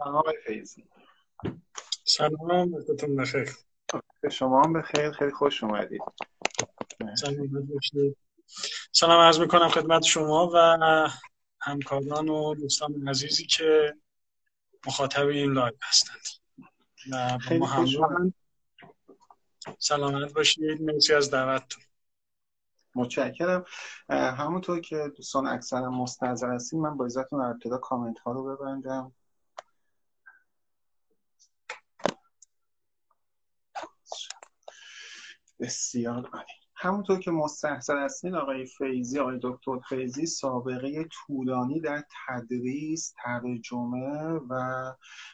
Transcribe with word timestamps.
سلام. 0.00 0.14
آقای 0.14 0.34
فیضی 0.46 0.84
سلام 2.04 2.74
وقتتون 2.74 3.16
بخیر. 3.16 3.56
شما 4.32 4.62
هم 4.62 4.72
بخیر 4.72 5.10
خیلی 5.10 5.30
خوش 5.30 5.64
اومدید 5.64 6.02
سلام 8.92 9.20
عرض 9.20 9.40
می‌کنم 9.40 9.68
خدمت 9.68 10.02
شما 10.02 10.50
و 10.54 10.78
همکاران 11.60 12.28
و 12.28 12.54
دوستان 12.54 13.08
عزیزی 13.08 13.46
که 13.46 13.96
مخاطب 14.86 15.26
این 15.26 15.52
live 15.52 15.74
هستند. 15.82 16.20
و 17.12 17.38
با 17.50 17.56
ما 17.56 17.66
همراه 17.66 18.32
سلامت 19.78 20.32
باشید. 20.32 20.82
مرسی 20.82 21.14
از 21.14 21.30
دعوتتون. 21.30 21.82
متشکرم. 22.94 23.64
همونطور 24.10 24.80
که 24.80 25.12
دوستان 25.16 25.46
اکثرا 25.46 25.90
مستحضر 25.90 26.50
هستین 26.50 26.80
من 26.80 26.96
با 26.96 27.04
اجازتون 27.04 27.40
ابتدا 27.40 27.78
کامنت 27.78 28.18
ها 28.18 28.32
رو 28.32 28.56
ببندم. 28.56 29.12
بسیار 35.60 36.26
عالی. 36.32 36.46
همونطور 36.74 37.18
که 37.18 37.30
مستحضر 37.30 38.04
هستین 38.04 38.34
آقای 38.34 38.66
فیزی 38.66 39.18
آقای 39.18 39.38
دکتر 39.42 39.78
فیزی 39.88 40.26
سابقه 40.26 41.04
طولانی 41.04 41.80
در 41.80 42.04
تدریس 42.26 43.14
ترجمه 43.24 44.40
و 44.50 44.84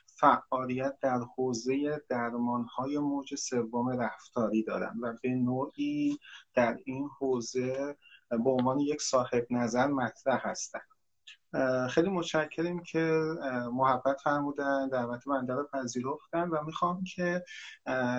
فعالیت 0.06 0.98
در 1.00 1.18
حوزه 1.36 2.02
درمانهای 2.08 2.98
موج 2.98 3.34
سوم 3.34 3.88
رفتاری 4.00 4.62
دارن 4.62 4.98
و 5.02 5.14
به 5.22 5.28
نوعی 5.28 6.18
در 6.54 6.78
این 6.84 7.08
حوزه 7.18 7.96
به 8.30 8.50
عنوان 8.50 8.78
یک 8.78 9.02
صاحب 9.02 9.46
نظر 9.50 9.86
مطرح 9.86 10.48
هستن. 10.48 10.80
خیلی 11.90 12.08
متشکریم 12.10 12.82
که 12.82 13.20
محبت 13.72 14.20
فرمودن 14.24 14.88
دعوت 14.88 15.24
بنده 15.24 15.54
رو 15.54 15.68
پذیرفتن 15.72 16.48
و 16.48 16.64
می‌خوام 16.64 17.04
که 17.04 17.44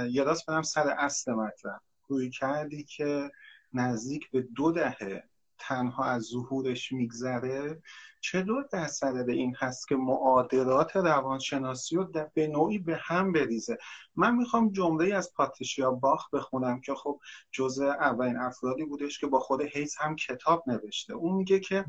یه 0.10 0.26
برم 0.48 0.62
سر 0.62 0.90
اصل 0.90 1.34
مطلب. 1.34 1.82
روی 2.08 2.30
کردی 2.30 2.84
که 2.84 3.32
نزدیک 3.74 4.32
به 4.32 4.42
دو 4.42 4.72
دهه 4.72 5.24
تنها 5.60 6.04
از 6.04 6.24
ظهورش 6.24 6.92
میگذره. 6.92 7.82
چطور 8.22 8.68
در 8.72 8.88
صدد 8.88 9.30
این 9.30 9.56
هست 9.60 9.88
که 9.88 9.96
معادلات 9.96 10.96
روانشناسی 10.96 11.96
رو 11.96 12.12
به 12.34 12.48
نوعی 12.48 12.80
به 12.80 12.96
هم 12.96 13.32
بریزه؟ 13.32 13.78
من 14.16 14.36
می‌خوام 14.36 14.72
جمله 14.72 15.16
از 15.16 15.34
پاتریشیا 15.34 15.92
باخ 15.92 16.30
بخونم 16.34 16.82
که 16.82 16.94
خب 16.94 17.20
جزء 17.52 17.86
اولین 17.86 18.38
افرادی 18.38 18.86
بودش 18.86 19.20
که 19.20 19.28
با 19.28 19.40
خود 19.40 19.62
هیز 19.62 19.96
هم 20.00 20.16
کتاب 20.16 20.64
نوشته. 20.68 21.14
اون 21.14 21.36
میگه 21.36 21.60
که 21.60 21.86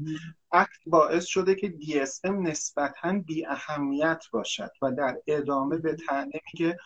اکت 0.53 0.81
باعث 0.87 1.25
شده 1.25 1.55
که 1.55 1.75
DSM 1.81 2.31
نسبتا 2.31 3.13
بی 3.27 3.47
اهمیت 3.47 4.25
باشد 4.33 4.71
و 4.83 4.93
در 4.93 5.17
ادامه 5.27 5.77
به 5.77 5.97
تنه 6.09 6.41
میگه 6.53 6.79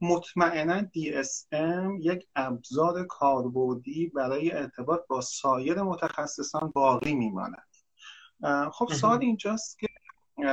مطمئنا 0.00 0.82
DSM 0.82 2.00
یک 2.00 2.26
ابزار 2.36 3.06
کاربردی 3.06 4.06
برای 4.06 4.52
ارتباط 4.52 5.06
با 5.06 5.20
سایر 5.20 5.82
متخصصان 5.82 6.70
باقی 6.74 7.14
میماند. 7.14 7.66
خب 8.72 8.88
سوال 8.92 9.18
اینجاست 9.20 9.78
که 9.78 9.88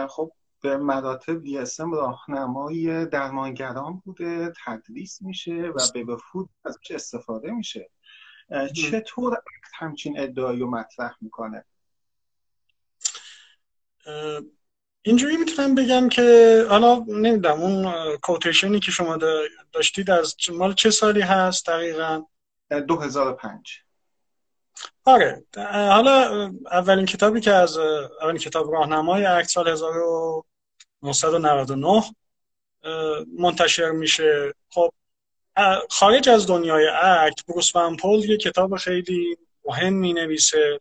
خب 0.09 0.31
به 0.61 0.77
مراتب 0.77 1.43
DSM 1.43 1.93
راهنمای 1.93 3.05
درمانگران 3.05 4.01
بوده 4.05 4.53
تدریس 4.65 5.21
میشه 5.21 5.71
و 5.75 5.79
به 5.93 6.03
بفود 6.03 6.49
ازش 6.65 6.91
استفاده 6.91 7.51
میشه. 7.51 7.89
چطور 8.75 9.37
همچین 9.73 10.19
ادعایی 10.19 10.59
رو 10.59 10.69
مطرح 10.69 11.15
می‌کنه؟ 11.21 11.65
اینجوری 15.01 15.37
می‌تونم 15.37 15.75
بگم 15.75 16.09
که 16.09 16.65
حالا 16.69 17.05
نمی‌دونم 17.07 17.61
اون 17.61 17.93
کوتیشنی 18.17 18.79
که 18.79 18.91
شما 18.91 19.17
داشتید 19.71 20.09
از 20.09 20.35
مال 20.53 20.73
چه 20.73 20.91
سالی 20.91 21.21
هست 21.21 21.67
دقیقا؟ 21.67 22.23
2005 22.87 23.81
آره. 25.05 25.43
حالا 25.65 26.51
اولین 26.71 27.05
کتابی 27.05 27.41
که 27.41 27.51
از 27.51 27.77
اولین 27.77 28.37
کتاب 28.37 28.73
راهنمای 28.73 29.25
اکت 29.25 29.49
سال 29.49 29.67
1999 29.67 32.03
منتشر 33.39 33.91
میشه. 33.91 34.53
خب 34.69 34.93
خارج 35.89 36.29
از 36.29 36.47
دنیای 36.47 36.87
اکت 36.87 37.45
بروس 37.45 37.71
پول 37.99 38.29
یه 38.29 38.37
کتاب 38.37 38.75
خیلی 38.75 39.37
مهم 39.65 39.93
می 39.93 40.13
نویسه 40.13 40.79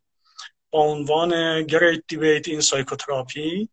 با 0.70 0.80
عنوان 0.80 1.62
Great 1.66 2.00
Debate 2.12 2.48
in 2.48 2.60
Psychotherapy. 2.60 3.68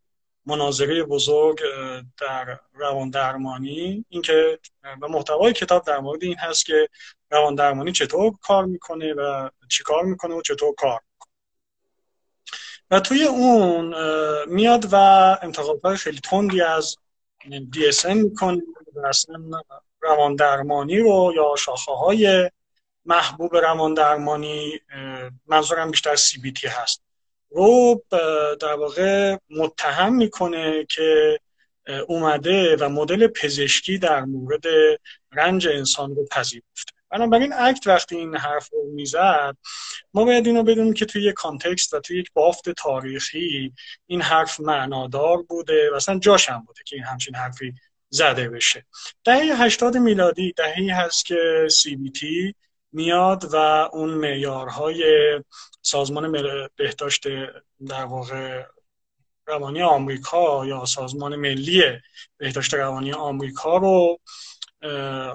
مناظره 0.46 1.04
بزرگ 1.04 1.60
در 2.18 2.60
روان 2.74 3.10
درمانی. 3.10 4.06
اینکه 4.10 4.60
و 5.02 5.08
محتوای 5.08 5.54
کتاب 5.54 5.86
در 5.86 6.00
مورد 6.00 6.24
این 6.24 6.38
هست 6.38 6.66
که 6.66 6.90
روان 7.32 7.56
درمانی 7.56 7.92
چطور 7.92 8.34
کار 8.42 8.66
می‌کنه 8.66 9.14
و 9.14 9.50
چی 9.70 9.84
کار 9.84 10.04
می‌کنه 10.04 10.36
و 10.36 10.42
چطور 10.42 10.76
کار 10.76 11.00
می‌کنه. 11.12 11.34
و 12.92 13.00
توی 13.00 13.24
اون 13.24 13.96
میاد 14.46 14.88
و 14.92 14.96
انتقادهای 15.42 15.98
خیلی 15.98 16.20
تندی 16.20 16.62
از 16.62 16.98
DSM 17.74 18.06
می‌کنه 18.06 18.62
اصلا 19.06 19.42
روان 20.02 20.36
درمانی 20.36 21.00
رو 21.00 21.34
یا 21.36 21.56
شاخه 21.58 21.92
های 21.92 22.52
محبوب 23.06 23.56
روان 23.56 23.94
درمانی 23.94 24.80
منظورم 25.48 25.92
بیشتر 25.92 26.16
CBT 26.16 26.66
هست. 26.66 27.02
رو 27.54 28.04
در 28.60 28.74
واقع 28.74 29.38
متهم 29.50 30.16
می‌کنه 30.16 30.86
که 30.90 31.40
اومده 32.08 32.76
و 32.76 32.90
مدل 32.90 33.28
پزشکی 33.28 33.98
در 33.98 34.22
مورد 34.22 34.64
رنج 35.32 35.68
انسان 35.68 36.16
رو 36.16 36.26
پذیرفته. 36.32 36.94
بنابراین 37.10 37.54
اکت 37.54 37.88
وقتی 37.88 38.16
این 38.16 38.36
حرف 38.36 38.70
رو 38.72 38.92
می‌زد 38.94 39.58
ما 40.14 40.26
باید 40.26 40.48
اینو 40.48 40.64
بدونیم 40.64 40.94
که 40.94 41.06
توی 41.06 41.24
یک 41.24 41.34
کانتکست 41.34 41.94
و 41.94 42.00
توی 42.00 42.20
یک 42.20 42.32
بافت 42.34 42.70
تاریخی 42.70 43.74
این 44.08 44.22
حرف 44.22 44.60
معنادار 44.60 45.42
بوده 45.42 45.92
و 45.92 45.96
اصلا 45.96 46.20
جاش 46.20 46.50
هم 46.50 46.64
بوده 46.68 46.82
که 46.86 46.96
این 46.96 47.06
همچین 47.06 47.36
حرفی 47.36 47.74
زده 48.10 48.50
بشه. 48.50 48.86
دهه 49.24 49.64
80 49.64 49.98
میلادی 49.98 50.54
دههی 50.58 50.90
هست 50.90 51.26
که 51.26 51.68
CBT 51.72 52.26
میاد 52.94 53.54
و 53.54 53.56
اون 53.94 54.10
معیارهای 54.10 55.04
سازمان 55.82 56.32
بهداشت 56.76 57.28
در 57.88 58.06
واقع 58.06 58.64
روانی 59.48 59.82
آمریکا 59.82 60.66
یا 60.66 60.86
سازمان 60.86 61.36
ملی 61.36 61.84
بهداشت 62.38 62.74
روانی 62.74 63.14
آمریکا 63.14 63.78
رو 63.78 64.20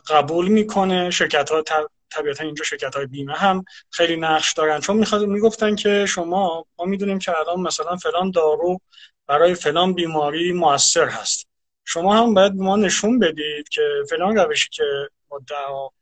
قبول 0.09 0.49
می‌کنه. 0.49 1.11
شرکت 1.11 1.51
ها 1.51 1.63
طبیعتا 2.11 2.45
اینجا 2.45 2.65
شرکت 2.65 2.97
های 2.97 3.07
بیمه 3.07 3.35
هم 3.35 3.65
خیلی 3.91 4.17
نقش 4.17 4.53
دارن. 4.53 4.81
چون 4.81 4.97
می‌خواد 4.97 5.25
می‌گفتن 5.25 5.77
که 5.77 6.07
شما 6.07 6.67
ما 6.79 6.85
می‌دونیم 6.85 7.19
که 7.19 7.39
الان 7.39 7.61
مثلا 7.61 7.97
فلان 7.97 8.31
دارو 8.31 8.81
برای 9.27 9.55
فلان 9.55 9.93
بیماری 9.93 10.53
موثر 10.53 11.07
هست. 11.07 11.49
شما 11.85 12.17
هم 12.17 12.35
باید 12.35 12.55
ما 12.55 12.77
نشون 12.77 13.19
بدید 13.19 13.69
که 13.69 13.83
فلان 14.11 14.37
روشی 14.37 14.69
که 14.73 14.85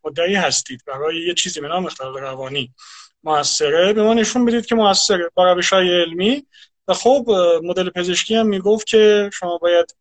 مدعی 0.05 0.35
هستید. 0.35 0.83
برای 0.87 1.27
یه 1.27 1.35
چیزی 1.35 1.61
به 1.61 1.69
نام 1.69 1.87
اختلال 1.87 2.19
روانی. 2.19 2.75
موثره. 3.23 3.93
به 3.93 4.03
ما 4.03 4.15
نشون 4.15 4.45
بدید 4.45 4.67
که 4.67 4.75
موثره. 4.75 5.31
با 5.35 5.53
روش 5.53 5.73
های 5.73 6.03
علمی. 6.03 6.47
و 6.89 6.95
خب 6.95 7.27
مدل 7.63 7.91
پزشکی 7.91 8.35
هم 8.35 8.47
می‌گفت 8.47 8.87
که 8.87 9.31
شما 9.33 9.59
باید 9.59 9.97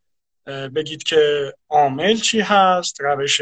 بگید 0.48 1.04
که 1.04 1.54
عامل 1.70 2.18
چی 2.18 2.42
هست 2.42 3.02
روش 3.02 3.42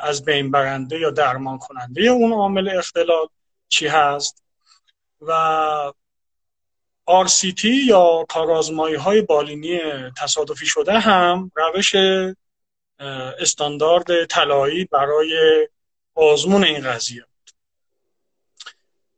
از 0.00 0.24
بین 0.24 0.50
برنده 0.50 0.98
یا 0.98 1.10
درمان 1.10 1.58
کننده 1.58 2.02
اون 2.02 2.32
عامل 2.32 2.68
اختلال 2.68 3.26
چی 3.68 3.86
هست. 3.86 4.42
و 5.20 5.92
RCT 7.10 7.64
یا 7.64 8.24
کارازمایی 8.28 8.94
های 8.94 9.22
بالینی 9.22 9.80
تصادفی 10.18 10.66
شده 10.66 10.98
هم 10.98 11.50
روش 11.56 11.94
استاندارد 13.38 14.24
طلایی 14.24 14.84
برای 14.84 15.68
آزمون 16.14 16.64
این 16.64 16.80
قضیه 16.80 17.24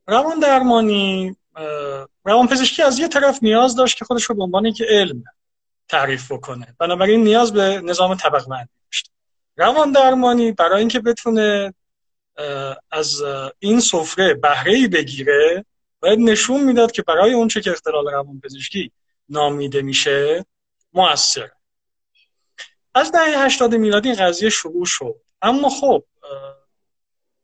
روان 0.07 0.39
درمانی 0.39 1.35
روان 2.23 2.47
پزشکی 2.47 2.81
از 2.81 2.99
یه 2.99 3.07
طرف 3.07 3.39
نیاز 3.41 3.75
داشت 3.75 3.97
که 3.97 4.05
خودش 4.05 4.23
رو 4.23 4.35
به 4.35 4.43
عنوان 4.43 4.73
که 4.73 4.85
علم 4.89 5.23
تعریف 5.89 6.31
بکنه. 6.31 6.75
بنابراین 6.79 7.23
نیاز 7.23 7.53
به 7.53 7.81
نظام 7.83 8.15
طبق 8.15 8.45
داشت. 8.45 9.11
روان 9.57 9.91
درمانی 9.91 10.51
برای 10.51 10.79
اینکه 10.79 10.99
بتونه 10.99 11.73
از 12.91 13.21
این 13.59 13.79
سفره 13.79 14.33
بهره 14.33 14.73
ای 14.73 14.87
بگیره 14.87 15.65
باید 15.99 16.19
نشون 16.19 16.63
می‌داد 16.63 16.91
که 16.91 17.01
برای 17.01 17.33
اون 17.33 17.47
چه 17.47 17.61
که 17.61 17.71
اختلال 17.71 18.07
روان 18.07 18.41
پزشکی 18.43 18.91
نامیده 19.29 19.81
میشه 19.81 20.45
موثر 20.93 21.49
از 22.95 23.11
دهه 23.11 23.45
80 23.45 23.75
میلادی 23.75 24.09
این 24.09 24.17
قضیه 24.17 24.49
شروع 24.49 24.85
شد. 24.85 25.15
اما 25.41 25.69
خب 25.69 26.03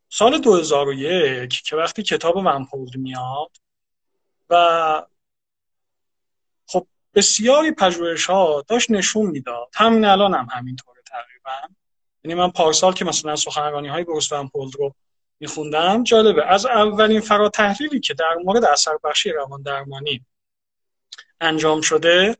سال 0.10 0.38
2001 0.38 1.50
که 1.50 1.76
وقتی 1.76 2.04
کتاب 2.04 2.36
ونپولد 2.36 2.96
میاد 2.98 3.52
و 4.50 5.04
خب 6.68 6.88
بسیاری 7.14 7.72
پژوهش 7.72 8.26
ها 8.26 8.64
داشت 8.68 8.92
نشون 8.92 9.26
می‌داد. 9.26 9.70
همین 9.74 10.06
الان 10.06 10.34
هم 10.34 10.48
همینطوره 10.52 11.02
تقریبا. 11.06 11.76
یعنی 12.24 12.36
من 12.36 12.52
پارسال 12.52 12.94
که 12.94 13.06
مثلا 13.06 13.36
سخنرانی 13.36 13.88
های 13.88 14.04
بروس 14.04 14.34
پولد 14.34 14.76
رو 14.76 14.96
میخوندم 15.40 16.04
جالبه. 16.04 16.46
از 16.46 16.66
اولین 16.66 17.22
فراتحلیلی 17.22 18.00
که 18.00 18.14
در 18.14 18.36
مورد 18.44 18.66
اثر 18.66 18.98
بخشی 19.04 19.32
روان 19.32 19.62
درمانی 19.62 20.26
انجام 21.42 21.82
شده 21.82 22.38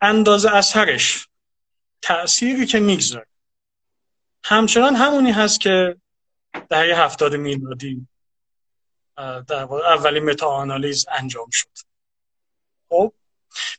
اندازه 0.00 0.50
اثرش 0.50 1.28
تأثیری 2.02 2.66
که 2.66 2.80
می‌گذاره. 2.80 3.26
همچنان 4.44 4.96
همونی 4.96 5.30
هست 5.30 5.60
که 5.60 5.96
دهه 6.70 7.00
هفتاد 7.04 7.34
میلادی 7.34 8.06
در 9.16 9.62
اولین 9.72 10.24
متا 10.24 10.46
آنالیز 10.46 11.06
انجام 11.18 11.48
شد. 11.50 11.68
خب 12.88 13.12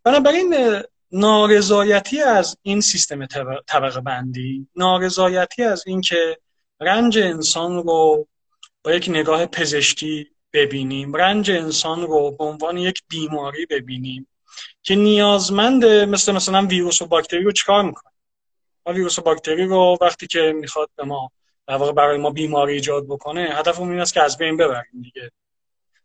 بنابراین 0.03 0.81
نارضایتی 1.11 2.21
از 2.21 2.57
این 2.61 2.81
سیستم 2.81 3.25
طبقه 3.67 4.01
بندی 4.01 4.67
نارضایتی 4.75 5.63
از 5.63 5.83
اینکه 5.87 6.37
رنج 6.79 7.17
انسان 7.17 7.75
رو 7.75 8.27
با 8.83 8.93
یک 8.93 9.09
نگاه 9.09 9.45
پزشکی 9.45 10.31
ببینیم 10.53 11.13
رنج 11.13 11.51
انسان 11.51 12.01
رو 12.01 12.31
به 12.31 12.43
عنوان 12.43 12.77
یک 12.77 13.03
بیماری 13.07 13.65
ببینیم 13.65 14.27
که 14.83 14.95
نیازمند 14.95 15.85
مثل 15.85 16.31
مثلا 16.31 16.65
ویروس 16.65 17.01
و 17.01 17.05
باکتری 17.05 17.43
رو 17.43 17.51
چکار 17.51 17.83
می‌کنه؟ 17.83 18.08
ویروس 18.93 19.19
و 19.19 19.21
باکتری 19.21 19.65
رو 19.65 19.97
وقتی 20.01 20.27
که 20.27 20.53
می‌خواد 20.55 20.89
به 20.95 21.03
ما 21.03 21.31
در 21.67 21.75
واقع 21.75 21.91
برای 21.91 22.17
ما 22.17 22.29
بیماری 22.29 22.73
ایجاد 22.73 23.05
بکنه 23.05 23.49
هدف 23.53 23.79
این 23.79 23.99
است 23.99 24.13
که 24.13 24.21
از 24.21 24.37
بین 24.37 24.57
ببریم 24.57 25.01
دیگه. 25.01 25.31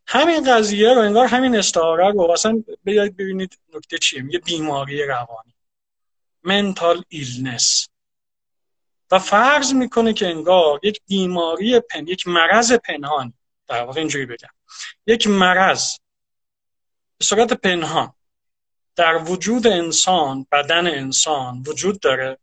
همین 0.07 0.53
قضیه 0.53 0.93
رو 0.93 1.01
انگار 1.01 1.25
همین 1.25 1.55
استعاره 1.55 2.11
رو 2.11 2.31
اصلا 2.31 2.63
بیاید 2.83 3.17
ببینید 3.17 3.59
نکته 3.75 3.97
چیه. 3.97 4.21
میگه 4.21 4.39
بیماری 4.39 5.03
روانی. 5.03 5.53
منتال 6.43 7.03
ایلنس 7.09 7.89
و 9.11 9.19
فرض 9.19 9.73
می‌کنه 9.73 10.13
که 10.13 10.27
انگار 10.27 10.79
یک 10.83 11.01
بیماری 11.07 11.79
پن 11.79 12.07
یک 12.07 12.27
مرض 12.27 12.73
پنهان 12.73 13.33
در 13.67 13.83
واقع 13.83 13.99
اینجوری 13.99 14.25
بگم. 14.25 14.49
یک 15.07 15.27
مرض 15.27 15.91
به 17.17 17.25
صورت 17.25 17.53
پنهان 17.53 18.13
در 18.95 19.17
وجود 19.17 19.67
انسان 19.67 20.47
بدن 20.51 20.87
انسان 20.87 21.63
وجود 21.67 21.99
داره. 21.99 22.37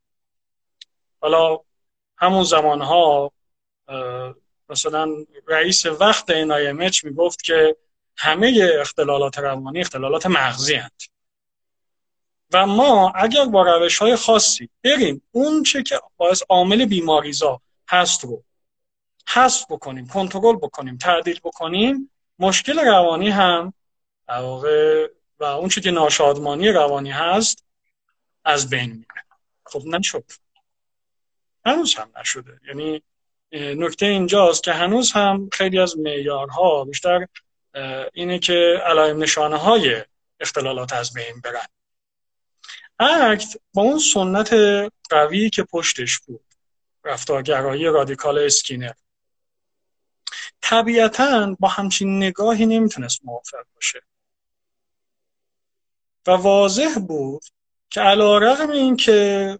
حالا 1.22 1.58
همون 2.18 2.44
زمانها 2.44 3.32
مثلا 4.68 5.08
رئیس 5.46 5.86
وقت 5.86 6.32
NIMH 6.32 7.04
می‌گفت 7.04 7.42
که 7.42 7.76
همه 8.16 8.70
اختلالات 8.80 9.38
روانی 9.38 9.80
اختلالات 9.80 10.26
مغزی 10.26 10.74
هست 10.74 11.10
و 12.52 12.66
ما 12.66 13.12
اگر 13.16 13.44
با 13.44 13.62
روش 13.62 13.98
های 13.98 14.16
خاصی 14.16 14.68
بریم 14.84 15.22
اون 15.30 15.62
چه 15.62 15.82
که 15.82 16.00
باعث 16.16 16.42
عامل 16.48 16.84
بیماریزا 16.84 17.60
هست 17.88 18.24
رو 18.24 18.42
حذف 19.28 19.64
بکنیم 19.70 20.08
کنترل 20.08 20.56
بکنیم 20.56 20.96
تعدیل 20.96 21.40
بکنیم 21.44 22.10
مشکل 22.38 22.78
روانی 22.78 23.28
هم 23.28 23.74
واقع 24.28 25.08
و 25.38 25.44
اون 25.44 25.68
چه 25.68 25.80
که 25.80 25.90
ناشادمانی 25.90 26.68
روانی 26.68 27.10
هست 27.10 27.64
از 28.44 28.70
بین 28.70 28.90
میره. 28.90 29.24
خب 29.66 29.86
نشد. 29.86 30.24
هنوز 31.66 31.94
هم 31.94 32.10
نشده. 32.20 32.60
یعنی 32.68 33.02
نکته 33.52 34.06
اینجاست 34.06 34.62
که 34.62 34.72
هنوز 34.72 35.12
هم 35.12 35.48
خیلی 35.52 35.78
از 35.78 35.98
معیارها 35.98 36.84
بیشتر 36.84 37.26
اینه 38.12 38.38
که 38.38 38.82
علائم 38.84 39.22
نشانه 39.22 39.56
های 39.56 40.04
اختلالات 40.40 40.92
از 40.92 41.12
بین 41.12 41.40
برن. 41.44 41.66
ACT 42.98 43.56
با 43.74 43.82
اون 43.82 43.98
سنت 43.98 44.54
قوی 45.10 45.50
که 45.50 45.62
پشتش 45.62 46.18
بود 46.18 46.44
رفتارگرایی 47.04 47.84
رادیکال 47.84 48.38
اسکینر. 48.38 48.92
طبیعتا 50.60 51.56
با 51.60 51.68
همچین 51.68 52.16
نگاهی 52.16 52.66
نمی‌تونست 52.66 53.20
موافق 53.24 53.64
باشه. 53.74 54.02
و 56.26 56.30
واضح 56.30 56.98
بود 57.08 57.42
که 57.90 58.00
علی 58.00 58.38
رغم 58.38 58.70
این 58.70 58.96
که 58.96 59.58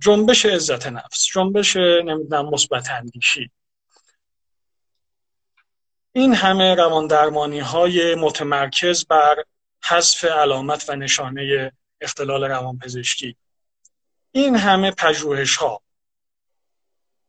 جنبش 0.00 0.46
عزت 0.46 0.86
نفس 0.86 1.26
جنبش 1.34 1.76
نمی‌دونم 1.76 2.50
مثبت 2.50 2.90
اندیشی. 2.90 3.50
این 6.12 6.34
همه 6.34 6.74
روان 6.74 7.06
درمانی 7.06 7.58
های 7.58 8.14
متمرکز 8.14 9.06
بر 9.06 9.44
حذف 9.84 10.24
علامت 10.24 10.84
و 10.88 10.96
نشانه 10.96 11.72
اختلال 12.00 12.44
روان 12.44 12.78
پزشکی 12.78 13.36
این 14.32 14.56
همه 14.56 14.90
پژوهش 14.90 15.56
ها 15.56 15.82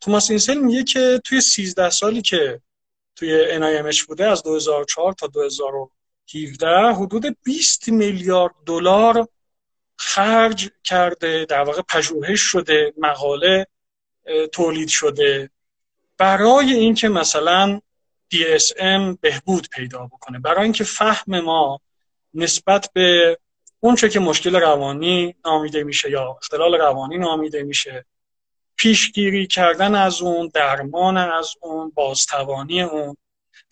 توماس 0.01 0.29
اینسل 0.29 0.57
میگه 0.57 0.83
که 0.83 1.21
توی 1.25 1.41
13 1.41 1.89
سالی 1.89 2.21
که 2.21 2.61
توی 3.15 3.59
NIMH 3.59 4.05
بوده 4.05 4.27
از 4.27 4.43
2004 4.43 5.13
تا 5.13 5.27
2017 5.27 6.67
حدود 6.91 7.37
20 7.43 7.89
میلیارد 7.89 8.53
دلار 8.65 9.27
خرج 9.99 10.69
کرده 10.83 11.45
در 11.45 11.61
واقع 11.61 11.81
پژوهش 11.81 12.41
شده 12.41 12.93
مقاله 12.97 13.67
تولید 14.51 14.87
شده. 14.89 15.49
برای 16.17 16.73
اینکه 16.73 17.09
مثلا 17.09 17.81
DSM 18.35 19.17
بهبود 19.21 19.69
پیدا 19.69 20.05
بکنه 20.05 20.39
برای 20.39 20.63
اینکه 20.63 20.83
فهم 20.83 21.39
ما 21.39 21.81
نسبت 22.33 22.89
به 22.93 23.37
اونچه 23.79 24.09
که 24.09 24.19
مشکل 24.19 24.55
روانی 24.55 25.35
نامیده 25.45 25.83
میشه 25.83 26.11
یا 26.11 26.37
اختلال 26.41 26.75
روانی 26.75 27.17
نامیده 27.17 27.63
میشه 27.63 28.05
پیشگیری 28.75 29.47
کردن 29.47 29.95
از 29.95 30.21
اون 30.21 30.51
درمان 30.53 31.17
از 31.17 31.55
اون 31.61 31.91
بازتوانی 31.95 32.81
اون. 32.81 33.17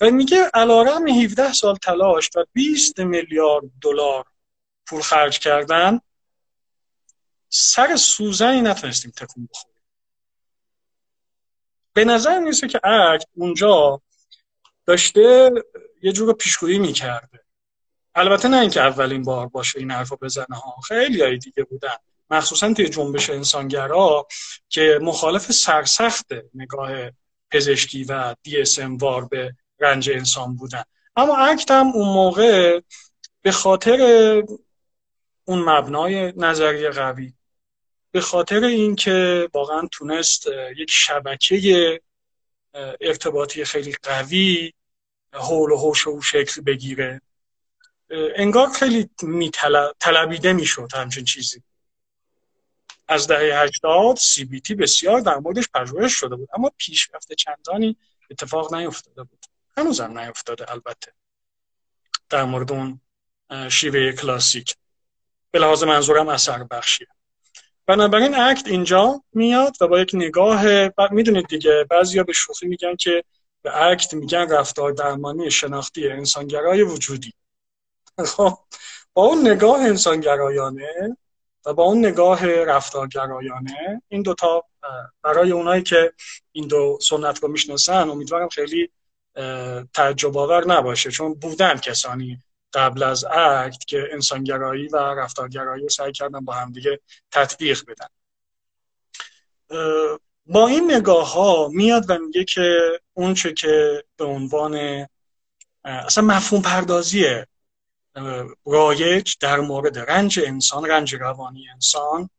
و 0.01 0.11
میگه 0.11 0.49
علارم 0.53 1.07
17 1.07 1.53
سال 1.53 1.75
تلاش 1.75 2.29
و 2.35 2.45
20 2.53 2.99
میلیارد 2.99 3.65
دلار 3.81 4.25
پول 4.85 5.01
خرج 5.01 5.39
کردن 5.39 5.99
سر 7.49 7.95
سوزنی 7.95 8.61
نتونستیم 8.61 9.11
تکون 9.11 9.49
بخوریم. 9.51 9.77
به 11.93 12.05
نظر 12.05 12.51
که 12.51 12.87
اکت 12.87 13.27
اونجا 13.35 14.01
داشته 14.85 15.51
یه 16.01 16.11
جور 16.11 16.33
پیشگویی 16.33 16.79
می‌کرده. 16.79 17.43
البته 18.15 18.47
نه 18.47 18.59
اینکه 18.59 18.81
اولین 18.81 19.23
بار 19.23 19.47
باشه 19.47 19.79
این 19.79 19.91
حرفو 19.91 20.15
بزنه 20.15 20.55
ها. 20.55 20.75
خیلی 20.87 21.21
های 21.21 21.37
دیگه 21.37 21.63
بودن. 21.63 21.95
مخصوصا 22.29 22.73
توی 22.73 22.89
جنبش 22.89 23.29
انسانگرا 23.29 24.27
که 24.69 24.99
مخالف 25.01 25.51
سرسخت 25.51 26.25
نگاه 26.53 26.91
پزشکی 27.51 28.03
و 28.03 28.35
DSM 28.47 29.01
وار 29.01 29.25
به 29.25 29.55
رنج 29.79 30.09
انسان 30.09 30.55
بودن. 30.55 30.83
اما 31.15 31.37
اکت 31.37 31.71
هم 31.71 31.87
اون 31.87 32.07
موقع 32.07 32.81
به 33.41 33.51
خاطر 33.51 33.99
اون 35.45 35.59
مبنای 35.59 36.33
نظریه 36.37 36.89
قوی 36.89 37.33
به 38.11 38.21
خاطر 38.21 38.63
اینکه 38.63 39.49
واقعا 39.53 39.87
تونست 39.91 40.47
یک 40.77 40.91
شبکه 40.91 42.01
ارتباطی 43.01 43.65
خیلی 43.65 43.95
قوی 44.03 44.73
حول 45.33 45.71
و 45.71 45.77
حوش 45.77 46.07
و 46.07 46.21
شکل 46.21 46.61
بگیره. 46.61 47.21
انگار 48.35 48.69
خیلی 48.69 49.09
طلبیده 49.99 50.53
می‌شد 50.53 50.89
همچین 50.93 51.25
چیزی. 51.25 51.63
از 53.07 53.27
دهه 53.27 53.61
80 53.61 54.15
سی 54.15 54.45
بی 54.45 54.61
تی 54.61 54.75
بسیار 54.75 55.19
در 55.19 55.37
موردش 55.37 55.69
پژوهش 55.73 56.13
شده 56.13 56.35
بود 56.35 56.49
اما 56.53 56.71
پیشرفت 56.77 57.33
چندانی 57.33 57.97
اتفاق 58.31 58.73
نیفتاده 58.73 59.23
بود. 59.23 59.45
هنوزم 59.77 60.19
نیفتاده 60.19 60.71
البته. 60.71 61.13
در 62.29 62.43
مورد 62.43 62.71
اون 62.71 63.01
شیوه 63.69 64.11
کلاسیک. 64.11 64.75
به 65.51 65.59
لحاظ 65.59 65.83
منظورم 65.83 66.29
اثر 66.29 66.63
بخشیه. 66.63 67.07
بنابراین 67.87 68.35
اکت 68.35 68.67
اینجا 68.67 69.23
میاد 69.33 69.75
و 69.81 69.87
با 69.87 69.99
یک 69.99 70.11
نگاه 70.13 70.63
می‌دونید 71.11 71.47
دیگه 71.47 71.85
بعضیا 71.89 72.23
به 72.23 72.33
شوخی 72.33 72.67
میگن 72.67 72.95
که 72.95 73.23
به 73.61 73.81
اکت 73.81 74.13
میگن 74.13 74.51
رفتار 74.51 74.91
درمانی 74.91 75.51
شناختی 75.51 76.07
انسانگرای 76.07 76.81
وجودی. 76.81 77.33
خب 78.25 78.57
با 79.13 79.23
اون 79.23 79.47
نگاه 79.47 79.81
انسانگرایانه 79.81 81.17
و 81.65 81.73
با 81.73 81.83
اون 81.83 82.05
نگاه 82.05 82.45
رفتارگرایانه 82.45 84.01
این 84.07 84.21
دوتا 84.21 84.63
برای 85.23 85.51
اونایی 85.51 85.83
که 85.83 86.13
این 86.51 86.67
دو 86.67 86.99
سنت 87.01 87.43
رو 87.43 87.49
می‌شناسن 87.49 88.09
امیدوارم 88.09 88.49
خیلی 88.49 88.89
تعجب 89.93 90.37
آور 90.37 90.67
نباشه 90.67 91.11
چون 91.11 91.33
بودن 91.33 91.77
کسانی 91.77 92.43
قبل 92.73 93.03
از 93.03 93.25
اکت 93.25 93.85
که 93.85 94.07
انسانگرایی 94.11 94.87
و 94.87 94.97
رفتارگرایی 94.97 95.83
رو 95.83 95.89
سعی 95.89 96.11
کردن 96.11 96.45
با 96.45 96.53
همدیگه 96.53 96.99
تطبیق 97.31 97.83
بدن. 97.87 98.07
با 100.45 100.67
این 100.67 100.91
نگاه 100.91 101.33
ها 101.33 101.67
میاد 101.67 102.09
و 102.09 102.17
میگه 102.17 102.43
که 102.43 102.77
اون 103.13 103.33
چه 103.33 103.53
که 103.53 104.03
به 104.17 104.25
عنوان 104.25 105.05
اصلا 105.83 106.23
مفهوم 106.23 106.61
پردازی 106.61 107.25
رایج 108.65 109.33
در 109.39 109.59
مورد 109.59 109.99
رنج 109.99 110.39
انسان 110.45 110.85
رنج 110.85 111.15
روانی 111.15 111.69
انسان 111.69 112.29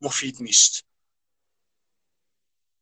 مفید 0.00 0.36
نیست. 0.40 0.84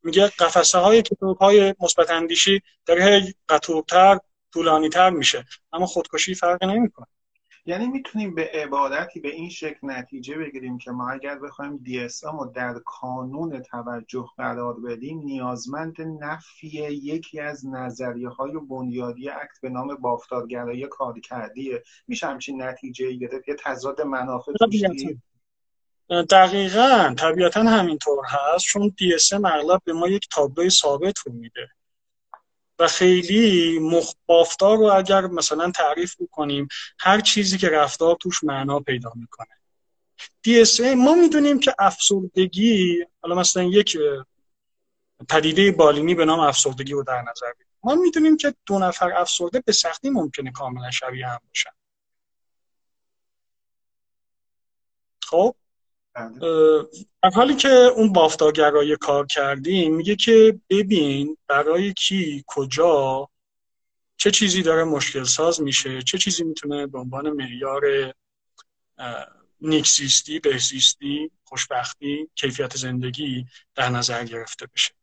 میگه 0.03 0.27
قفسه 0.27 0.79
های 0.79 1.03
کتاب 1.03 1.39
های 1.39 1.75
مثبت 1.81 2.11
اندیشی 2.11 2.63
در 2.87 2.99
هی 2.99 3.35
قطورتر 3.49 4.21
طولانی 4.53 4.89
تر 4.89 5.11
میشه. 5.11 5.45
اما 5.73 5.87
خودکشی 5.87 6.35
فرق 6.35 6.65
نمی‌کنه. 6.65 7.07
یعنی 7.67 7.87
می‌تونیم 7.87 8.35
به 8.35 8.51
عبارتی 8.55 9.21
به 9.21 9.29
این 9.29 9.51
شکل 9.51 9.79
نتیجه 9.83 10.35
بگیریم 10.39 10.79
که 10.79 10.91
ما 10.91 11.11
اگر 11.11 11.39
بخوایم 11.39 11.77
دی 11.77 12.09
رو 12.23 12.53
در 12.55 12.75
کانون 12.85 13.63
توجه 13.63 14.25
قرار 14.37 14.81
بدیم 14.81 15.19
نیازمند 15.19 15.97
نفی 16.01 16.69
یکی 16.93 17.41
از 17.41 17.67
نظریه 17.67 18.29
های 18.29 18.53
بنیادی 18.71 19.29
اکت 19.29 19.61
به 19.63 19.69
نام 19.69 19.95
بافتارگرایی 19.95 20.87
کارکردیه 20.87 21.83
میشه 22.09 22.27
همچین 22.27 22.63
نتیجه 22.63 23.13
گرفت؟ 23.13 23.49
یه 23.49 23.57
تضاد 23.65 24.01
منافع 24.01 24.53
دقیقا. 26.31 27.15
طبیعتا 27.19 27.63
همینطور 27.63 28.19
هست 28.27 28.65
چون 28.65 28.95
DSM 29.01 29.45
اغلب 29.45 29.81
به 29.85 29.93
ما 29.93 30.09
یک 30.09 30.29
تابلوی 30.31 30.71
ثابت 30.71 31.19
رو 31.19 31.33
میده. 31.33 31.69
و 32.79 32.89
خیلی 32.89 33.79
بافتار 34.27 34.79
رو 34.79 34.85
اگر 34.85 35.27
مثلا 35.27 35.71
تعریف 35.71 36.17
بکنیم 36.21 36.69
هر 36.99 37.21
چیزی 37.21 37.59
که 37.59 37.69
رفتار 37.69 38.17
توش 38.21 38.45
معنا 38.45 38.81
پیدا 38.81 39.13
می‌کنه. 39.15 39.49
DSM 40.47 40.97
ما 40.97 41.15
می‌دونیم 41.15 41.61
که 41.61 41.75
افسردگی 41.79 43.05
حالا 43.23 43.35
مثلا 43.35 43.63
یک 43.63 43.99
پدیده 45.29 45.73
بالینی 45.73 46.15
به 46.15 46.25
نام 46.25 46.41
افسردگی 46.41 46.93
رو 46.93 47.03
در 47.03 47.23
نظر 47.23 47.53
بگیریم. 47.53 47.73
ما 47.85 47.95
می‌دونیم 47.95 48.37
که 48.37 48.55
دو 48.67 48.79
نفر 48.79 49.13
افسرده 49.13 49.61
به 49.61 49.73
سختی 49.73 50.11
ممکنه 50.11 50.53
کاملا 50.53 50.91
شبیه 50.91 51.27
هم 51.27 51.41
باشن. 51.49 51.71
خب؟ 55.23 55.55
در 56.15 57.31
حالی 57.35 57.55
که 57.55 57.69
اون 57.69 58.13
بافتاگرای 58.13 58.97
کار 58.97 59.27
کردیم 59.27 59.95
میگه 59.97 60.17
که 60.17 60.61
ببین 60.71 61.37
برای 61.47 61.93
کی 61.93 62.45
کجا 62.47 63.29
چه 64.17 64.31
چیزی 64.31 64.63
داره 64.63 64.85
مشکل 64.85 65.25
ساز 65.25 65.63
میشه 65.63 66.03
چه 66.03 66.19
چیزی 66.19 66.45
می‌تونه 66.45 66.87
به 66.87 66.99
عنوان 66.99 67.31
معیار 67.31 68.13
نیکزیستی 69.61 70.39
بهزیستی 70.41 71.31
خوشبختی 71.45 72.29
کیفیت 72.35 72.77
زندگی 72.77 73.47
در 73.75 73.89
نظر 73.89 74.25
گرفته 74.25 74.67
بشه. 74.75 74.95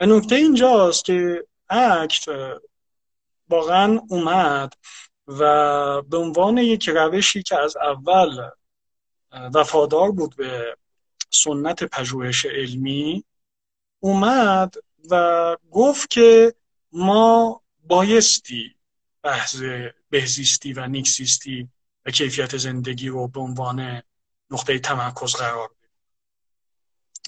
و 0.00 0.06
نکته 0.06 0.34
اینجاست 0.34 1.04
که 1.04 1.46
اکت 1.68 2.24
واقعا 3.48 4.00
اومد 4.08 4.74
و 5.26 6.02
به 6.02 6.16
عنوان 6.16 6.58
یک 6.58 6.88
روشی 6.88 7.42
که 7.42 7.58
از 7.58 7.76
اول 7.76 8.50
وفادار 9.32 10.10
بود 10.10 10.36
به 10.36 10.76
سنت 11.30 11.84
پژوهش 11.84 12.46
علمی 12.46 13.24
اومد 14.00 14.74
و 15.10 15.56
گفت 15.70 16.10
که 16.10 16.54
ما 16.92 17.62
بایستی 17.84 18.74
بحث 19.22 19.56
بهزیستی 20.10 20.72
و 20.72 20.86
نیکسیستی 20.86 21.68
و 22.06 22.10
کیفیت 22.10 22.56
زندگی 22.56 23.08
رو 23.08 23.28
به 23.28 23.40
عنوان 23.40 24.02
نقطه 24.50 24.78
تمرکز 24.78 25.34
قرار 25.34 25.68
بدیم. 25.68 25.90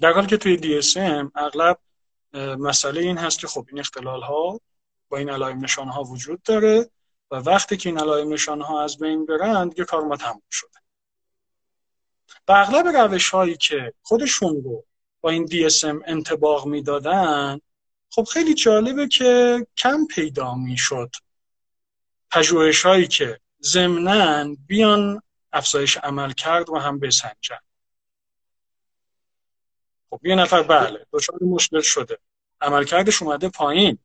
در 0.00 0.12
حالی 0.12 0.26
که 0.26 0.37
توی 0.37 0.82
DSM 0.82 1.30
اغلب 1.35 1.78
مسئله 2.59 3.00
این 3.00 3.18
هست 3.18 3.38
که 3.38 3.47
خب 3.47 3.66
این 3.68 3.80
اختلال 3.80 4.23
ها 4.23 4.61
با 5.09 5.18
این 5.18 5.30
علائم 5.30 5.64
نشان 5.64 5.88
ها 5.88 6.02
وجود 6.02 6.42
داره 6.42 6.90
و 7.30 7.37
وقتی 7.37 7.76
که 7.76 7.88
این 7.88 7.99
علائم 7.99 8.32
نشان 8.32 8.61
ها 8.61 8.85
از 8.85 8.99
بین 8.99 9.26
برند 9.26 9.71
دیگه 9.71 9.85
کار 9.85 10.04
ما 10.04 10.16
تموم 10.16 10.42
شده. 10.50 10.82
و 12.49 12.52
اغلب 12.52 12.87
روش 12.87 13.30
هایی 13.30 13.56
که 13.56 13.94
خودشون 14.02 14.62
رو 14.64 14.84
با 15.20 15.30
این 15.30 15.46
DSM 15.46 16.02
انتباق 16.06 16.66
می‌دادن 16.66 17.61
خب 18.11 18.25
خیلی 18.25 18.54
جالبه 18.54 19.08
که 19.08 19.66
کم 19.76 20.06
پیدا 20.06 20.54
می‌شد. 20.54 21.11
پژوهش 22.30 22.87
هایی 22.87 23.06
که 23.06 23.40
ضمنا 23.62 24.56
بیان 24.66 25.22
افزایش 25.52 25.96
عمل 25.96 26.32
کرد 26.32 26.70
و 26.70 26.78
هم 26.78 26.99
بسنجن. 26.99 27.58
خب 30.11 30.20
یه 30.26 30.34
نفر 30.34 30.62
بله 30.62 31.06
دچار 31.12 31.38
مشکل 31.42 31.80
شده. 31.80 32.18
عملکردش 32.61 33.22
اومده 33.22 33.49
پایین. 33.49 33.99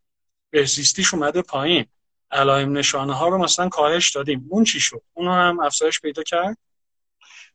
بهزیستیش 0.50 1.14
اومده 1.14 1.42
پایین. 1.42 1.86
علائم 2.32 2.78
نشانه 2.78 3.14
ها 3.14 3.28
رو 3.28 3.38
مثلا 3.38 3.70
کاهش 3.70 4.16
دادیم. 4.16 4.48
اون 4.50 4.64
چی 4.64 4.80
شد؟ 4.80 5.02
اون 5.14 5.28
هم 5.28 5.60
افزایش 5.60 6.02
پیدا 6.02 6.24
کرد؟ 6.24 6.58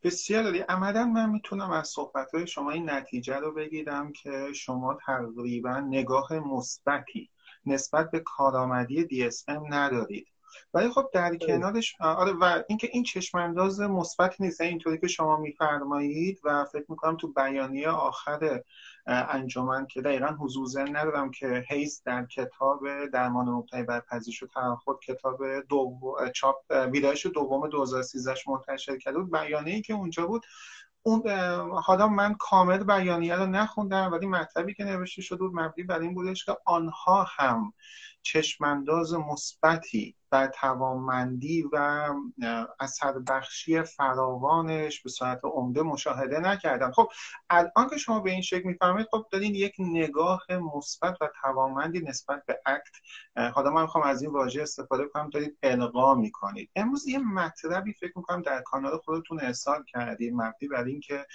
بسیار 0.03 0.43
داری 0.43 0.59
عملا 0.59 1.05
من 1.05 1.31
می‌تونم 1.31 1.71
از 1.71 1.89
صحبت 1.89 2.45
شما 2.45 2.71
این 2.71 2.91
نتیجه 2.91 3.37
رو 3.37 3.55
بگیرم 3.55 4.13
که 4.13 4.53
شما 4.55 4.99
تقریبا 5.07 5.81
نگاه 5.81 6.39
مثبتی 6.39 7.31
نسبت 7.67 8.11
به 8.11 8.21
کارآمدی 8.21 9.31
DSM 9.31 9.61
ندارید. 9.71 10.27
ولی 10.75 10.89
خب 10.91 11.11
در 11.13 11.37
کنارش 11.37 11.97
آره 12.01 12.33
و 12.33 12.63
اینکه 12.69 12.89
این 12.93 13.03
چشمانداز 13.03 13.81
مثبت 13.81 14.41
نیست 14.41 14.61
اینطوری 14.61 14.99
که 14.99 15.07
شما 15.07 15.37
میفرمایید 15.37 16.41
و 16.45 16.65
فکر 16.65 16.87
می‌کنم 16.89 17.17
تو 17.17 17.33
بیانیه 17.33 17.89
آخر 17.89 18.63
انجمن 19.07 19.87
که 19.87 20.03
دقیقا 20.03 20.27
حضور 20.27 20.67
ذهن 20.67 20.97
ندارم 20.97 21.31
که 21.31 21.65
هیس 21.69 22.03
در 22.05 22.27
کتاب 22.27 23.07
درمان 23.07 23.49
مبتنی 23.49 23.83
بر 23.83 24.01
پذیرش 24.01 24.43
و 24.43 24.47
تعهد 24.47 25.01
کتاب 25.07 25.61
دو 25.61 25.99
چاپ 26.35 26.57
ویرایش 26.71 27.27
دوم 27.27 27.69
2013 27.69 28.35
منتشر 28.47 28.99
کرده 28.99 29.19
بود. 29.19 29.33
بیانیه‌ای 29.33 29.83
که 29.83 29.95
اونجا 29.95 30.27
بود 30.27 30.43
اون 31.03 31.31
حالا 31.71 32.09
من 32.09 32.35
کامل 32.35 32.85
بیانیه 32.85 33.35
رو 33.35 33.47
نخوندم 33.47 34.13
ولی 34.13 34.27
مطلبی 34.27 34.75
که 34.75 34.85
نوشته 34.85 35.23
شده 35.23 35.39
بود 35.39 35.55
مبنی 35.55 35.85
بر 35.85 35.99
این 36.01 36.15
بودش 36.15 36.45
که 36.45 36.57
آنها 36.67 37.27
هم 37.29 37.73
چشمانداز 38.23 39.15
مثبتی 39.15 40.17
و 40.33 40.47
توانمندی 40.47 41.69
و 41.73 42.07
اثر 42.81 43.19
بخشی 43.19 43.83
فراوانش 43.83 45.03
به 45.03 45.11
صورت 45.11 45.41
عمده 45.45 45.83
مشاهده 45.83 46.41
نکردم. 46.41 46.93
خب 46.93 47.09
الان 47.51 47.89
که 47.91 47.97
شما 47.97 48.21
به 48.21 48.31
این 48.31 48.43
شکل 48.43 48.69
می‌فهمید 48.69 49.07
خب 49.11 49.27
دارین 49.31 49.55
یک 49.55 49.75
نگاه 49.79 50.41
مثبت 50.51 51.23
و 51.23 51.29
توانمندی 51.43 52.01
نسبت 52.01 52.43
به 52.47 52.61
اکت 52.67 52.95
حالا 53.55 53.71
من 53.71 53.83
می‌خوام 53.83 54.05
از 54.05 54.23
این 54.23 54.33
واژه 54.33 54.63
استفاده 54.63 55.09
کنم 55.09 55.31
دارید 55.31 55.59
القا 55.63 56.15
می‌کنید. 56.15 56.71
امروز 56.77 57.09
یه 57.09 57.19
مطلبی 57.19 57.93
فکر 57.93 58.13
می‌کنم 58.17 58.43
در 58.43 58.63
کانال 58.63 58.99
خودتون 58.99 59.41
ارسال 59.41 59.85
کردید 59.85 60.33
مبنی 60.35 60.69
بر 60.71 60.85
اینکه 60.85 61.27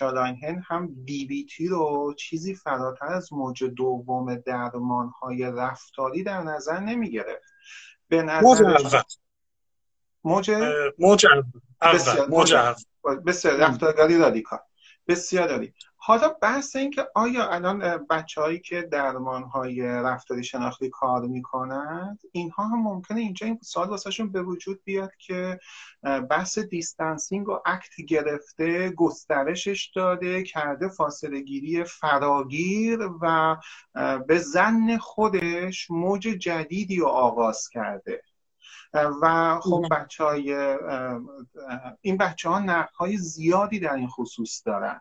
لاینهن 0.00 0.64
هم 0.68 0.94
دی 1.04 1.26
بی 1.26 1.46
تی 1.46 1.68
رو 1.68 2.14
چیزی 2.18 2.54
فراتر 2.54 3.06
از 3.06 3.32
موج 3.32 3.64
دوم 3.64 4.34
درمان 4.34 5.08
های 5.08 5.42
رفتاری 5.42 6.22
در 6.22 6.42
نظر 6.42 6.80
نمی 6.80 7.10
گرفت 7.10 7.49
به 8.10 8.22
نظر 8.22 9.02
موج 10.24 10.50
موج؟ 10.98 11.26
موج 12.28 12.54
بسیار 13.26 13.56
رفتارگری 13.56 14.18
رادیکال. 14.18 14.58
بسیار 15.08 15.48
داری 15.48 15.74
حالا 16.02 16.28
بحث 16.28 16.76
این 16.76 16.90
که 16.90 17.08
آیا 17.14 17.48
الان 17.48 18.06
بچه 18.10 18.40
هایی 18.40 18.58
که 18.58 18.82
درمان 18.82 19.42
های 19.42 19.82
رفتاری 19.82 20.44
شناختی 20.44 20.90
کار 20.90 21.26
می‌کنند 21.26 22.20
اینها 22.32 22.64
هم 22.64 22.82
ممکنه 22.82 23.20
اینجا 23.20 23.46
این 23.46 23.58
سال 23.62 23.88
واسهشون 23.88 24.32
به 24.32 24.42
وجود 24.42 24.84
بیاد 24.84 25.10
که 25.18 25.60
بحث 26.30 26.58
دیستانسینگ 26.58 27.48
و 27.48 27.58
اکت 27.66 28.00
گرفته 28.08 28.90
گسترشش 28.90 29.92
داده 29.94 30.42
کرده 30.42 30.88
فاصله 30.88 31.40
گیری 31.40 31.84
فراگیر 31.84 32.98
و 33.22 33.56
به 34.26 34.38
زن 34.38 34.96
خودش 34.98 35.90
موج 35.90 36.22
جدیدی 36.22 36.96
رو 36.96 37.06
آغاز 37.06 37.68
کرده. 37.68 38.22
و 39.22 39.58
خب 39.62 39.84
بچه 39.90 40.24
های 40.24 40.76
این 42.00 42.16
بچه 42.16 42.48
ها 42.48 42.86
های 42.98 43.16
زیادی 43.16 43.80
در 43.80 43.94
این 43.94 44.08
خصوص 44.08 44.62
دارن. 44.66 45.00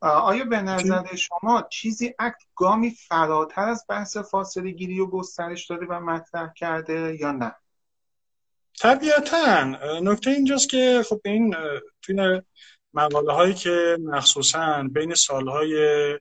آیا 0.00 0.44
به 0.44 0.62
نظر 0.62 1.14
شما 1.14 1.62
چیزی 1.70 2.14
اکت 2.18 2.42
گامی 2.56 2.90
فراتر 2.90 3.68
از 3.68 3.84
بحث 3.88 4.16
فاصله 4.16 4.70
گیری 4.70 5.00
و 5.00 5.06
گسترش 5.06 5.66
داده 5.66 5.86
و 5.86 6.00
مطرح 6.00 6.52
کرده 6.56 7.16
یا 7.20 7.32
نه؟ 7.32 7.54
طبیعتا. 8.80 9.64
نکته 10.00 10.30
اینجاست 10.30 10.68
که 10.68 11.02
خب 11.08 11.20
این 11.24 11.54
توی 12.02 12.42
مقاله 12.94 13.32
هایی 13.32 13.54
که 13.54 13.98
مخصوصا 14.00 14.82
بین 14.92 15.14
سالهای 15.14 16.18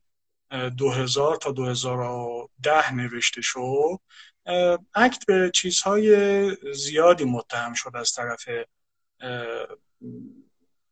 2000 0.78 1.36
تا 1.36 1.52
2010 1.52 2.94
نوشته 2.94 3.42
شد 3.42 4.00
ACT 4.96 5.26
به 5.28 5.52
چیزهای 5.54 6.52
زیادی 6.74 7.26
متهم 7.26 7.74
شد 7.74 7.92
از 7.96 8.14
طرف 8.14 8.46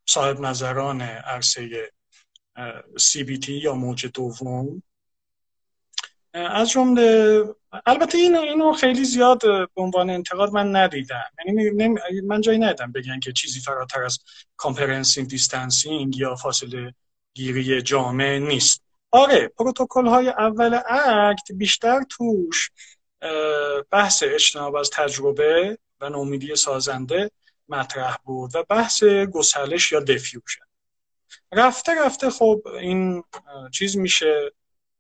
صاحب 0.06 0.40
نظران 0.40 1.02
عرصه 1.02 1.92
CBT 3.00 3.50
یا 3.50 3.74
موج 3.74 4.06
دوم. 4.14 4.84
از 6.34 6.70
جمله 6.70 7.44
البته 7.86 8.18
این 8.18 8.36
اینو 8.36 8.74
خیلی 8.74 9.06
زیاد 9.06 9.42
به 9.42 9.82
عنوان 9.82 10.10
انتقاد 10.10 10.52
من 10.52 10.76
ندیدم. 10.76 11.24
یعنی 11.48 11.70
من 12.22 12.42
جایی 12.42 12.60
ندیدم 12.60 12.92
بگن 12.92 13.20
که 13.20 13.32
چیزی 13.32 13.60
فراتر 13.60 14.04
از 14.04 14.20
comprehensive 14.58 15.26
distancing 15.26 16.18
یا 16.18 16.36
فاصله 16.36 16.94
گیری 17.34 17.82
جامع 17.82 18.38
نیست. 18.38 18.82
آره 19.12 19.48
پروتکل 19.48 20.08
های 20.08 20.30
اول 20.30 20.80
ACT 20.90 21.52
بیشتر 21.52 22.02
توش 22.10 22.72
بحث 23.92 24.24
اجتناب 24.24 24.76
از 24.76 24.90
تجربه 24.90 25.78
و 26.02 26.10
نومیدی 26.10 26.56
سازنده 26.56 27.32
مطرح 27.70 28.18
بود 28.24 28.56
و 28.56 28.64
بحث 28.70 29.04
گسلش 29.04 29.92
یا 29.92 30.00
defusion 30.00 30.65
رفته 31.52 32.06
رفته 32.06 32.30
خب 32.30 32.62
این 32.82 33.24
چیز 33.74 33.98
میشه 33.98 34.52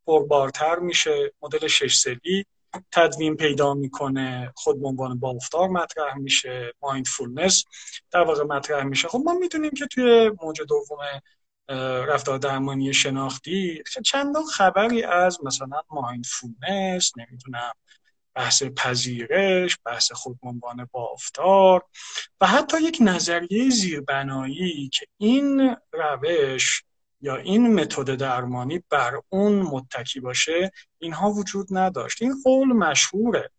پربارتر 0.08 0.79
میشه 0.79 1.34
مدل 1.41 1.67
شش 1.67 1.96
ضلعی 1.95 2.45
تدوین 2.91 3.36
پیدا 3.36 3.74
می‌کنه 3.74 4.53
خود 4.55 4.82
به 4.82 4.88
عنوان 4.88 5.20
بافتار 5.20 5.70
مطرح 5.70 6.17
میشه 6.17 6.74
mindfulness 6.81 7.65
در 8.12 8.22
واقع 8.22 8.44
مطرح 8.44 8.84
میشه. 8.84 9.08
خب 9.08 9.22
ما 9.25 9.34
می‌دونیم 9.34 9.72
که 9.72 9.86
توی 9.86 10.32
موج 10.41 10.62
دوم 10.62 10.98
رفتار 12.08 12.38
درمانی 12.38 12.94
شناختی 12.94 13.84
چندان 14.05 14.44
خبری 14.44 15.03
از 15.03 15.44
مثلا 15.44 15.82
مایندفولنس 15.89 17.12
نمی‌دونم 17.17 17.74
بحث 18.36 18.63
پذیرش 18.63 19.77
بحث 19.86 20.12
خود 20.12 20.39
عنوان 20.44 20.89
بافتار 20.92 21.86
و 22.42 22.48
حتی 22.48 22.82
یک 22.82 22.98
نظریه 23.01 23.70
زیربنایی 23.70 24.89
که 24.94 25.06
این 25.18 25.75
روش 25.94 26.84
یا 27.22 27.36
این 27.36 27.74
متد 27.74 28.15
درمانی 28.15 28.84
بر 28.89 29.22
اون 29.30 29.62
متکی 29.62 30.20
باشه 30.20 30.72
اینها 31.00 31.32
وجود 31.32 31.68
نداشت. 31.72 32.22
این 32.22 32.36
قول 32.44 32.68
مشهوره 32.68 33.51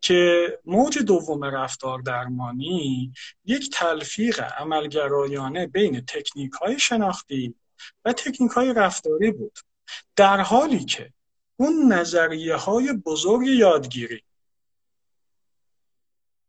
که 0.00 0.48
موج 0.64 0.98
دوم 0.98 1.44
رفتار 1.44 1.98
درمانی 1.98 3.12
یک 3.44 3.70
تلفیق 3.70 4.40
عملگرایانه 4.40 5.66
بین 5.66 6.00
تکنیک 6.00 6.52
های 6.52 6.78
شناختی 6.78 7.54
و 8.04 8.12
تکنیک 8.12 8.50
های 8.50 8.74
رفتاری 8.74 9.30
بود. 9.30 9.58
در 10.16 10.40
حالی 10.40 10.84
که 10.84 11.12
اون 11.60 11.92
نظریه 11.92 12.56
های 12.56 12.92
بزرگ 12.92 13.46
یادگیری 13.46 14.24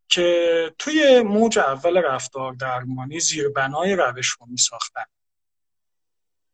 که 0.08 0.76
توی 0.80 1.22
موج 1.22 1.60
اول 1.60 1.98
رفتار 1.98 2.54
درمانی 2.54 3.20
زیربنای 3.20 3.96
روش 3.96 4.28
رو 4.28 4.46
می 4.46 4.58
ساختن 4.58 5.06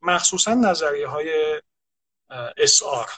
مخصوصا 0.02 0.54
نظریه 0.54 1.08
های 1.08 1.62
SR 2.58 3.12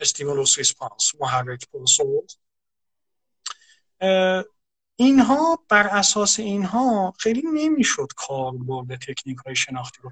stimulus 0.00 0.58
response 0.58 1.12
محرک 1.20 1.68
پاسخ 1.72 2.38
اینها 4.96 5.64
بر 5.68 5.86
اساس 5.86 6.38
اینها 6.38 7.14
خیلی 7.18 7.42
نمی‌شد 7.54 8.08
کاربرد 8.16 8.96
تکنیک 8.96 9.38
های 9.38 9.56
شناختی 9.56 9.98
رو 10.02 10.10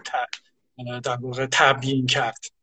در 1.00 1.16
واقع 1.16 1.46
تبیین 1.52 2.06
کرد. 2.06 2.59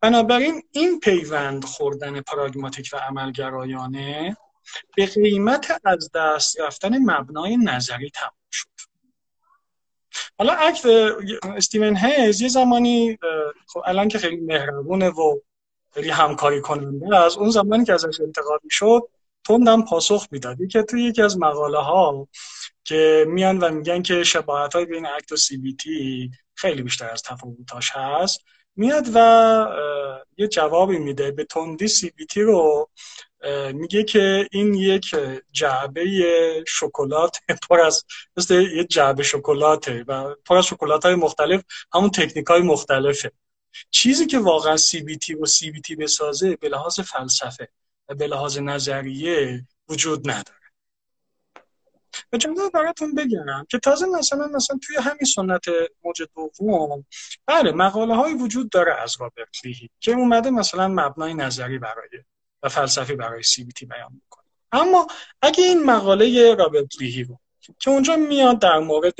بنابراین 0.00 0.62
این 0.70 1.00
پیوند 1.00 1.64
خوردن 1.64 2.20
پراگماتیک 2.20 2.90
و 2.92 2.96
عملگرایانه 2.96 4.36
به 4.96 5.06
قیمت 5.06 5.80
از 5.84 6.10
دست 6.14 6.60
رفتن 6.60 6.98
مبنای 6.98 7.56
نظری 7.56 8.10
تمام 8.10 8.32
شد. 8.50 8.68
حالا 10.38 10.52
اکت 10.52 10.86
استیون 11.56 11.96
هیز 11.96 12.40
یه 12.40 12.48
زمانی 12.48 13.18
خب 13.66 13.82
الان 13.84 14.08
که 14.08 14.18
خیلی 14.18 14.36
مهربونه 14.36 15.08
و 15.08 15.38
خیلی 15.94 16.10
همکاری 16.10 16.60
کننده 16.60 17.16
از 17.16 17.36
اون 17.36 17.50
زمانی 17.50 17.84
که 17.84 17.92
ازش 17.92 18.20
انتقاد 18.20 18.60
می‌شد 18.64 19.08
تندم 19.44 19.82
پاسخ 19.82 20.26
می‌داد. 20.30 20.56
که 20.70 20.82
توی 20.82 21.04
یکی 21.04 21.22
از 21.22 21.38
مقاله 21.38 21.78
ها 21.78 22.28
که 22.84 23.24
میان 23.28 23.58
و 23.58 23.70
میگن 23.70 24.02
که 24.02 24.24
شباهت 24.24 24.74
های 24.74 24.84
بین 24.84 25.06
اکت 25.06 25.32
و 25.32 25.36
سی 25.36 25.56
بی 25.56 25.76
تی 25.76 26.30
خیلی 26.54 26.82
بیشتر 26.82 27.08
از 27.10 27.22
تفاوتاش 27.22 27.90
هست. 27.94 28.40
میاد 28.76 29.08
و 29.14 29.66
یه 30.36 30.48
جوابی 30.48 30.98
میده 30.98 31.30
به 31.30 31.44
تندی 31.44 31.88
سی 31.88 32.10
بی 32.10 32.26
تی 32.26 32.42
رو 32.42 32.90
میگه 33.72 34.04
که 34.04 34.48
این 34.52 34.74
یک 34.74 35.16
جعبه 35.52 36.04
شکلات 36.68 37.38
پر 37.68 37.80
از 37.80 38.04
مثل 38.36 38.54
یه 38.54 38.84
جعبه 38.84 39.22
شکلاته 39.22 40.04
و 40.08 40.34
پر 40.44 40.56
از 40.56 40.66
شکلات 40.66 41.04
های 41.04 41.14
مختلف 41.14 41.62
همون 41.94 42.10
تکنیک 42.10 42.46
های 42.46 42.62
مختلفه. 42.62 43.32
چیزی 43.90 44.26
که 44.26 44.38
واقعا 44.38 44.76
سی 44.76 45.02
بی 45.02 45.16
تی 45.16 45.34
و 45.34 45.46
سی 45.46 45.70
بی 45.70 45.80
تی 45.80 45.96
بسازه 45.96 46.56
به 46.56 46.68
لحاظ 46.68 47.00
فلسفه 47.00 47.68
و 48.08 48.14
به 48.14 48.26
لحاظ 48.26 48.58
نظریه 48.58 49.66
وجود 49.88 50.30
نداره. 50.30 50.61
و 52.32 52.36
جمله 52.36 52.70
براتون 52.74 53.14
بگم 53.14 53.66
که 53.70 53.78
تازه 53.78 54.06
مثلا 54.06 54.46
مثلا 54.46 54.78
توی 54.86 54.96
همین 54.96 55.24
سنت 55.34 55.64
موج 56.04 56.22
دوم 56.34 57.04
بله 57.46 57.72
مقاله 57.72 58.14
های 58.14 58.34
وجود 58.34 58.70
داره 58.70 58.94
از 59.02 59.16
رابرت 59.20 59.64
لیهی 59.64 59.90
که 60.00 60.12
اومده 60.12 60.50
مثلا 60.50 60.88
مبنای 60.88 61.34
نظری 61.34 61.78
برای 61.78 62.08
و 62.62 62.68
فلسفی 62.68 63.14
برای 63.14 63.42
CBT 63.42 63.86
بیان 63.86 64.12
می‌کنه. 64.12 64.44
اما 64.72 65.06
اگه 65.42 65.64
این 65.64 65.84
مقاله 65.84 66.54
رابرت 66.54 67.00
لیهی 67.00 67.24
رو 67.24 67.38
که 67.78 67.90
اونجا 67.90 68.16
میاد 68.16 68.58
در 68.58 68.78
مورد 68.78 69.14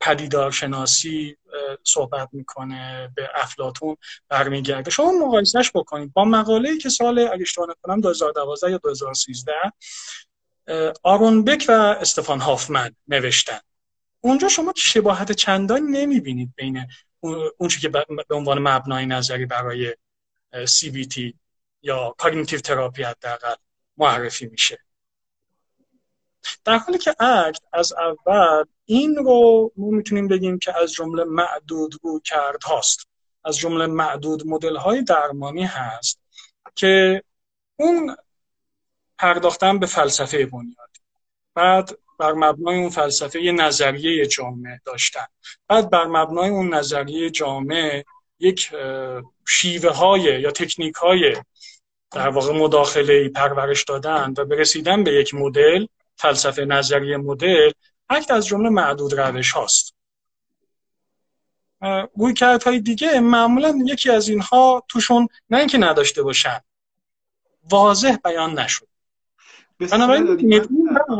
پدیدارشناسی 0.00 1.36
صحبت 1.84 2.28
می‌کنه 2.32 3.12
به 3.16 3.30
افلاطون 3.34 3.96
برمیگرده. 4.28 4.90
شما 4.90 5.12
مقایسهش 5.12 5.70
بکنید 5.74 6.12
با 6.12 6.24
مقاله‌ای 6.24 6.78
که 6.78 6.88
سال 6.88 7.18
اگه 7.18 7.42
اشتباه 7.42 7.68
نکنم 7.68 8.00
2012 8.00 8.70
یا 8.70 8.78
2013 8.78 9.52
آرون 11.02 11.44
بک 11.44 11.64
و 11.68 11.72
استفان 11.72 12.40
هافمن 12.40 12.94
نوشتن. 13.08 13.58
اونجا 14.20 14.48
شما 14.48 14.72
شباهت 14.76 15.32
چندان 15.32 15.82
نمی‌بینید 15.82 16.54
بین 16.56 16.86
اون 17.20 17.68
که 17.80 17.88
به 17.88 18.04
عنوان 18.30 18.58
مبنای 18.58 19.06
نظری 19.06 19.46
برای 19.46 19.96
CBT 20.54 21.32
یا 21.82 22.14
cognitive 22.18 22.60
therapy 22.60 23.02
حداقل 23.02 23.54
معرفی 23.96 24.46
میشه. 24.46 24.78
در 26.64 26.78
حالی 26.78 26.98
که 26.98 27.22
اکت 27.22 27.62
از 27.72 27.92
اول 27.92 28.64
این 28.84 29.16
رو 29.16 29.72
ما 29.76 29.90
می‌تونیم 29.90 30.28
بگیم 30.28 30.58
که 30.58 30.82
از 30.82 30.92
جمله 30.92 31.24
معدود 31.24 31.94
رو 32.02 32.20
کرد 32.20 32.64
هاست. 32.64 33.06
از 33.44 33.58
جمله 33.58 33.86
معدود 33.86 34.46
مدل 34.46 34.76
های 34.76 35.02
درمانی 35.02 35.64
هست 35.64 36.20
که 36.74 37.22
اون 37.76 38.16
پرداختن 39.18 39.78
به 39.78 39.86
فلسفه 39.86 40.46
بنیاد. 40.46 40.90
بعد 41.54 41.98
بر 42.18 42.32
مبنای 42.32 42.76
اون 42.76 42.90
فلسفه 42.90 43.42
یه 43.42 43.52
نظریه 43.52 44.26
جامعه 44.26 44.80
داشتن. 44.84 45.26
بعد 45.68 45.90
بر 45.90 46.06
مبنای 46.06 46.48
اون 46.48 46.74
نظریه 46.74 47.30
جامعه 47.30 48.04
یک 48.38 48.70
شیوه 49.48 49.90
های 49.90 50.40
یا 50.40 50.50
تکنیک 50.50 50.94
های 50.94 51.36
در 52.10 52.28
واقع 52.28 52.52
مداخله 52.52 53.28
پرورش 53.28 53.84
دادن 53.84 54.34
و 54.38 54.44
برسیدن 54.44 55.04
به 55.04 55.12
یک 55.12 55.34
مدل 55.34 55.86
فلسفه 56.16 56.64
نظریه 56.64 57.16
مدل 57.16 57.70
اکت 58.10 58.30
از 58.30 58.46
جمله 58.46 58.68
معدود 58.68 59.14
روش 59.14 59.52
هاست. 59.52 59.94
روی 62.16 62.34
های 62.66 62.80
دیگه 62.80 63.20
معمولا 63.20 63.78
یکی 63.86 64.10
از 64.10 64.28
اینها 64.28 64.82
توشون 64.88 65.28
نه 65.50 65.58
اینکه 65.58 65.78
نداشته 65.78 66.22
باشن 66.22 66.60
واضح 67.70 68.16
بیان 68.24 68.58
نشد. 68.58 68.88
بنابراین 69.78 70.68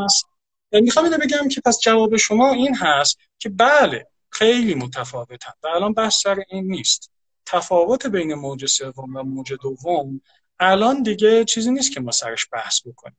هست. 0.04 0.26
می‌خوام 0.72 1.04
اینو 1.04 1.18
بگم 1.18 1.48
که 1.48 1.60
پس 1.60 1.80
جواب 1.80 2.16
شما 2.16 2.52
این 2.52 2.74
هست 2.74 3.18
که 3.38 3.48
بله 3.48 4.06
خیلی 4.30 4.74
متفاوتن. 4.74 5.52
و 5.62 5.66
الان 5.66 5.92
بحث 5.92 6.22
سر 6.22 6.42
این 6.48 6.66
نیست. 6.66 7.10
تفاوت 7.46 8.06
بین 8.06 8.34
موج 8.34 8.66
سوم 8.66 9.16
و 9.16 9.22
موج 9.22 9.52
دوم 9.52 10.20
الان 10.60 11.02
دیگه 11.02 11.44
چیزی 11.44 11.70
نیست 11.70 11.92
که 11.92 12.00
ما 12.00 12.10
سرش 12.10 12.48
بحث 12.52 12.86
بکنیم. 12.86 13.16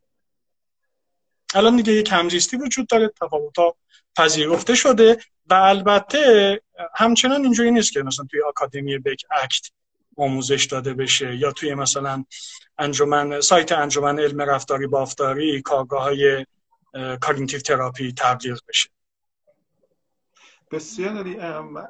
الان 1.54 1.76
دیگه 1.76 1.94
یک 1.94 2.10
همزیستی 2.12 2.58
وجود 2.58 2.88
داره 2.88 3.12
تفاوت‌ها 3.22 3.76
پذیرفته 4.16 4.76
شده 4.76 5.18
و 5.50 5.54
البته 5.54 6.62
همچنان 6.96 7.44
اینجوری 7.44 7.72
نیست 7.72 7.92
که 7.92 8.04
مثلا 8.04 8.26
توی 8.32 8.42
آکادمی 8.42 9.00
بک 9.00 9.26
اکت 9.32 9.68
آموزش 10.18 10.66
داده 10.66 10.94
بشه 10.94 11.36
یا 11.36 11.52
توی 11.52 11.74
مثلا 11.76 12.24
انجمن 12.78 13.42
سایت 13.42 13.72
انجمن 13.72 14.20
علم 14.20 14.42
رفتاری 14.42 14.88
بافتاری 14.88 15.62
کارگاه 15.62 16.04
های 16.04 16.46
کارینتیو 17.22 17.60
تراپی 17.60 18.14
تبلیغ 18.18 18.60
بشه. 18.70 18.90
بسیار 20.72 21.26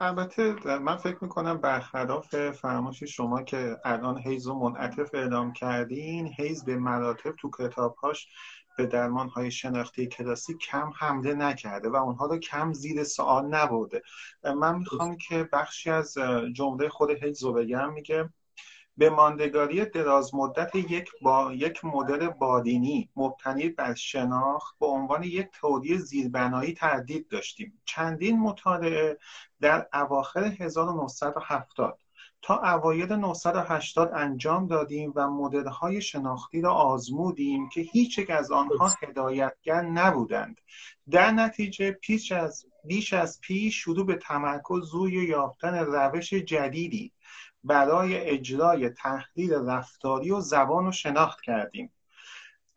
البته 0.01 0.77
من 0.77 0.97
فکر 0.97 1.17
می‌کنم 1.21 1.57
برخلاف 1.57 2.51
فرمایش 2.51 3.03
شما 3.03 3.43
که 3.43 3.77
الان 3.85 4.17
هیز 4.17 4.47
رو 4.47 4.53
منعطف 4.53 5.15
اعلام 5.15 5.53
کردین 5.53 6.33
هیز 6.37 6.65
به 6.65 6.77
مراتب 6.77 7.31
تو 7.31 7.51
کتابهاش 7.59 8.27
به 8.77 8.85
درمان 8.85 9.29
های 9.29 9.51
شناختی 9.51 10.07
کلاسیک 10.07 10.57
کم 10.57 10.91
حمله 10.95 11.33
نکرده 11.33 11.89
و 11.89 11.95
اونها 11.95 12.25
رو 12.25 12.37
کم 12.37 12.73
زیر 12.73 13.03
سوال 13.03 13.45
نبرده. 13.45 14.01
من 14.43 14.77
می‌خوام 14.77 15.17
که 15.17 15.49
بخشی 15.53 15.89
از 15.89 16.17
جمله 16.53 16.89
خود 16.89 17.09
هیز 17.09 17.43
رو 17.43 17.53
بگم. 17.53 17.93
میگه 17.93 18.29
به 18.97 19.09
ماندگاری 19.09 19.85
دراز 19.85 20.35
مدت 20.35 20.75
یک 20.75 21.09
با 21.21 21.53
یک 21.53 21.85
مدل 21.85 22.27
بادینی 22.27 23.09
مبتنی 23.15 23.69
بر 23.69 23.93
شناخت 23.93 24.79
به 24.79 24.85
عنوان 24.85 25.23
یک 25.23 25.47
تئوری 25.61 25.97
زیربنایی 25.97 26.73
تردید 26.73 27.27
داشتیم. 27.27 27.81
چندین 27.85 28.39
مطالعه 28.39 29.17
در 29.61 29.87
اواخر 29.93 30.43
1970 30.43 31.99
تا 32.41 32.55
اوایل 32.55 33.13
980 33.13 34.11
انجام 34.13 34.67
دادیم 34.67 35.13
و 35.15 35.29
مدل 35.29 35.67
های 35.67 36.01
شناختی 36.01 36.61
را 36.61 36.73
آزمودیم 36.73 37.69
که 37.69 37.81
هیچ 37.81 38.17
یک 38.17 38.29
از 38.29 38.51
آنها 38.51 38.91
هدایتگر 39.03 39.81
نبودند. 39.81 40.61
در 41.11 41.31
نتیجه 41.31 41.91
پیش 41.91 42.31
از 42.31 42.65
بیش 42.83 43.13
از 43.13 43.39
پیش 43.41 43.75
شروع 43.75 44.05
به 44.05 44.15
تمرکز 44.15 44.93
روی 44.93 45.13
یافتن 45.13 45.75
روش 45.75 46.33
جدیدی 46.33 47.11
برای 47.67 48.29
اجرای 48.29 48.89
تحلیل 48.89 49.53
رفتاری 49.53 50.31
و 50.31 50.39
زبان 50.39 50.87
و 50.87 50.91
شناخت 50.91 51.41
کردیم. 51.41 51.91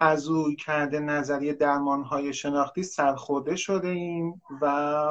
از 0.03 0.29
روی 0.29 0.57
کرده 0.57 1.01
نظریه 1.01 1.53
درمان 1.53 2.03
های 2.03 2.35
شناختی 2.35 2.83
سرخورده 2.83 3.57
شده 3.57 3.89
ایم 3.89 4.43
و 4.61 5.07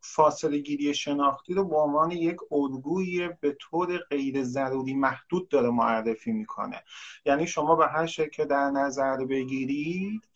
فاصله 0.00 0.58
گیری 0.58 0.94
شناختی 0.94 1.54
رو 1.54 1.68
به 1.68 1.76
عنوان 1.76 2.10
یک 2.10 2.36
الگوی 2.52 3.28
به 3.40 3.56
طور 3.60 3.98
غیر 3.98 4.42
ضروری 4.42 4.94
محدود 4.94 5.48
داره 5.48 5.70
معرفی 5.70 6.32
می‌کنه. 6.32 6.82
یعنی 7.26 7.46
شما 7.46 7.76
به 7.76 7.86
هر 7.86 8.06
شکل 8.06 8.44
در 8.44 8.70
نظر 8.70 9.24
بگیرید 9.24 10.28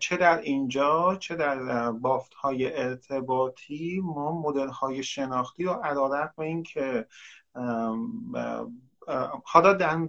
چه 0.00 0.16
در 0.16 0.40
اینجا 0.40 1.16
چه 1.20 1.36
در 1.36 1.90
بافت 1.92 2.34
های 2.34 2.76
ارتباطی 2.82 4.00
ما 4.04 4.40
مدل 4.40 4.68
های 4.68 5.02
شناختی 5.02 5.64
رو 5.64 5.72
علیرغم 5.72 6.42
اینکه 6.42 7.06
حالا 9.44 10.08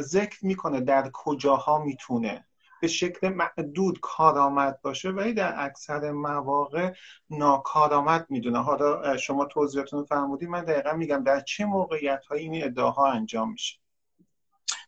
ذکر 0.00 0.46
می‌کنه 0.46 0.80
در 0.80 1.10
کجاها 1.12 1.78
می‌تونه 1.78 2.44
به 2.80 2.88
شکل 2.88 3.28
معدود 3.28 4.00
کارآمد 4.00 4.82
باشه 4.82 5.10
ولی 5.10 5.32
در 5.32 5.64
اکثر 5.64 6.10
مواقع 6.10 6.94
ناکارآمد 7.30 8.26
می‌دونه. 8.28 8.62
حالا 8.62 9.16
شما 9.16 9.44
توضیحاتون 9.44 10.04
فرمودید 10.04 10.48
من 10.48 10.64
دقیقا 10.64 10.92
میگم 10.92 11.24
در 11.24 11.40
چه 11.40 11.64
موقعیت 11.64 12.26
هایی 12.26 12.48
این 12.48 12.64
ادعاها 12.64 13.10
انجام 13.12 13.52
میشه. 13.52 13.78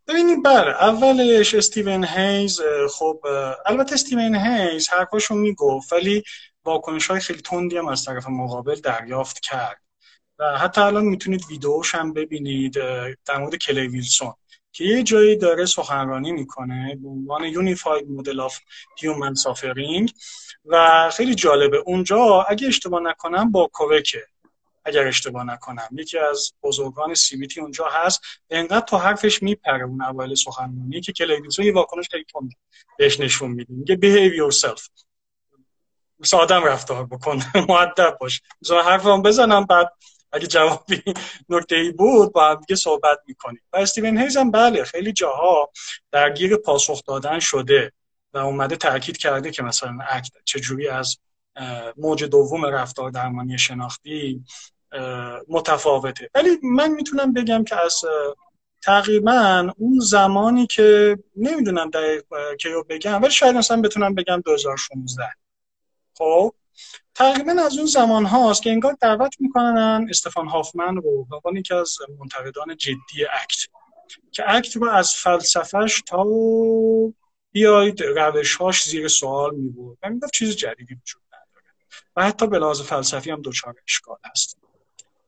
ببینید 0.09 0.45
بله 0.45 0.71
اولش 0.71 1.55
استیون 1.55 2.05
هیز 2.05 2.61
خب 2.91 3.21
البته 3.67 3.95
استیون 3.95 4.35
هیز 4.35 4.89
حرفاشو 4.89 5.35
می‌گفت 5.35 5.93
ولی 5.93 6.23
واکنش 6.65 7.07
های 7.07 7.21
خیلی 7.21 7.43
تندی 7.43 7.77
هم 7.77 7.89
از 7.89 8.05
طرف 8.05 8.29
مقابل 8.29 8.75
دریافت 8.75 9.41
کرد. 9.41 9.80
و 10.41 10.59
حتی 10.59 10.81
الان 10.81 11.05
می‌تونید 11.05 11.45
ویدیوش 11.49 11.95
هم 11.95 12.13
ببینید 12.13 12.73
در 13.27 13.39
مورد 13.39 13.55
کلی 13.55 13.89
ویلسون 13.89 14.35
که 14.73 14.85
یه 14.85 15.03
جایی 15.03 15.37
داره 15.37 15.67
سخنرانی 15.67 16.33
می‌کنه 16.33 16.99
به 17.03 17.09
عنوان 17.09 17.45
unified 17.45 18.11
model 18.11 18.41
of 18.41 18.59
human 18.99 19.35
suffering 19.35 20.13
و 20.65 21.11
خیلی 21.11 21.35
جالبه 21.35 21.77
اونجا 21.87 22.47
اگه 22.49 22.69
اشتباه 22.69 23.01
نکنم 23.03 23.53
با 23.53 23.71
کوکه 23.73 24.27
اگر 24.85 25.07
اشتباه 25.07 25.45
نکنم 25.45 25.89
یکی 25.93 26.19
از 26.19 26.53
بزرگان 26.63 27.15
CBT 27.15 27.61
اونجا 27.61 27.89
هست 27.93 28.21
انقدر 28.51 28.87
تو 28.87 28.97
حرفش 28.97 29.43
میپره 29.43 29.85
اون 29.85 30.03
اول 30.03 30.35
سخنرانی 30.35 31.01
که 31.01 31.13
کلی 31.13 31.41
ویلسون 31.41 31.65
یه 31.65 31.73
واکنش 31.73 32.09
خیلی 32.11 32.25
تند 32.25 32.53
بهش 32.99 33.21
نشون 33.21 33.51
میده 33.51 33.75
میگه 33.75 33.97
behave 33.97 34.53
yourself. 34.53 34.89
مثل 36.19 36.37
آدم 36.37 36.65
رفتار 36.65 37.07
بکن 37.07 37.43
مؤدب 37.69 38.17
باش 38.21 38.43
مثلا 38.63 38.83
حرفم 38.83 39.23
بزنم 39.23 39.65
بعد 39.65 39.93
اگه 40.33 40.47
جوابی 40.47 41.03
نکته 41.49 41.77
ای 41.77 41.93
بود 41.93 42.33
با 42.33 42.51
هم 42.51 42.55
دیگه 42.55 42.77
صحبت 42.77 43.19
می‌کنیم. 43.27 43.61
و 43.73 43.77
استیون 43.77 44.19
هیز 44.19 44.37
هم 44.37 44.51
بله 44.51 44.85
خیلی 44.85 45.13
جاها 45.13 45.71
درگیر 46.13 46.57
پاسخ 46.57 47.03
دادن 47.05 47.39
شده 47.39 47.93
و 48.35 48.39
اومده 48.39 48.77
تاکید 48.77 49.17
کرده 49.17 49.51
که 49.51 49.63
مثلا 49.63 49.99
اکت 50.09 50.33
چجوری 50.45 50.89
از 50.89 51.19
موج 51.97 52.25
دوم 52.25 52.67
رفتار 52.67 53.11
درمانی 53.11 53.59
شناختی 53.59 54.45
متفاوته. 55.49 56.31
ولی 56.35 56.59
من 56.63 56.91
می‌تونم 56.91 57.33
بگم 57.33 57.65
که 57.65 57.77
از 57.85 58.05
تقریبا 58.83 59.73
اون 59.77 59.99
زمانی 60.01 60.67
که 60.67 61.19
نمی‌دونم 61.37 61.91
دقیق 61.91 62.25
که 62.61 62.69
بگم 62.89 63.23
ولی 63.23 63.31
شاید 63.31 63.57
مثلا 63.57 63.81
بتونم 63.81 64.15
بگم 64.15 64.41
2016 64.41 65.25
خب؟ 66.19 66.55
تقریبا 67.21 67.53
از 67.53 67.79
اون 67.79 67.87
زمان 67.87 68.25
هاست 68.25 68.63
که 68.63 68.71
انگار 68.71 68.97
دعوت 69.01 69.35
می‌کنن 69.41 70.07
استفان 70.11 70.49
هافمن 70.49 70.97
رو 70.97 71.27
عنوان 71.33 71.57
یکی 71.57 71.75
از 71.75 71.97
منتقدان 72.19 72.77
جدی 72.77 73.25
اکت. 73.33 73.59
که 74.33 74.43
اکت 74.47 74.77
رو 74.77 74.89
از 74.89 75.15
فلسفهش 75.15 76.03
تا 76.07 76.25
بیاید 77.53 78.03
روشهاش 78.03 78.85
زیر 78.85 79.09
سوال 79.09 79.55
میبود 79.55 79.99
و 80.03 80.11
می‌گفت 80.11 80.33
چیز 80.33 80.57
جدیدی 80.57 80.95
وجود 80.95 81.23
نداره. 81.29 81.75
و 82.17 82.25
حتی 82.25 82.47
به 82.47 82.59
لحاظ 82.59 82.81
فلسفی 82.81 83.31
هم 83.31 83.43
دچار 83.45 83.75
اشکال 83.89 84.19
هست. 84.31 84.59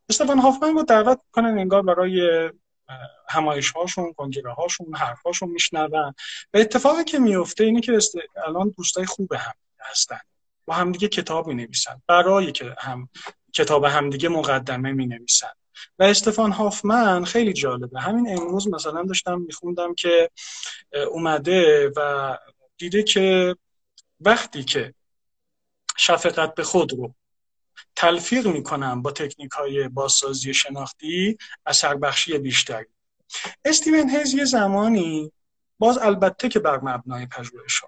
استفان 0.09 0.38
هافمن 0.38 0.74
رو 0.74 0.83
دعوت 0.83 1.20
می‌کنن 1.26 1.59
انگار 1.59 1.83
برای 1.83 2.50
همایش 3.28 3.70
هاشون 3.70 4.12
کنگره 4.12 4.52
هاشون 4.52 4.94
حرف 4.94 5.22
هاشون 5.26 5.48
میشنون. 5.48 6.14
و 6.52 6.59
اتفاقی 6.59 7.05
که 7.05 7.18
میفته 7.18 7.64
اینه 7.64 7.81
که 7.81 7.98
الان 8.46 8.74
دوستای 8.76 9.07
خوب 9.07 9.33
هم 9.33 9.55
هستن. 9.81 10.20
با 10.66 10.75
همدیگه 10.75 11.09
کتاب 11.09 11.46
می 11.46 11.55
نویسن 11.55 12.03
برای 12.07 12.53
که 12.53 12.77
هم 12.79 13.09
کتاب 13.53 13.85
همدیگه 13.85 14.29
مقدمه 14.29 14.92
می 14.92 15.07
نویسن 15.07 15.51
و 15.98 16.03
استفان 16.03 16.53
هافمن 16.53 17.25
خیلی 17.25 17.53
جالبه. 17.53 18.01
همین 18.01 18.38
امروز 18.38 18.68
مثلا 18.68 19.03
داشتم 19.03 19.40
میخوندم 19.40 19.94
که 19.94 20.31
اومده 21.11 21.92
و 21.96 22.38
دیده 22.77 23.03
که 23.03 23.57
وقتی 24.20 24.64
که 24.64 24.94
شفقت 25.96 26.55
به 26.55 26.62
خود 26.62 26.92
رو 26.92 27.14
تلفیق 27.96 28.46
می‌کنم 28.46 29.03
با 29.03 29.11
تکنیک 29.11 29.51
های 29.51 29.88
بازسازی 29.88 30.55
شناختی 30.55 31.38
اثر 31.66 31.94
بخشی 31.94 32.38
بیشتری. 32.38 32.87
استیون 33.64 34.11
هیز 34.11 34.35
یه 34.35 34.44
زمانی 34.44 35.33
باز 35.79 35.98
البته 35.98 36.48
که 36.48 36.59
بر 36.59 36.81
مبنای 36.83 37.27
پژوهش 37.27 37.81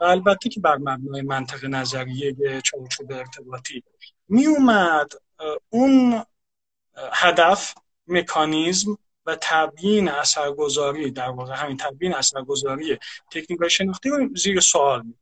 و 0.00 0.04
البته 0.04 0.48
که 0.48 0.60
بر 0.60 0.76
مبنای 0.76 1.22
منطق 1.22 1.64
نظریه 1.64 2.60
چارچوب 2.64 3.12
ارتباطی 3.12 3.82
می 4.28 4.46
اومد 4.46 5.12
اون 5.70 6.24
هدف 7.12 7.74
مکانیزم 8.06 8.98
و 9.26 9.36
تبیین 9.40 10.08
اثرگذاری 10.08 11.10
در 11.10 11.28
واقع 11.28 11.54
همین 11.54 11.76
تبیین 11.76 12.14
اثرگذاری 12.14 12.98
تکنیک 13.30 13.68
شناختی 13.68 14.08
رو 14.08 14.28
زیر 14.36 14.60
سوال 14.60 15.02
می 15.02 15.14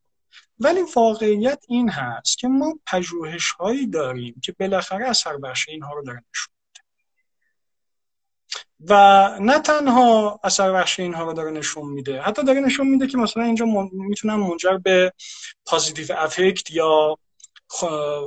ولی 0.58 0.80
واقعیت 0.96 1.64
این 1.68 1.88
هست 1.88 2.38
که 2.38 2.48
ما 2.48 2.78
پژوهش 2.86 3.50
هایی 3.50 3.86
داریم 3.86 4.40
که 4.42 4.52
بالاخره 4.52 5.08
اثر 5.08 5.36
بخش 5.36 5.68
اینها 5.68 5.94
رو 5.94 6.02
داره 6.02 6.24
نشون 6.30 6.53
و 8.88 8.94
نه 9.40 9.58
تنها 9.58 10.40
اثر 10.44 10.72
بخش 10.72 11.00
اینها 11.00 11.24
رو 11.24 11.32
داره 11.32 11.50
نشون 11.50 11.88
میده 11.88 12.22
حتی 12.22 12.44
داره 12.44 12.60
نشون 12.60 12.88
میده 12.88 13.06
که 13.06 13.18
مثلا 13.18 13.42
اینجا 13.42 13.66
می‌تونن 13.92 14.34
منجر 14.34 14.76
به 14.76 15.12
پازیتیو 15.66 16.06
افکت 16.18 16.70
یا 16.70 17.18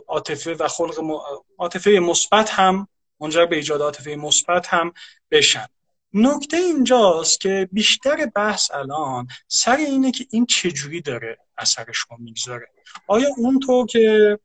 عاطفه 0.07 0.53
و 0.53 0.67
خلق 0.67 1.21
عاطفه 1.57 1.91
مثبت 1.91 2.49
هم 2.49 2.87
منجر 3.19 3.45
به 3.45 3.55
ایجاد 3.55 3.81
عاطفه 3.81 4.15
مثبت 4.15 4.67
هم 4.67 4.93
بشن. 5.31 5.65
نکته 6.13 6.57
اینجاست 6.57 7.39
که 7.39 7.69
بیشتر 7.71 8.25
بحث 8.35 8.71
الان 8.71 9.27
سر 9.47 9.75
اینه 9.75 10.11
که 10.11 10.25
این 10.29 10.45
چجوری 10.45 11.01
داره 11.01 11.37
اثرش 11.57 11.97
رو 11.97 12.17
می‌گذاره. 12.19 12.67
آیا 13.07 13.29
اونطور 13.37 13.85
که 13.85 14.39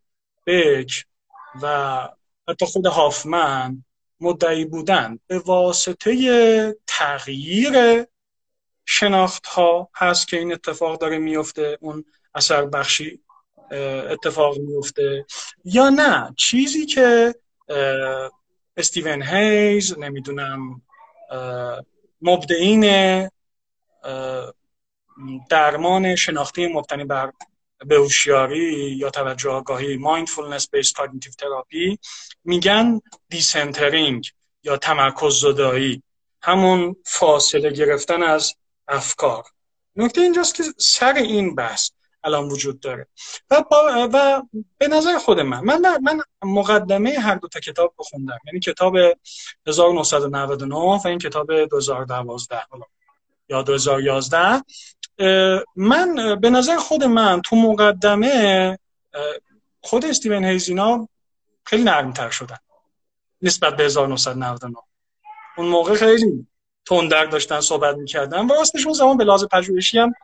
بک 0.47 1.05
و 1.63 2.09
حتی 2.49 2.67
خود 2.67 2.87
هافمن 2.87 3.85
مدعی 4.23 4.65
بودن 4.65 5.19
به 5.27 5.39
واسطه 5.39 6.77
تغییر 6.87 8.07
شناخت 8.85 9.47
ها 9.47 9.91
هست 9.95 10.29
که 10.29 10.39
این 10.39 10.53
اتفاق 10.53 11.01
داره 11.01 11.19
میفته 11.19 11.79
اون 11.81 12.05
اثر 12.35 12.67
بخشی 12.67 13.21
اتفاق 14.11 14.59
میفته 14.59 15.27
یا 15.65 15.89
نه 15.89 16.35
چیزی 16.37 16.87
که 16.87 17.35
استیون 18.77 19.23
هیز 19.23 19.99
نمی‌دونم 19.99 20.83
مبدعین 22.23 23.29
درمان 25.51 26.17
شناختی 26.17 26.67
مبتنی 26.67 27.05
بر 27.05 27.33
به 27.87 27.97
هوشیاری 27.97 28.97
یا 28.99 29.11
توجه 29.11 29.51
آگاهی 29.51 29.99
mindfulness 29.99 30.63
based 30.63 30.93
cognitive 30.93 31.33
therapy 31.33 31.99
میگن 32.45 33.01
دیسنترینگ 33.29 34.31
یا 34.65 34.77
تمرکز 34.77 35.41
زدایی. 35.41 36.03
همون 36.43 36.97
فاصله 37.05 37.71
گرفتن 37.71 38.23
از 38.23 38.55
افکار. 38.89 39.45
نکته 39.97 40.21
اینجاست 40.21 40.55
که 40.55 40.63
سر 40.79 41.15
این 41.15 41.55
بحث 41.55 41.91
الان 42.25 42.49
وجود 42.49 42.81
داره. 42.81 43.07
و, 43.51 43.65
و 44.13 44.43
به 44.79 44.89
نظر 44.89 45.19
خود 45.19 45.41
من 45.41 45.61
من 45.65 45.99
من 46.03 46.21
مقدمه 46.43 47.19
هر 47.19 47.35
دو 47.35 47.49
تا 47.49 47.61
کتاب 47.61 47.95
رو 47.99 48.05
خوندم. 48.05 48.39
یعنی 48.47 48.61
کتاب 48.61 48.97
1999 49.67 50.75
و 50.75 51.01
این 51.05 51.19
کتاب 51.19 51.65
2012 51.65 52.57
یا 53.49 53.63
2011 53.63 54.63
من 55.77 56.41
به 56.41 56.51
نظر 56.51 56.77
خود 56.77 57.05
من 57.05 57.41
تو 57.43 57.57
مقدمه 57.57 58.79
خود 59.81 60.05
استیون 60.05 60.45
هیزینا 60.45 61.09
خیلی 61.65 61.83
نرمتر 61.83 62.31
شدن. 62.31 62.57
نسبت 63.43 63.77
به 63.77 63.85
1999 63.85 64.77
اون 65.57 65.69
موقع 65.69 65.95
خیلی 65.95 66.47
تندر 66.87 67.25
داشتن 67.25 67.61
صحبت 67.61 67.97
می‌کردن. 67.97 68.47
و 68.47 68.55
راستش 68.55 68.87
اون 68.87 68.95
زمان 68.95 69.17
به 69.17 69.25
لحاظ 69.25 69.45
پژوهشی 69.53 69.99
هم 69.99 70.15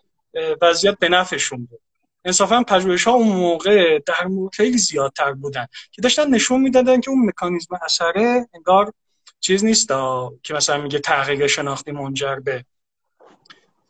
وضعیت 0.63 0.99
به 0.99 1.09
نفعشون 1.09 1.67
بود. 1.67 1.81
انصافا 2.25 2.63
پژوهش 2.63 3.05
ها 3.05 3.13
اون 3.13 3.29
موقع 3.29 3.99
در 3.99 4.27
موقع 4.27 4.49
خیلی 4.53 4.79
زیادتر 4.79 5.33
بودن 5.33 5.67
که 5.93 6.03
داشتن 6.03 6.31
نشون 6.31 6.61
می‌دادن 6.61 7.01
که 7.01 7.11
اون 7.11 7.29
مکانیزم 7.29 7.79
اثره 7.83 8.49
انگار 8.55 8.93
چیز 9.41 9.65
نیست 9.65 9.89
که 10.43 10.55
مثلا 10.55 10.79
میگه 10.83 10.99
تحقیق 10.99 11.47
شناختی 11.47 11.93
منجر 11.93 12.37
به 12.37 12.65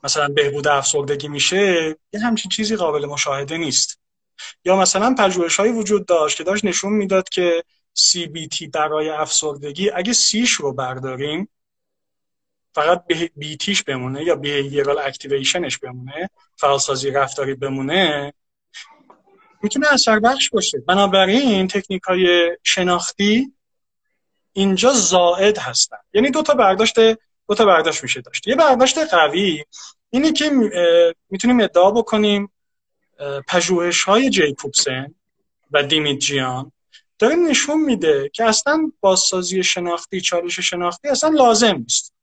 مثلا 0.05 0.29
بهبود 0.29 0.69
افسردگی 0.69 1.29
میشه 1.29 1.97
یه 2.13 2.21
همچین 2.21 2.51
چیزی 2.51 2.77
قابل 2.77 3.07
مشاهده 3.07 3.59
نیست. 3.59 4.01
یا 4.65 4.77
مثلا 4.77 5.15
پژوهش 5.19 5.61
وجود 5.61 6.07
داشت 6.07 6.37
که 6.37 6.45
داشت 6.45 6.65
نشون 6.65 6.93
می‌داد 6.93 7.29
که 7.29 7.65
CBT 7.99 8.69
برای 8.73 9.11
افسردگی 9.11 9.91
اگه 9.91 10.13
سیش 10.13 10.53
رو 10.53 10.73
برداریم 10.73 11.49
فقط 12.75 13.05
بیتیش 13.37 13.83
بمونه 13.83 14.25
یا 14.25 14.37
بیهیرال 14.37 14.99
اکتیویشنش 14.99 15.79
بمونه 15.79 16.31
فعالسازی 16.57 17.11
رفتاری 17.11 17.55
بمونه 17.55 18.33
می‌تونه 19.63 19.93
اثر 19.93 20.19
بخش 20.19 20.51
باشه. 20.51 20.79
بنابراین 20.79 21.69
تکنیک 21.69 22.03
های 22.03 22.57
شناختی 22.63 23.53
اینجا 24.53 24.93
زائد 24.93 25.59
هستن. 25.59 25.97
یعنی 26.13 26.31
دو 26.31 26.43
تا 26.43 26.55
برداشت 26.55 26.95
دو 27.49 27.55
تا 27.55 27.65
برداشت 27.65 28.03
میشه 28.03 28.21
داشت. 28.21 28.49
یه 28.49 28.57
برداشت 28.57 28.99
قوی 28.99 29.65
اینه 30.11 30.33
که 30.33 30.51
می‌تونیم 31.31 31.61
ادعا 31.61 31.91
بکنیم 31.91 32.53
پژوهش 33.49 34.05
های 34.05 34.31
جیکوبسن 34.31 35.15
و 35.71 35.83
دیمیتجیان 35.83 36.73
داره 37.19 37.35
نشون 37.35 37.81
میده 37.81 38.31
که 38.35 38.45
اصلا 38.45 38.93
بازسازی 39.01 39.63
شناختی 39.63 40.21
چالش 40.21 40.61
شناختی 40.61 41.09
اصلا 41.09 41.31
لازم 41.31 41.77
نیست. 41.77 42.15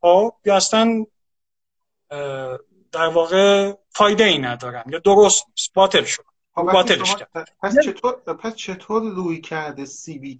خب؟ 0.00 0.34
یا 0.44 0.56
اصلا 0.56 1.06
در 2.92 3.06
واقع 3.06 3.72
فایده 3.90 4.24
ای 4.24 4.38
ندارن 4.38 4.84
یا 4.86 4.98
درست 4.98 5.44
نیست. 5.48 5.74
باطل 5.74 6.04
شد. 6.04 6.24
خب، 6.54 6.62
باطلش 6.62 7.16
کرد. 7.16 7.48
پس 7.62 7.74
چطور 7.84 8.12
پس 8.12 8.54
چطور 8.54 9.02
روی 9.02 9.40
کرده 9.40 9.86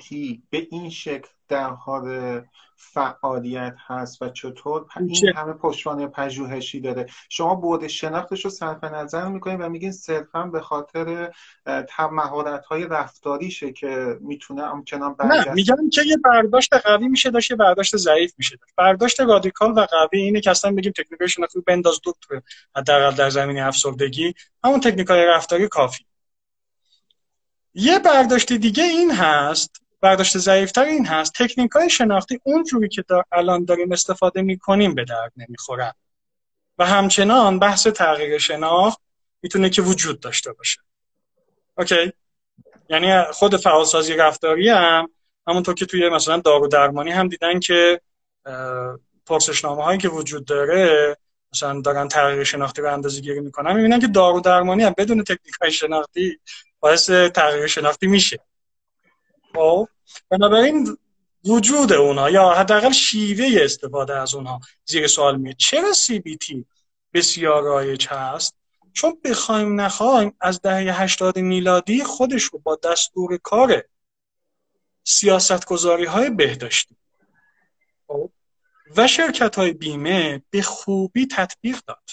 تی 0.09 0.43
به 0.51 0.69
این 0.71 0.91
شکل 0.91 1.29
در 1.49 1.71
حال 1.71 2.41
فعالیت 2.81 3.75
هست 3.87 4.23
و 4.23 4.29
چطور 4.29 4.87
این 5.01 5.33
همه 5.37 5.53
پشتوانه 5.53 6.07
پژوهشی 6.07 6.81
داره. 6.81 7.07
شما 7.29 7.55
بود 7.55 7.87
شناختش 7.87 8.45
رو 8.45 8.51
صرف 8.51 8.85
نظر 8.85 9.29
می‌کنید 9.29 9.61
و 9.61 9.69
میگین 9.69 9.93
صرفا 9.93 10.43
به 10.43 10.61
خاطر 10.61 11.33
مهارت 12.12 12.64
های 12.64 12.85
رفتاریشه 12.85 13.73
که 13.73 14.19
می‌تونه 14.21 14.62
همچنان 14.62 15.17
نه 15.25 15.53
میگم 15.53 15.91
که 15.93 16.03
یه 16.07 16.17
برداشت 16.17 16.75
قوی 16.75 17.09
میشه 17.09 17.31
داشت 17.31 17.51
یه 17.51 17.57
برداشت 17.57 17.97
ضعیف 17.97 18.33
میشه 18.38 18.57
داشت. 18.57 18.75
برداشت 18.77 19.21
رادیکال 19.21 19.71
و 19.71 19.81
قوی 19.81 20.21
اینه 20.21 20.41
که 20.41 20.51
اصلا 20.51 20.73
بگیم 20.73 20.93
تکنیک 20.93 21.27
شناختی 21.31 21.61
بنداز 21.61 22.01
دو 22.03 22.12
حداقل 22.77 23.17
در 23.17 23.31
زمینه 23.31 23.67
افسردگی. 23.67 24.35
همون 24.64 24.81
تکنیک 24.81 25.07
های 25.07 25.27
رفتاری 25.27 25.69
کافی. 25.69 26.05
یه 27.75 27.99
برداشت 27.99 28.53
دیگه 28.53 28.85
این 28.85 29.11
هست 29.11 29.83
برداشت 30.01 30.39
ضعیفتر 30.39 30.85
این 30.85 31.07
هست. 31.07 31.33
تکنیک 31.35 31.71
های 31.71 31.91
شناختی 31.91 32.41
اونجوری 32.45 32.89
که 32.89 33.05
در 33.09 33.23
الان 33.33 33.65
داریم 33.65 33.93
استفاده 33.93 34.43
می‌کنیم 34.43 34.95
به 34.95 35.05
درد 35.05 35.33
نمی‌خورن. 35.37 35.93
و 36.79 36.87
همچنان 36.87 37.59
بحث 37.59 37.87
تغییر 37.87 38.39
شناخت 38.39 38.99
می‌تونه 39.43 39.71
که 39.71 39.83
وجود 39.83 40.21
داشته 40.21 40.53
باشه. 40.53 40.81
اوکی؟ 41.79 42.13
یعنی 42.89 43.23
خود 43.23 43.57
فعالسازی 43.57 44.15
رفتاری 44.15 44.69
هم 44.69 45.11
همونطور 45.47 45.75
که 45.75 45.87
توی 45.87 46.09
مثلا 46.09 46.37
دارو 46.37 46.69
درمانی 46.69 47.11
هم 47.11 47.29
دیدن 47.29 47.61
که 47.61 48.01
پرسشنامه 49.27 49.85
هایی 49.85 49.99
که 49.99 50.09
وجود 50.09 50.45
داره 50.45 51.17
مثلا 51.53 51.81
دارن 51.81 52.09
تغییر 52.09 52.45
شناختی 52.45 52.83
رو 52.83 52.93
اندازه 52.93 53.21
گیری 53.21 53.41
می‌کنن 53.41 53.77
می‌بینن 53.77 54.01
که 54.01 54.07
دارو 54.07 54.41
درمانی 54.41 54.83
هم 54.83 54.95
بدون 54.99 55.25
تکنیک 55.25 55.55
های 55.61 55.73
شناختی 55.73 56.41
باعث 56.81 57.11
تغییر 57.11 57.67
شناختی 57.67 58.07
میشه. 58.07 58.39
خب 59.55 59.89
بنابراین 60.29 60.99
وجود 61.45 61.93
اونها 61.93 62.31
یا 62.31 62.51
حداقل 62.51 62.93
شیوه 62.93 63.65
استفاده 63.65 64.17
از 64.17 64.35
اونها 64.35 64.61
زیر 64.85 65.07
سوال 65.07 65.37
میاد. 65.37 65.57
چرا 65.57 65.93
CBT 65.93 66.65
بسیار 67.15 67.63
رایج 67.63 68.07
هست؟ 68.09 68.55
چون 68.93 69.19
بخوایم 69.25 69.81
نخوایم 69.81 70.37
از 70.41 70.61
دهه 70.63 71.03
80 71.03 71.39
میلادی 71.39 72.05
خودش 72.05 72.43
رو 72.43 72.59
با 72.59 72.79
دستور 72.85 73.37
کار 73.37 73.85
سیاست 75.05 75.67
گذاری 75.67 76.05
های 76.05 76.31
بهداشتی. 76.31 76.97
خب؟ 78.07 78.31
و 78.97 79.07
شرکت 79.07 79.57
های 79.57 79.73
بیمه 79.73 80.43
به 80.51 80.63
خوبی 80.63 81.27
تطبیق 81.27 81.81
داد. 81.87 82.11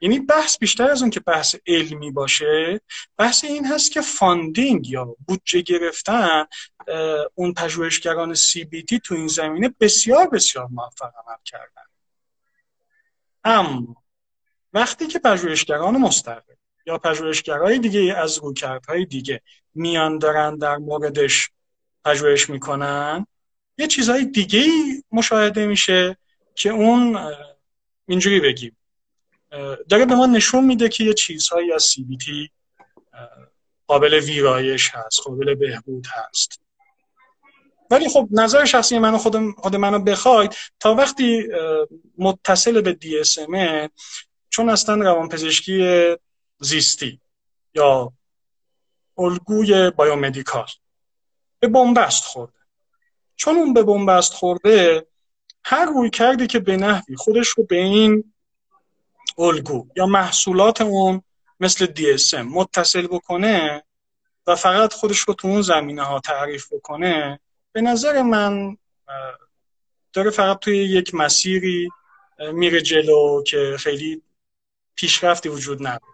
یعنی 0.00 0.18
بحث 0.18 0.58
بیشتر 0.58 0.90
از 0.90 1.02
اون 1.02 1.10
که 1.10 1.20
بحث 1.20 1.56
علمی 1.66 2.10
باشه 2.10 2.80
بحث 3.16 3.44
این 3.44 3.66
هست 3.66 3.92
که 3.92 4.00
funding 4.00 4.88
یا 4.90 5.16
بودجه 5.28 5.60
گرفتن 5.60 6.44
اون 7.34 7.54
پژوهشگران 7.54 8.34
CBT 8.34 9.00
تو 9.04 9.14
این 9.14 9.28
زمینه 9.28 9.74
بسیار 9.80 10.28
بسیار 10.28 10.66
موفق 10.70 11.12
عمل 11.26 11.36
کردن. 11.44 11.82
اما 13.44 14.02
وقتی 14.72 15.06
که 15.06 15.18
پژوهشگران 15.18 15.96
مستقل 15.96 16.54
یا 16.86 16.98
پژوهشگرای 16.98 17.78
دیگه 17.78 18.14
از 18.16 18.38
رویکردهای 18.38 19.04
دیگه 19.04 19.40
میان 19.74 20.18
دارن 20.18 20.58
در 20.58 20.76
موردش 20.76 21.50
پژوهش 22.04 22.50
می‌کنن 22.50 23.26
یه 23.78 23.86
چیزهای 23.86 24.24
دیگه 24.24 24.66
مشاهده 25.12 25.66
میشه 25.66 26.16
که 26.54 26.70
اون 26.70 27.18
اینجوری 28.08 28.40
بگیم. 28.40 28.76
داره 29.88 30.04
به 30.04 30.14
ما 30.14 30.26
نشون 30.26 30.64
میده 30.64 30.88
که 30.88 31.04
یه 31.04 31.14
چیزهایی 31.14 31.72
از 31.72 31.90
CBT 31.90 32.50
قابل 33.86 34.14
ویرایش 34.14 34.90
هست 34.94 35.20
قابل 35.24 35.54
بهبود 35.54 36.06
هست. 36.10 36.60
ولی 37.90 38.08
خب 38.08 38.28
نظر 38.30 38.64
شخصی 38.64 38.98
من 38.98 39.16
خود, 39.16 39.36
خود 39.58 39.76
منو 39.76 39.98
بخواید 39.98 40.54
تا 40.80 40.94
وقتی 40.94 41.48
متصل 42.18 42.80
به 42.80 42.98
DSM 43.02 43.88
چون 44.50 44.68
اصلا 44.68 44.94
روانپزشکی 44.94 46.06
زیستی 46.58 47.20
یا 47.74 48.12
الگوی 49.18 49.90
بایومدیکال 49.90 50.66
به 51.60 51.68
بنبست 51.68 52.24
خورده. 52.24 52.58
چون 53.36 53.56
اون 53.56 53.74
به 53.74 53.82
بنبست 53.82 54.32
خورده 54.32 55.06
هر 55.64 55.84
روی 55.84 56.10
کردی 56.10 56.46
که 56.46 56.58
به 56.58 56.76
نحوی 56.76 57.16
خودش 57.16 57.48
رو 57.48 57.64
به 57.64 57.76
این 57.76 58.34
الگو 59.38 59.86
یا 59.96 60.06
محصولات 60.06 60.80
اون 60.80 61.22
مثل 61.60 61.86
DSM 61.86 62.34
متصل 62.34 63.06
بکنه 63.06 63.82
و 64.46 64.56
فقط 64.56 64.92
خودش 64.92 65.18
رو 65.18 65.34
تو 65.34 65.48
اون 65.48 65.62
زمینه 65.62 66.02
ها 66.02 66.20
تعریف 66.20 66.72
بکنه 66.72 67.40
به 67.72 67.80
نظر 67.80 68.22
من 68.22 68.76
داره 70.12 70.30
فقط 70.30 70.58
توی 70.58 70.76
یک 70.76 71.14
مسیری 71.14 71.88
میره 72.52 72.80
جلو 72.80 73.42
که 73.42 73.76
خیلی 73.78 74.22
پیشرفتی 74.94 75.48
وجود 75.48 75.86
نداره. 75.86 76.07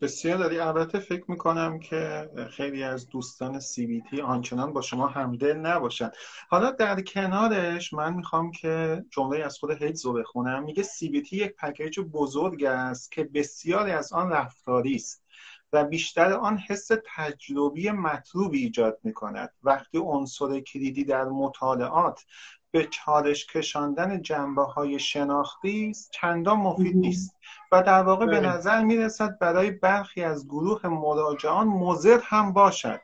بسیار 0.00 0.38
داری. 0.38 0.58
البته 0.58 0.98
فکر 0.98 1.24
می‌کنم 1.30 1.78
که 1.78 2.30
خیلی 2.50 2.82
از 2.82 3.08
دوستان 3.08 3.60
CBT 3.60 4.20
آنچنان 4.20 4.72
با 4.72 4.80
شما 4.80 5.06
همدل 5.06 5.56
نباشن. 5.56 6.10
حالا 6.48 6.70
در 6.70 7.00
کنارش 7.00 7.92
من 7.92 8.14
می‌خوام 8.14 8.52
که 8.52 9.04
جمله 9.10 9.44
از 9.44 9.58
خود 9.58 9.70
هیتز 9.70 10.06
رو 10.06 10.12
بخونم. 10.12 10.62
میگه 10.62 10.82
CBT 10.82 11.32
یک 11.32 11.56
پکیج 11.56 12.00
بزرگ 12.00 12.64
است 12.64 13.12
که 13.12 13.24
بسیاری 13.24 13.92
از 13.92 14.12
آن 14.12 14.30
رفتاری 14.30 14.94
است 14.94 15.24
و 15.72 15.84
بیشتر 15.84 16.32
آن 16.32 16.58
حس 16.58 16.90
تجربی 17.16 17.90
مطلوبی 17.90 18.58
ایجاد 18.58 18.98
می 19.02 19.12
کند 19.12 19.54
وقتی 19.62 19.98
عنصر 19.98 20.60
کلیدی 20.60 21.04
در 21.04 21.24
مطالعات 21.24 22.24
به 22.70 22.88
چالش 22.90 23.46
کشاندن 23.46 24.22
جنبه 24.22 24.62
های 24.62 24.98
شناختی 24.98 25.92
چندان 26.12 26.58
مفید 26.58 26.96
نیست. 26.96 27.39
و 27.72 27.82
در 27.82 28.02
واقع 28.02 28.26
به 28.26 28.40
بله. 28.40 28.48
نظر 28.48 28.84
می 28.84 28.96
رسد 28.96 29.38
برای 29.38 29.70
برخی 29.70 30.22
از 30.22 30.46
گروه 30.48 30.86
مراجعان 30.86 31.66
مضر 31.66 32.18
هم 32.24 32.52
باشد. 32.52 33.00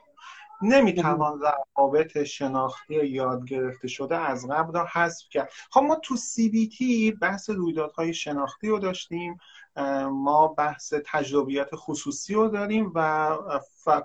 نمی‌توان 0.61 1.41
روابط 1.75 2.23
شناختی 2.23 2.93
یاد 2.93 3.45
گرفته 3.45 3.87
شده 3.87 4.17
از 4.17 4.47
قبل 4.47 4.73
را 4.73 4.87
حذف 4.93 5.29
کرد. 5.29 5.49
خب 5.71 5.81
ما 5.81 5.95
تو 5.95 6.15
سی 6.15 6.49
بی 6.49 6.67
تی 6.67 7.11
بحث 7.11 7.49
رویدادهای 7.49 8.13
شناختی 8.13 8.69
رو 8.69 8.79
داشتیم. 8.79 9.39
ما 10.11 10.47
بحث 10.47 10.93
تجربیات 11.05 11.69
خصوصی 11.73 12.33
رو 12.33 12.47
داریم 12.47 12.91
و 12.95 13.29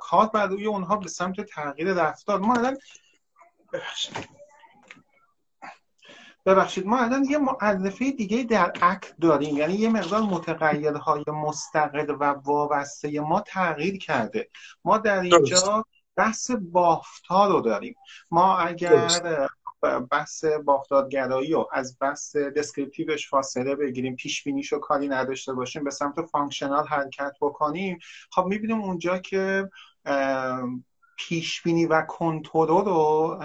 کار 0.01 0.27
بر 0.27 0.47
روی 0.47 0.67
اونها 0.67 0.97
به 0.97 1.09
سمت 1.09 1.41
تغییر 1.41 1.93
رفتار. 1.93 2.41
ما 2.41 2.55
الان 2.55 2.77
ببخشید 6.47 6.87
ما 6.87 6.99
الان 6.99 7.25
یه 7.25 7.39
مؤلفه 7.39 8.11
دیگه 8.11 8.43
در 8.43 8.73
ACT 8.83 9.15
داریم. 9.21 9.57
یعنی 9.57 9.75
یه 9.75 9.89
مقدار 9.89 10.21
متغیرهای 10.21 11.25
مستقل 11.27 12.17
و 12.21 12.25
وابسته 12.25 13.21
ما 13.21 13.41
تغییر 13.41 13.99
کرده. 13.99 14.49
ما 14.85 14.99
در 14.99 15.21
اینجا 15.21 15.85
بحث 16.17 16.51
بافتار 16.51 17.49
رو 17.49 17.61
داریم. 17.61 17.95
ما 18.31 18.57
اگر 18.57 19.09
بحث 20.11 20.45
بافتارگرایی 20.45 21.53
رو 21.53 21.69
از 21.73 21.97
بحث 22.01 22.37
descriptive 22.37 23.16
ش 23.16 23.31
فاصله 23.31 23.77
بگیریم 23.77 24.17
پیش 24.17 24.45
بینیش 24.45 24.73
رو 24.73 24.79
کاری 24.79 25.09
نداشته 25.09 25.53
باشیم 25.53 25.85
به 25.85 25.91
سمت 25.91 26.23
functional 26.23 26.87
حرکت 26.87 27.33
بکنیم 27.41 27.99
خب 28.31 28.45
می‌بینیم 28.45 28.81
اونجا 28.81 29.19
که 29.19 29.69
پیش 31.29 31.63
بینی 31.63 31.87
و 31.87 32.03
کنترل 32.03 32.85
رو 32.85 33.43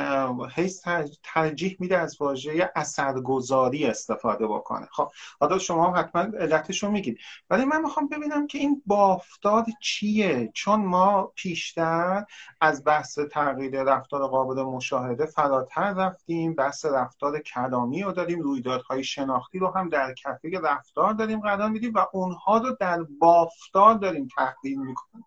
حیث 0.56 0.88
ترجیح 1.24 1.78
میده 1.80 1.98
از 1.98 2.22
واژه 2.22 2.72
اثرگذاری 2.76 3.86
استفاده 3.86 4.48
بکنه. 4.48 4.88
خب 4.92 5.12
حالا 5.40 5.60
شما 5.60 5.92
حتما 5.96 6.22
علتش 6.22 6.84
رو 6.84 6.92
میگید. 6.92 7.18
ولی 7.50 7.66
من 7.66 7.82
می‌خوام 7.82 8.08
ببینم 8.08 8.48
که 8.48 8.58
این 8.58 8.82
بافتاد 8.86 9.66
چیه؟ 9.82 10.52
چون 10.54 10.86
ما 10.86 11.32
پیشتر 11.36 12.26
از 12.62 12.84
بحث 12.86 13.20
تغییر 13.20 13.84
رفتار 13.84 14.28
قابل 14.28 14.62
مشاهده 14.62 15.26
فراتر 15.26 15.94
رفتیم 15.94 16.56
بحث 16.56 16.86
رفتار 16.86 17.40
کلامی 17.40 18.04
رو 18.04 18.12
داریم 18.12 18.42
رویدادهای 18.42 19.04
شناختی 19.04 19.60
رو 19.60 19.68
هم 19.68 19.90
در 19.90 20.14
کفه 20.14 20.60
رفتار 20.64 21.14
داریم 21.14 21.40
قرار 21.40 21.70
میدیم 21.70 21.94
و 21.94 22.06
اونها 22.14 22.58
رو 22.58 22.76
در 22.80 23.04
بافتار 23.20 23.94
داریم 23.94 24.28
تحلیل 24.38 24.80
می‌کنیم. 24.80 25.26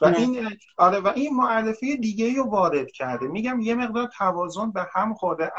و 0.00 0.06
این 0.06 0.56
آره 0.76 1.00
و 1.00 1.12
این 1.16 1.36
معرفی 1.36 1.96
دیگه 1.96 2.34
رو 2.34 2.50
وارد 2.50 2.90
کرده. 2.90 3.26
میگم 3.26 3.60
یه 3.60 3.74
مقدار 3.74 4.08
توازن 4.18 4.70
به 4.72 4.86
هم 4.92 5.14
خورده 5.14 5.52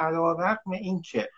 این 0.72 1.02
که 1.02 1.30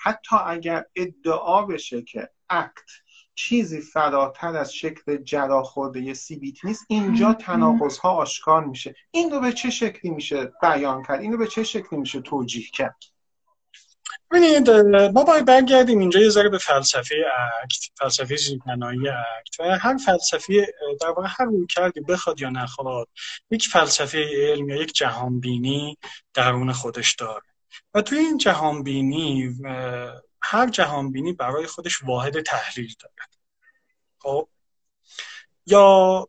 حتی 0.00 0.36
اگر 0.46 0.84
ادعا 0.96 1.62
بشه 1.62 2.02
که 2.02 2.30
اکت 2.50 2.90
چیزی 3.34 3.80
فراتر 3.80 4.56
از 4.56 4.74
شکل 4.74 5.16
جراخورده 5.16 6.14
بیت 6.40 6.64
نیست 6.64 6.84
اینجا 6.88 7.34
تناقض 7.46 7.98
ها 7.98 8.10
آشکار 8.10 8.64
میشه. 8.64 8.94
این 9.10 9.30
رو 9.30 9.40
به 9.40 9.52
چه 9.52 9.70
شکلی 9.70 10.10
میشه 10.10 10.52
بیان 10.62 11.02
کرد 11.02 11.20
این 11.20 11.32
رو 11.32 11.38
به 11.38 11.46
چه 11.46 11.64
شکلی 11.64 11.98
میشه 11.98 12.20
توجیه 12.20 12.66
کرد؟ 12.72 12.96
ببینید 14.30 14.70
ما 15.14 15.24
باید 15.24 15.44
برگردیم 15.44 15.98
اینجا 15.98 16.20
یه 16.20 16.28
ذره 16.28 16.48
به 16.48 16.58
فلسفه 16.58 17.14
اکت 17.62 17.84
فلسفه 17.98 18.36
زیربنایی 18.36 19.08
اکت. 19.08 19.60
و 19.60 19.78
هر 19.78 19.96
فلسفه 19.96 20.74
در 21.00 21.08
واقع 21.08 21.28
هر 21.28 21.44
روی 21.44 21.66
کردی 21.66 22.00
بخواد 22.00 22.40
یا 22.40 22.50
نخواد 22.50 23.08
یک 23.50 23.68
فلسفه 23.68 24.24
علم 24.52 24.68
یا 24.68 24.76
یک 24.76 24.92
جهانبینی 24.92 25.98
درون 26.34 26.72
خودش 26.72 27.14
داره. 27.14 27.42
و 27.94 28.02
توی 28.02 28.18
این 28.18 28.38
جهانبینی 28.38 29.54
هر 30.42 30.68
جهانبینی 30.70 31.32
برای 31.32 31.66
خودش 31.66 32.02
واحد 32.02 32.40
تحلیل 32.40 32.94
داره. 33.00 33.14
خب؟ 34.18 34.48
یا 35.66 36.28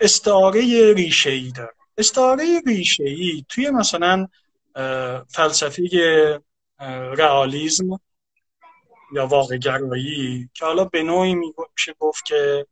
استعاره 0.00 0.92
ریشه 0.92 1.30
ای 1.30 1.52
داره. 1.56 1.74
استعاره 1.98 2.60
ریشه 2.66 3.04
ای 3.04 3.44
توی 3.48 3.70
مثلا 3.70 4.28
فلسفه 5.28 5.82
رئالیسم 7.18 8.00
یا 9.12 9.26
واقع 9.26 9.56
گرایی 9.56 10.50
که 10.54 10.64
حالا 10.64 10.84
به 10.84 11.02
نوعی 11.02 11.34
میشه 11.34 11.94
گفت 11.98 12.24
که 12.24 12.66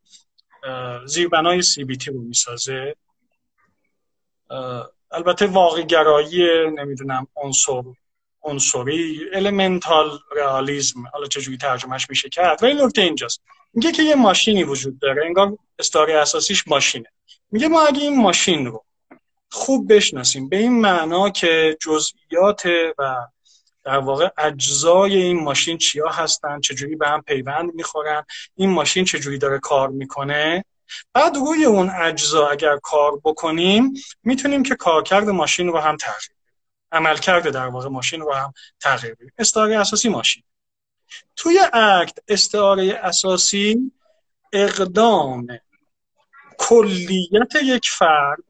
زیربنای 1.06 1.62
سی 1.62 1.84
بی 1.84 1.96
تی 1.96 2.10
رو 2.10 2.20
می‌سازه. 2.20 2.96
البته 5.10 5.46
واقع 5.46 5.82
گرایی 5.82 6.46
نمی‌دونم 6.70 7.26
عنصر 7.36 7.82
عنصری 8.42 9.20
المنتال 9.32 10.18
رئالیسم 10.36 11.06
حالا 11.12 11.26
چجوری 11.26 11.56
ترجمهش 11.56 12.10
میشه 12.10 12.28
کرد. 12.28 12.62
ولی 12.62 12.74
نکته 12.74 13.02
اینجاست. 13.02 13.42
میگه 13.74 13.92
که 13.92 14.02
یه 14.02 14.14
ماشینی 14.14 14.64
وجود 14.64 14.98
داره. 14.98 15.24
انگار 15.26 15.58
استاری 15.78 16.12
اساسیش 16.12 16.68
ماشینه. 16.68 17.12
میگه 17.50 17.68
ما 17.68 17.82
اگه 17.82 18.00
این 18.00 18.20
ماشین 18.20 18.66
رو 18.66 18.84
خوب 19.50 19.94
بشناسیم 19.94 20.48
به 20.48 20.56
این 20.56 20.80
معنا 20.80 21.30
که 21.30 21.76
جزئیات 21.80 22.66
و 22.98 23.26
در 23.86 23.98
واقع 23.98 24.28
اجزای 24.38 25.16
این 25.16 25.44
ماشین 25.44 25.78
چیا 25.78 26.08
هستن؟ 26.08 26.60
چجوری 26.60 26.96
به 26.96 27.08
هم 27.08 27.22
پیوند 27.22 27.74
می‌خورن؟ 27.74 28.24
این 28.54 28.70
ماشین 28.70 29.04
چجوری 29.04 29.38
داره 29.38 29.58
کار 29.58 29.88
می‌کنه؟ 29.88 30.64
بعد 31.12 31.36
روی 31.36 31.64
اون 31.64 31.90
اجزا 31.90 32.48
اگر 32.48 32.76
کار 32.76 33.20
بکنیم 33.24 33.92
می‌تونیم 34.22 34.62
که 34.62 34.74
کارکرد 34.74 35.28
ماشین 35.28 35.68
رو 35.68 35.78
هم 35.78 35.96
تغییر 35.96 36.36
عمل 36.92 37.16
کرده 37.16 37.50
در 37.50 37.66
واقع 37.66 37.88
ماشین 37.88 38.20
رو 38.20 38.34
هم 38.34 38.52
تغییر 38.80 39.14
بدیم. 39.14 39.32
استعاره 39.38 39.78
اساسی 39.78 40.08
ماشین. 40.08 40.42
توی 41.36 41.58
اکت 41.72 42.18
استعاره 42.28 43.00
اساسی 43.02 43.92
اقدام 44.52 45.46
کلیت 46.58 47.54
یک 47.62 47.88
فرد 47.88 48.42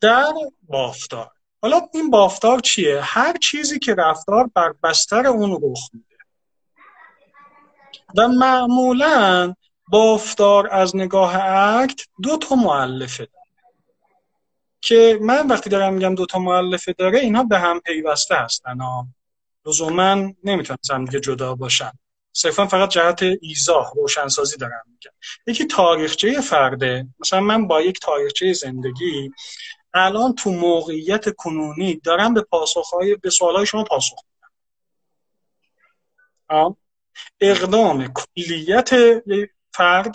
در 0.00 0.32
بافتار. 0.62 1.30
حالا 1.62 1.88
این 1.94 2.10
بافتار 2.10 2.60
چیه؟ 2.60 3.00
هر 3.00 3.32
چیزی 3.36 3.78
که 3.78 3.94
رفتار 3.94 4.50
بر 4.54 4.74
بستر 4.82 5.26
اون 5.26 5.60
رخ 5.62 5.90
میده. 5.92 6.06
و 8.16 8.28
معمولا 8.28 9.54
بافتار 9.88 10.68
از 10.74 10.96
نگاه 10.96 11.36
اکت 11.36 12.00
دو 12.22 12.36
تا 12.36 12.54
معلفه 12.54 13.26
داره. 13.26 13.46
که 14.80 15.18
من 15.22 15.46
وقتی 15.46 15.70
دارم 15.70 15.94
میگم 15.94 16.14
دو 16.14 16.26
تا 16.26 16.38
معلفه 16.38 16.92
داره 16.92 17.18
اینها 17.18 17.44
به 17.44 17.58
هم 17.58 17.80
پیوسته 17.80 18.34
هستن 18.34 18.78
لزوما 19.66 20.32
نمی‌تونن 20.44 20.78
هم 20.90 21.04
دیگه 21.04 21.20
جدا 21.20 21.54
باشن 21.54 21.92
صرفا 22.32 22.66
فقط 22.66 22.88
جهت 22.88 23.22
ایزاه 23.40 23.92
روشنسازی 23.96 24.56
دارم 24.56 24.82
میگم. 24.86 25.10
یکی 25.46 25.66
تاریخچه 25.66 26.40
فرده. 26.40 27.06
مثلا 27.20 27.40
من 27.40 27.66
با 27.66 27.80
یک 27.80 28.00
تاریخچه 28.00 28.52
زندگی 28.52 29.30
الان 29.98 30.34
تو 30.34 30.50
موقعیت 30.50 31.34
کنونی 31.36 31.96
دارم 31.96 32.34
به 32.34 32.42
پاسخهای 32.42 33.16
به 33.16 33.30
سوالهای 33.30 33.66
شما 33.66 33.84
پاسخ 33.84 34.16
میدم. 36.48 36.76
اقدام 37.40 38.12
کلیت 38.12 38.90
فرد 39.72 40.14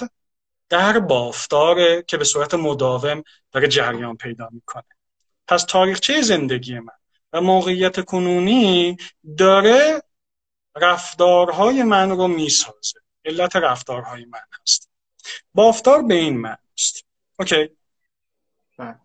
در 0.70 1.00
بافتار 1.00 2.02
که 2.02 2.18
به 2.18 2.24
صورت 2.24 2.54
مداوم 2.54 3.24
داره 3.52 3.68
جریان 3.68 4.18
پیدا 4.18 4.50
می‌کنه. 4.52 4.84
پس 5.48 5.64
تاریخچه 5.64 6.22
زندگی 6.22 6.80
من 6.80 6.94
و 7.34 7.42
موقعیت 7.42 8.06
کنونی 8.06 8.98
داره 9.38 10.04
رفتارهای 10.76 11.84
من 11.84 12.10
رو 12.10 12.28
می‌سازه. 12.28 13.00
علت 13.26 13.56
رفتارهای 13.56 14.26
من 14.26 14.40
هست. 14.62 14.90
بافتار 15.54 16.02
به 16.02 16.14
این 16.14 16.38
من 16.38 16.58
است. 16.78 17.06
اوکی. 17.40 17.70
بله. 18.78 19.00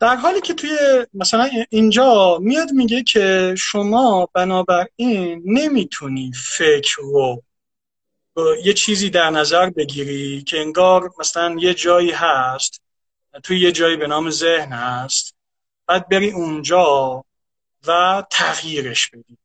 در 0.00 0.16
حالی 0.16 0.40
که 0.40 0.54
توی 0.54 1.06
مثلا 1.14 1.50
اینجا 1.70 2.38
میاد 2.38 2.72
میگه 2.72 3.02
که 3.02 3.54
شما 3.58 4.28
بنابراین 4.32 5.42
نمی‌تونی 5.44 6.32
فکر 6.56 6.96
رو 7.02 7.42
یه 8.64 8.72
چیزی 8.72 9.10
در 9.10 9.30
نظر 9.30 9.70
بگیری 9.70 10.42
که 10.42 10.60
انگار 10.60 11.10
مثلا 11.18 11.56
یه 11.58 11.74
جایی 11.74 12.10
هست 12.10 12.82
توی 13.42 13.60
یه 13.60 13.72
جایی 13.72 13.96
به 13.96 14.06
نام 14.06 14.30
ذهن 14.30 14.72
هست 14.72 15.34
بعد 15.86 16.08
بری 16.08 16.30
اونجا 16.30 17.24
و 17.86 18.22
تغییرش 18.30 19.10
بدی. 19.10 19.38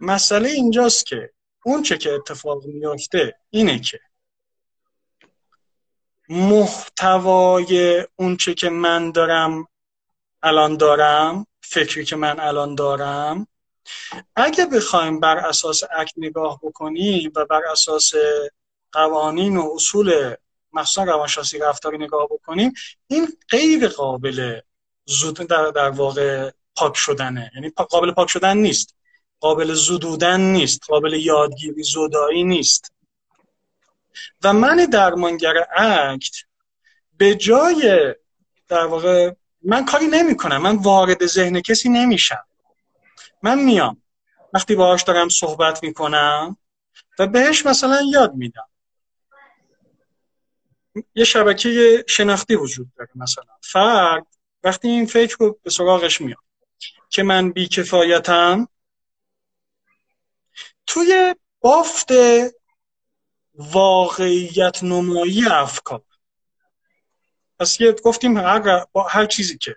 مسئله 0.00 0.48
اینجاست 0.48 1.06
که 1.06 1.30
اون 1.64 1.82
چه 1.82 1.98
که 1.98 2.12
اتفاق 2.12 2.64
میافته 2.64 3.34
اینه 3.50 3.78
که 3.78 4.00
محتوای 6.28 8.04
اونچه 8.16 8.54
که 8.54 8.68
من 8.68 9.10
دارم 9.10 9.68
الان 10.42 10.76
دارم 10.76 11.46
فکری 11.60 12.04
که 12.04 12.16
من 12.16 12.40
الان 12.40 12.74
دارم 12.74 13.46
اگه 14.36 14.66
بخوایم 14.66 15.20
بر 15.20 15.36
اساس 15.36 15.82
اک 15.98 16.12
نگاه 16.16 16.60
بکنیم 16.62 17.32
و 17.36 17.44
بر 17.44 17.60
اساس 17.72 18.12
قوانین 18.92 19.56
و 19.56 19.70
اصول 19.74 20.34
مخصوصا 20.72 21.04
روانشناسی 21.04 21.58
رفتاری 21.58 21.98
نگاه 21.98 22.26
بکنیم 22.30 22.72
این 23.06 23.28
غیر 23.50 23.88
قابل 23.88 24.60
زود 25.06 25.36
در, 25.36 25.70
در 25.70 25.90
واقع 25.90 26.50
پاک 26.76 26.96
شدنه. 26.96 27.50
یعنی 27.54 27.70
قابل 27.70 28.12
پاک 28.12 28.28
شدن 28.28 28.56
نیست. 28.56 28.94
قابل 29.40 29.74
زدودن 29.74 30.40
نیست. 30.40 30.84
قابل 30.88 31.12
یادگیری 31.12 31.82
زدایی 31.82 32.44
نیست. 32.44 32.92
و 34.42 34.52
من 34.52 34.76
درمانگر 34.76 35.54
اکت 35.76 36.36
به 37.18 37.34
جای 37.34 38.14
در 38.68 38.84
واقع 38.86 39.32
من 39.62 39.84
کاری 39.84 40.06
نمی 40.06 40.36
کنم 40.36 40.62
من 40.62 40.76
وارد 40.76 41.26
ذهن 41.26 41.60
کسی 41.60 41.88
نمیشم. 41.88 42.44
من 43.42 43.58
میام. 43.58 44.02
وقتی 44.52 44.74
باهاش 44.74 45.02
دارم 45.02 45.28
صحبت 45.28 45.82
می‌کنم 45.82 46.56
و 47.18 47.26
بهش 47.26 47.66
مثلا 47.66 48.00
یاد 48.12 48.34
میدم. 48.34 48.68
یه 51.14 51.24
شبکه 51.24 52.04
شناختی 52.08 52.54
وجود 52.54 52.94
داره 52.96 53.10
مثلا. 53.14 53.44
فرد 53.62 54.26
وقتی 54.64 54.88
این 54.88 55.06
فکر 55.06 55.36
رو 55.40 55.58
به 55.62 55.70
سراغش 55.70 56.20
میاد 56.20 56.38
که 57.08 57.22
من 57.22 57.50
بیکفایتم 57.50 58.68
توی 60.86 61.34
بافت 61.60 62.08
واقعیت 63.54 64.82
نمایی 64.82 65.46
افکار. 65.46 66.02
پس 67.58 67.80
یه 67.80 67.92
گفتیم 67.92 68.36
هر, 68.36 68.86
هر 69.08 69.26
چیزی 69.26 69.58
که 69.58 69.76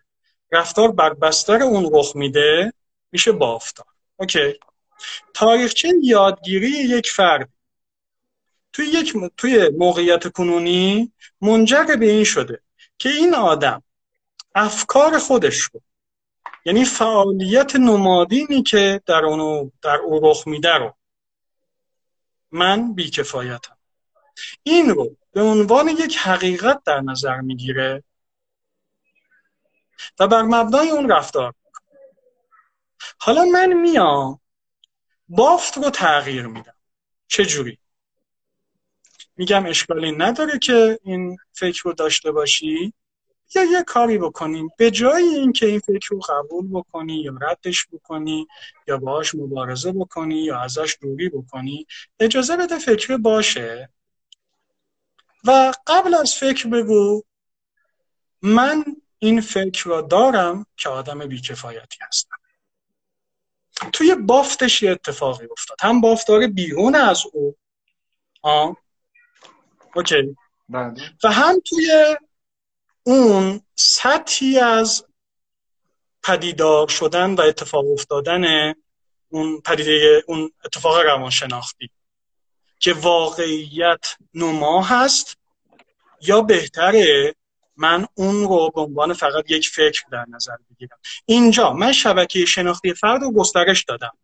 رفتار 0.52 0.92
بر 0.92 1.14
بستر 1.14 1.62
اون 1.62 1.90
رخ 1.94 2.16
میده 2.16 2.74
میشه 3.12 3.32
بافتار. 3.32 3.86
اوکی. 4.16 4.60
تاریخچه 5.34 5.94
یادگیری 6.04 6.70
یک 6.70 7.10
فرد 7.10 7.50
توی 8.74 8.86
یک 8.86 9.14
توی 9.38 9.70
موقعیت 9.78 10.32
کنونی 10.32 11.14
منجر 11.42 11.84
به 11.84 12.06
این 12.06 12.24
شده 12.24 12.62
که 12.98 13.10
این 13.10 13.36
آدم 13.36 13.84
افکار 14.56 15.20
خودش 15.20 15.58
رو 15.58 15.82
یعنی 16.66 16.86
فعالیت 16.86 17.76
نمادینی 17.76 18.64
که 18.64 19.02
در 19.06 19.26
اونو 19.26 19.70
در 19.82 19.96
او 19.96 20.32
رخ 20.32 20.48
میده 20.48 20.74
رو 20.74 20.94
من 22.52 22.94
بیکفایتم. 22.94 23.78
این 24.64 24.90
رو 24.90 25.16
به 25.32 25.42
عنوان 25.42 25.88
یک 25.88 26.18
حقیقت 26.18 26.84
در 26.84 27.02
نظر 27.02 27.42
می‌گیره 27.42 28.04
و 30.20 30.28
بر 30.28 30.42
مبنای 30.42 30.90
اون 30.90 31.12
رفتار 31.12 31.54
حالا 33.20 33.46
من 33.46 33.74
میام 33.74 34.40
بافت 35.30 35.78
رو 35.78 35.90
تغییر 35.90 36.48
میدم. 36.48 36.74
چه 37.28 37.46
جوری؟ 37.46 37.78
میگم 39.36 39.66
اشکالی 39.66 40.12
نداره 40.12 40.60
که 40.60 41.00
این 41.04 41.38
فکر 41.54 41.82
رو 41.86 41.94
داشته 41.94 42.32
باشی. 42.32 42.94
یا 43.56 43.64
یه 43.64 43.84
کاری 43.84 44.18
بکنیم. 44.18 44.70
به 44.78 44.92
جای 44.92 45.24
اینکه 45.24 45.66
این 45.66 45.80
فکر 45.80 46.08
رو 46.10 46.20
قبول 46.20 46.68
بکنی 46.72 47.22
یا 47.22 47.34
ردش 47.42 47.88
بکنی 47.92 48.48
یا 48.88 48.98
باهاش 48.98 49.36
مبارزه 49.36 49.92
بکنی 49.92 50.44
یا 50.44 50.60
ازش 50.60 50.98
دوری 51.02 51.30
بکنی 51.30 51.88
اجازه 52.20 52.58
بده 52.58 52.80
فکر 52.80 53.18
باشه. 53.18 53.90
و 55.44 55.74
قبل 55.88 56.14
از 56.14 56.34
فکر 56.34 56.68
بگو 56.68 57.24
من 58.42 58.84
این 59.20 59.42
فکر 59.42 59.90
را 59.90 60.02
دارم 60.02 60.66
که 60.78 60.90
آدم 60.90 61.20
بیکفایتی 61.20 61.98
هستم. 62.08 62.38
توی 63.94 64.16
بافتش 64.16 64.84
یه 64.84 64.92
اتفاقی 64.92 65.48
افتاد. 65.52 65.78
هم 65.82 66.02
بافتار 66.02 66.48
بیرون 66.48 66.96
از 66.96 67.24
او. 67.34 67.56
آه. 68.42 68.78
اوکی. 69.96 70.38
بله. 70.70 70.94
و 71.24 71.32
هم 71.32 71.60
توی 71.60 72.18
اون 73.08 73.62
سطحی 73.76 74.60
از 74.60 75.06
پدیدار 76.24 76.88
شدن 76.88 77.34
و 77.34 77.42
اتفاق 77.42 77.86
افتادن 77.92 78.74
اون 79.30 79.62
پدیده 79.62 80.24
اون 80.28 80.52
اتفاق 80.66 80.98
روانشناختی 80.98 81.90
که 82.80 82.94
واقعیت 82.94 84.16
نما 84.34 84.84
هست 84.84 85.38
یا 86.22 86.42
بهتره 86.42 87.36
من 87.78 88.08
اون 88.14 88.44
رو 88.44 88.72
به 88.76 88.82
عنوان 88.82 89.14
فقط 89.14 89.52
یک 89.52 89.70
فکر 89.70 90.04
در 90.12 90.26
نظر 90.30 90.56
بگیرم. 90.70 90.98
اینجا 91.26 91.74
من 91.74 91.92
شبکه 91.92 92.46
شناختی 92.46 92.94
فرد 92.94 93.22
رو 93.22 93.32
گسترش 93.32 93.84
دادم. 93.84 94.18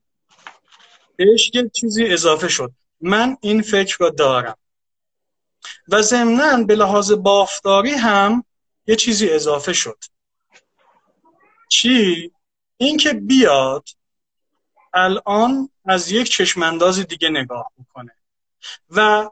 بهش 1.15 1.51
یک 1.53 1.71
چیزی 1.71 2.05
اضافه 2.05 2.47
شد. 2.47 2.71
من 3.01 3.37
این 3.41 3.61
فکر 3.61 3.97
رو 3.99 4.09
دارم. 4.09 4.57
و 5.87 6.01
ضمنا 6.01 6.63
به 6.63 6.75
لحاظ 6.75 7.11
بافتاری 7.11 7.91
هم 7.91 8.43
یه 8.87 8.95
چیزی 8.95 9.29
اضافه 9.29 9.73
شد. 9.73 10.03
چی؟ 11.69 12.31
اینکه 12.77 13.13
بیاد 13.13 13.89
الان 14.93 15.69
از 15.85 16.11
یک 16.11 16.29
چشمانداز 16.29 16.99
دیگه 16.99 17.29
نگاه 17.29 17.71
می‌کنه. 17.77 18.15
و 18.89 19.29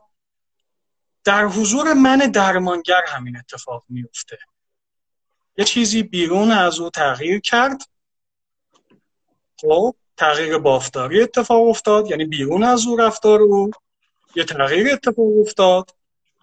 در 1.24 1.46
حضور 1.46 1.94
من 1.94 2.18
درمانگر 2.18 3.02
همین 3.08 3.38
اتفاق 3.38 3.84
میفته 3.90 4.40
یه 5.58 5.66
چیزی 5.66 6.04
بیرون 6.04 6.52
از 6.52 6.80
او 6.80 6.90
تغییر 6.90 7.40
کرد. 7.40 7.82
خب 9.62 9.96
تغییر 10.18 10.58
بافتاری 10.58 11.22
اتفاق 11.22 11.68
افتاد 11.68 12.12
یعنی 12.12 12.26
بیرون 12.26 12.64
از 12.64 12.88
او 12.88 12.98
رفتار 12.98 13.42
او 13.42 13.72
یه 14.36 14.44
تغییر 14.44 14.94
اتفاق 14.94 15.40
افتاد. 15.42 15.96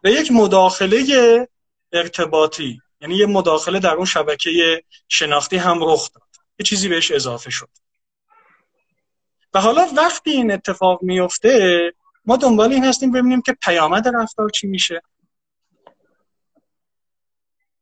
و 0.04 0.08
یک 0.08 0.32
مداخله 0.32 1.48
ارتباطی. 1.92 2.82
یعنی 3.00 3.16
یه 3.16 3.26
مداخله 3.26 3.78
در 3.78 3.94
اون 3.94 4.04
شبکه 4.04 4.82
شناختی 5.08 5.56
هم 5.56 5.78
رخ 5.82 6.10
داد. 6.12 6.28
یه 6.58 6.64
چیزی 6.64 6.88
بهش 6.88 7.10
اضافه 7.10 7.50
شد. 7.50 7.68
و 9.54 9.60
حالا 9.60 9.88
وقتی 9.96 10.30
این 10.30 10.52
اتفاق 10.52 11.02
میفته 11.02 11.80
ما 12.24 12.36
دنبال 12.36 12.72
این 12.72 12.84
هستیم 12.84 13.12
ببینیم 13.12 13.42
که 13.42 13.52
پیامد 13.52 14.08
رفتار 14.08 14.50
چی 14.50 14.66
میشه. 14.66 15.02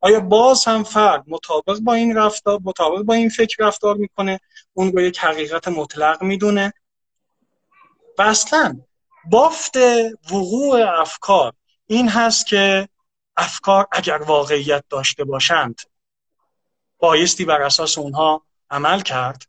آیا 0.00 0.20
باز 0.20 0.64
هم 0.64 0.84
فرد 0.84 1.24
مطابق 1.26 1.78
با 1.78 1.94
این 1.94 2.16
رفتار 2.16 2.60
مطابق 2.64 3.02
با 3.02 3.14
این 3.14 3.28
فکر 3.28 3.66
رفتار 3.66 3.96
می‌کنه؟ 3.96 4.40
اون 4.72 4.92
رو 4.92 5.00
یک 5.00 5.18
حقیقت 5.18 5.68
مطلق 5.68 6.22
می‌دونه؟ 6.22 6.72
و 8.18 8.22
اصلا 8.22 8.80
بافت 9.30 9.76
وقوع 10.32 11.00
افکار 11.00 11.52
این 11.86 12.08
هست 12.08 12.46
که 12.46 12.88
افکار 13.36 13.86
اگر 13.92 14.22
واقعیت 14.22 14.84
داشته 14.88 15.24
باشند 15.24 15.80
بایستی 16.98 17.44
بر 17.44 17.62
اساس 17.62 17.98
اونها 17.98 18.46
عمل 18.70 19.00
کرد. 19.00 19.46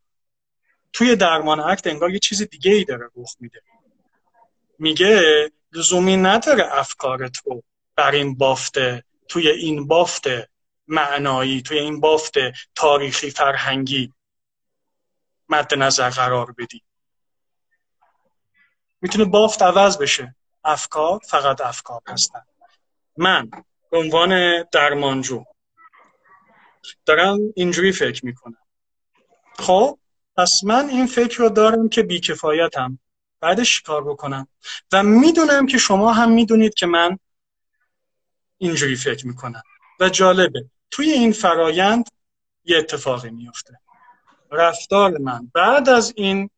توی 0.94 1.16
درمان 1.16 1.60
اکت 1.60 1.88
انگار 1.88 2.12
یه 2.12 2.20
چیز 2.20 2.42
دیگه 2.42 2.72
ای 2.72 2.84
داره 2.84 3.10
رخ 3.16 3.36
میده. 3.40 3.62
میگه 4.80 5.22
لزومی 5.72 6.18
نداره 6.18 6.68
افکارت 6.72 7.38
رو 7.46 7.64
بر 7.96 8.12
این 8.12 8.36
بافته 8.36 9.04
توی 9.28 9.50
این 9.50 9.88
بافت 9.88 10.28
معنایی 10.88 11.62
توی 11.62 11.80
این 11.80 12.00
بافت 12.00 12.34
تاریخی 12.76 13.30
فرهنگی 13.30 14.14
مد 15.50 15.74
نظر 15.74 16.10
قرار 16.10 16.52
بدی. 16.52 16.84
می‌تونه 19.02 19.26
بافت 19.26 19.62
عوض 19.62 19.98
بشه. 19.98 20.36
افکار 20.64 21.20
فقط 21.28 21.62
افکار 21.62 22.02
هستن. 22.08 22.46
من 23.18 23.52
به 23.92 23.98
عنوان 23.98 24.64
درمانجو. 24.64 25.44
دارم 27.06 27.40
اینجوری 27.56 27.92
فکر 27.92 28.26
می‌کنم. 28.26 28.58
خب 29.60 30.00
پس 30.38 30.62
من 30.64 30.90
این 30.90 31.08
فکر 31.08 31.38
رو 31.38 31.50
دارم 31.50 31.90
که 31.90 32.04
بیکفایتم. 32.04 33.00
بعدش 33.40 33.82
کار 33.82 34.04
بکنم؟ 34.04 34.48
و 34.92 35.04
می‌دونم 35.04 35.66
که 35.66 35.78
شما 35.78 36.14
هم 36.14 36.32
می‌دونید 36.32 36.74
که 36.74 36.86
من 36.86 37.20
اینجوری 38.58 38.96
فکر 38.96 39.28
می‌کنم. 39.28 39.64
و 40.00 40.10
جالبه 40.10 40.66
توی 40.92 41.12
این 41.12 41.32
فرایند 41.32 42.10
یه 42.66 42.78
اتفاقی 42.78 43.30
میفته 43.30 43.80
رفتار 44.52 45.18
من 45.18 45.52
بعد 45.54 45.90
از 45.90 46.14
این 46.16 46.50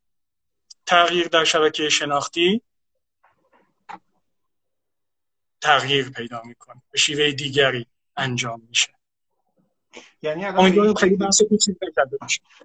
تغییر 0.85 1.27
در 1.27 1.43
شبکه 1.43 1.89
شناختی 1.89 2.61
تغییر 5.61 6.09
پیدا 6.09 6.41
می‌کنه 6.45 6.81
به 6.91 6.97
شیوه 6.97 7.31
دیگری 7.31 7.85
انجام 8.17 8.61
میشه. 8.69 8.93
یعنی 10.21 10.51
خیلی 10.97 11.19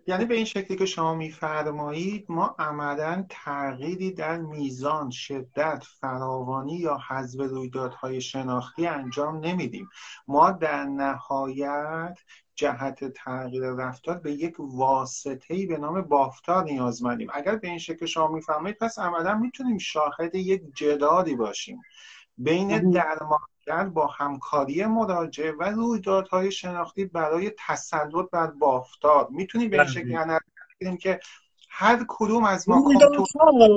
یعنی 0.06 0.24
به 0.24 0.34
این 0.34 0.44
شکلی 0.44 0.76
که 0.76 0.86
شما 0.86 1.14
میفرمایید 1.14 2.26
ما 2.28 2.56
عملا 2.58 3.26
تغییری 3.28 4.12
در 4.12 4.38
میزان 4.38 5.10
شدت 5.10 5.84
فراوانی 6.00 6.76
یا 6.76 6.98
حذف 7.08 7.40
رویدادهای 7.40 8.20
شناختی 8.20 8.86
انجام 8.86 9.44
نمیدیم. 9.46 9.88
ما 10.28 10.50
در 10.50 10.84
نهایت 10.84 12.18
جهت 12.54 13.04
تغییر 13.04 13.62
رفتار 13.62 14.18
به 14.18 14.32
یک 14.32 14.54
واسطه‌ای 14.58 15.66
به 15.66 15.78
نام 15.78 16.02
بافتار 16.02 16.64
نیازمندیم 16.64 17.28
اگر 17.32 17.56
به 17.56 17.68
این 17.68 17.78
شکل 17.78 18.06
شما 18.06 18.28
میفرمایید 18.28 18.78
پس 18.78 18.98
عملا 18.98 19.34
می‌تونیم 19.34 19.78
شاهد 19.78 20.34
یک 20.34 20.62
جدالی 20.74 21.36
باشیم. 21.36 21.80
بین 22.38 22.90
درمانگر 22.90 23.88
با 23.94 24.06
همکاری 24.06 24.84
مراجع 24.84 25.50
و 25.50 25.62
رویدادهای 25.62 26.52
شناختی 26.52 27.04
برای 27.04 27.52
تسلط 27.66 28.30
بر 28.32 28.46
بافتار 28.46 29.28
می‌تونیم 29.30 29.70
به 29.70 29.76
این 29.76 29.84
بله. 29.84 29.94
شکل 29.94 30.38
بگیریم 30.80 30.96
که 30.96 31.20
هر 31.70 32.04
کدوم 32.08 32.44
از 32.44 32.68
ما 32.68 32.82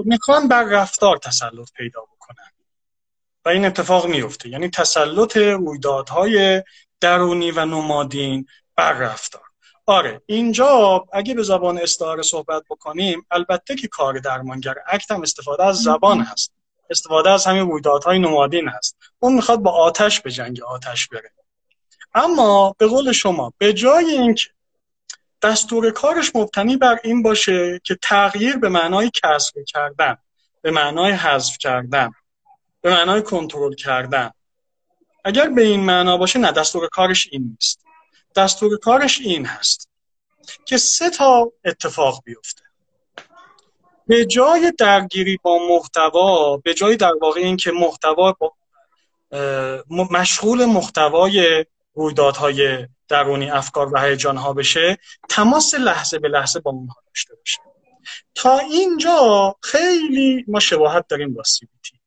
می‌خوان 0.05 0.47
بر 0.47 0.63
رفتار 0.63 1.17
تسلط 1.17 1.71
پیدا 1.77 2.01
بکنن. 2.01 2.51
و 3.45 3.49
این 3.49 3.65
اتفاق 3.65 4.07
میفته 4.07 4.49
یعنی 4.49 4.69
تسلط 4.69 5.37
رویدادهای 5.37 6.63
درونی 6.99 7.51
و 7.51 7.65
نمادین 7.65 8.45
بر 8.75 8.93
رفتار. 8.93 9.41
آره 9.85 10.21
اینجا 10.25 11.05
اگه 11.13 11.33
به 11.33 11.43
زبان 11.43 11.77
استعاره 11.77 12.21
صحبت 12.21 12.63
بکنیم 12.69 13.25
البته 13.31 13.75
که 13.75 13.87
کار 13.87 14.19
درمانگر 14.19 14.75
اکت 14.87 15.11
هم 15.11 15.21
استفاده 15.21 15.65
از 15.65 15.77
زبان 15.77 16.19
هست. 16.19 16.56
استفاده 16.89 17.29
از 17.29 17.45
همین 17.45 17.69
رویدادهای 17.69 18.19
نمادین 18.19 18.69
هست. 18.69 18.97
اون 19.19 19.33
می‌خواد 19.33 19.59
با 19.59 19.71
آتش 19.71 20.21
به 20.21 20.31
جنگ 20.31 20.61
آتش 20.61 21.07
بره. 21.07 21.31
اما 22.13 22.75
به 22.77 22.87
قول 22.87 23.11
شما 23.11 23.53
به 23.57 23.73
جای 23.73 24.05
اینکه 24.05 24.49
دستور 25.41 25.91
کارش 25.91 26.31
مبتنی 26.35 26.77
بر 26.77 26.99
این 27.03 27.23
باشه 27.23 27.81
که 27.83 27.97
تغییر 28.01 28.57
به 28.57 28.69
معنای 28.69 29.11
کسر 29.23 29.63
کردن 29.67 30.17
به 30.61 30.71
معنای 30.71 31.11
حذف 31.11 31.57
کردن 31.57 32.11
به 32.81 32.89
معنای 32.89 33.21
کنترل 33.21 33.75
کردن 33.75 34.31
اگر 35.25 35.49
به 35.49 35.61
این 35.61 35.79
معنا 35.79 36.17
باشه 36.17 36.39
نه 36.39 36.51
دستور 36.51 36.87
کارش 36.87 37.27
این 37.31 37.43
نیست. 37.51 37.83
دستور 38.35 38.77
کارش 38.77 39.21
این 39.21 39.45
هست 39.45 39.89
که 40.65 40.77
سه 40.77 41.09
تا 41.09 41.51
اتفاق 41.65 42.21
بیفته. 42.25 42.66
به 44.07 44.25
جای 44.25 44.73
درگیری 44.77 45.39
با 45.41 45.59
محتوا 45.69 46.57
به 46.57 46.73
جای 46.73 46.95
در 46.95 47.13
واقع 47.21 47.39
این 47.39 47.57
که 47.57 47.71
محتوا 47.71 48.37
مشغول 50.11 50.65
محتوای 50.65 51.65
رویدادهای 51.93 52.87
درونی 53.07 53.49
افکار 53.49 53.93
و 53.93 54.01
هیجانها 54.01 54.53
بشه 54.53 54.97
تماس 55.29 55.73
لحظه 55.73 56.19
به 56.19 56.27
لحظه 56.27 56.59
با 56.59 56.71
اونها 56.71 56.95
داشته 57.07 57.35
باشه. 57.35 57.59
تا 58.35 58.59
اینجا 58.59 59.55
خیلی 59.61 60.45
ما 60.47 60.59
شباهت 60.59 61.07
داریم 61.07 61.33
با 61.33 61.43
سیبیتی 61.43 61.99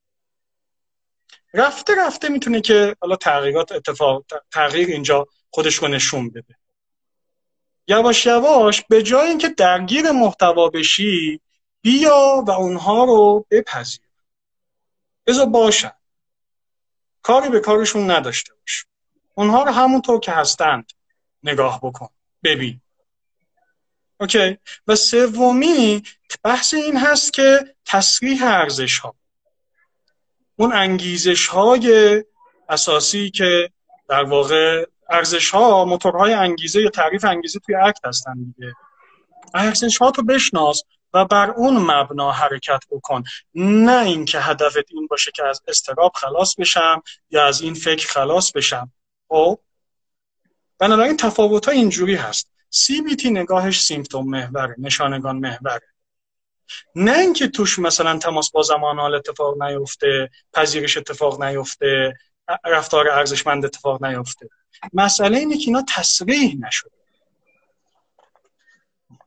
رفته 1.55 1.94
رفته 1.98 2.28
می‌تونه 2.28 2.61
که 2.61 2.96
حالا 3.01 3.16
تغییرات 3.16 3.72
اتفاق 3.72 4.24
تغییر 4.53 4.88
اینجا 4.88 5.26
خودش 5.51 5.74
رو 5.74 5.88
نشون 5.88 6.30
بده. 6.30 6.57
یواش 7.88 8.26
یواش 8.26 8.82
به 8.88 9.03
جای 9.03 9.28
اینکه 9.28 9.48
درگیر 9.48 10.11
محتوا 10.11 10.68
بشی 10.68 11.40
بیا 11.82 12.44
و 12.46 12.50
اونها 12.50 13.04
رو 13.04 13.46
بپذیر. 13.50 14.00
بذار 15.26 15.46
باشن. 15.46 15.92
کاری 17.22 17.48
به 17.48 17.60
کارشون 17.60 18.10
نداشته 18.10 18.54
باش. 18.54 18.86
اونها 19.34 19.62
رو 19.62 19.70
همونطور 19.70 20.20
که 20.20 20.32
هستند 20.32 20.92
نگاه 21.42 21.80
بکن. 21.82 22.08
ببین. 22.44 22.80
اوکی؟ 24.20 24.58
و 24.86 24.96
سومی 24.96 26.02
بحث 26.44 26.74
این 26.74 26.96
هست 26.96 27.32
که 27.32 27.74
تصریح 27.86 28.44
ارزش 28.44 28.98
ها 28.98 29.14
اون 30.56 30.72
انگیزش 30.72 31.46
های 31.46 32.24
اساسی 32.68 33.30
که 33.30 33.70
در 34.08 34.24
واقع 34.24 34.86
ارزش 35.10 35.50
ها 35.50 35.84
موتورهای 35.84 36.32
انگیزه 36.32 36.82
یا 36.82 36.90
تعریف 36.90 37.24
انگیزه 37.24 37.58
توی 37.58 37.74
عکت 37.74 38.04
هستن 38.04 38.34
دیگه. 38.34 38.72
ارزش 39.54 39.98
ها 39.98 40.10
تو 40.10 40.22
بشناس. 40.22 40.82
و 41.14 41.24
بر 41.24 41.50
اون 41.50 41.76
مبنا 41.76 42.32
حرکت 42.32 42.84
بکن. 42.90 43.24
نه 43.54 44.02
اینکه 44.02 44.40
هدفت 44.40 44.84
این 44.90 45.06
باشه 45.06 45.30
که 45.34 45.44
از 45.44 45.62
استراب 45.68 46.12
خلاص 46.14 46.54
بشم 46.54 47.02
یا 47.30 47.46
از 47.46 47.61
این 47.61 47.74
فکر 47.74 48.08
خلاص 48.08 48.52
بشم. 48.52 48.92
خب؟ 49.28 49.58
بنابراین 50.78 51.16
تفاوت 51.16 51.66
ها 51.66 51.72
اینجوری 51.72 52.14
هست. 52.14 52.50
CBT 52.74 53.26
نگاهش 53.26 53.82
سیمتوم 53.82 54.30
محوره 54.30 54.74
نشانگان 54.78 55.36
محوره. 55.36 55.86
نه 56.94 57.18
اینکه 57.18 57.48
توش 57.48 57.78
مثلا 57.78 58.18
تماس 58.18 58.50
با 58.50 58.62
زمان 58.62 58.98
حال 58.98 59.14
اتفاق 59.14 59.62
نیفته 59.62 60.30
پذیرش 60.52 60.96
اتفاق 60.96 61.42
نیفته 61.42 62.14
رفتار 62.64 63.08
ارزشمند 63.08 63.64
اتفاق 63.64 64.04
نیفته. 64.04 64.48
مسئله 64.92 65.38
اینه 65.38 65.58
که 65.58 65.64
اینا 65.66 65.84
تصریح 65.88 66.56
نشده. 66.61 66.99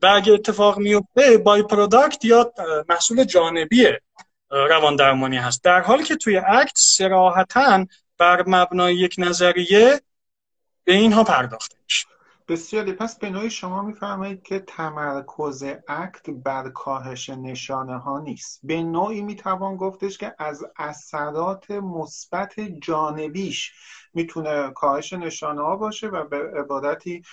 و 0.04 0.06
اگه 0.06 0.34
اتفاق 0.34 0.78
میفته 0.78 1.38
بای 1.38 1.64
پروداکت 1.64 2.26
یا 2.26 2.54
محصول 2.90 3.24
جانبی 3.24 3.88
روان 4.50 4.96
درمانی 4.96 5.38
هست. 5.38 5.64
در 5.64 5.82
حالی 5.82 6.04
که 6.04 6.16
توی 6.16 6.38
اکت 6.38 6.74
سراحتا 6.76 7.86
بر 8.18 8.44
مبنای 8.48 8.96
یک 8.96 9.16
نظریه 9.18 10.02
به 10.84 10.94
اینها 10.94 11.24
پرداخته 11.24 11.76
میشه. 11.84 12.08
بسیاری. 12.48 12.94
پس 12.94 13.20
به 13.20 13.30
نوعی 13.30 13.50
شما 13.50 13.82
میفرمایید 13.82 14.44
که 14.44 14.60
تمرکز 14.60 15.64
اکت 15.88 16.30
بر 16.30 16.70
کاهش 16.70 17.30
نشانه 17.30 17.98
ها 17.98 18.20
نیست. 18.20 18.60
به 18.64 18.84
نوعی 18.84 19.22
می‌توان 19.22 19.76
گفتش 19.76 20.18
که 20.18 20.36
از 20.40 20.66
اثرات 20.78 21.72
مثبت 21.72 22.60
جانبیش 22.60 23.72
می‌تونه 24.14 24.72
کاهش 24.72 25.14
نشانه 25.14 25.62
ها 25.62 25.76
باشه 25.76 26.08
و 26.08 26.24
به 26.24 26.52
عبادتی 26.60 27.24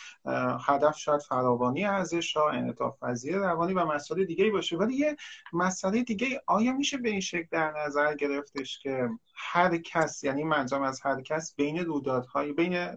هدف 0.66 0.98
شاید 0.98 1.20
فراوانی 1.20 1.84
ارزش 1.84 2.36
ها 2.36 2.50
انعطاف 2.50 2.98
پذیر 3.02 3.38
روانی 3.38 3.74
و 3.74 3.84
مسائل 3.84 4.24
دیگه 4.24 4.50
باشه. 4.50 4.76
ولی 4.76 4.94
یه 4.94 5.16
مسئله 5.52 6.02
دیگه 6.02 6.42
آیا 6.46 6.72
میشه 6.72 6.98
به 6.98 7.10
این 7.10 7.20
شکل 7.20 7.46
در 7.50 7.72
نظر 7.86 8.14
گرفتش 8.14 8.78
که 8.78 9.08
هر 9.34 9.76
کس 9.76 10.24
یعنی 10.24 10.44
منظورم 10.44 10.82
از 10.82 11.00
هر 11.00 11.20
کس 11.20 11.54
بین 11.54 11.78
رویدادهای 11.78 12.52
بین 12.52 12.96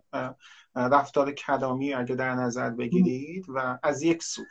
رفتار 0.75 1.31
کلامی 1.31 1.93
اگه 1.93 2.15
در 2.15 2.35
نظر 2.35 2.69
بگیرید 2.69 3.45
و 3.49 3.79
از 3.83 4.03
یک 4.03 4.23
سو؟ 4.23 4.41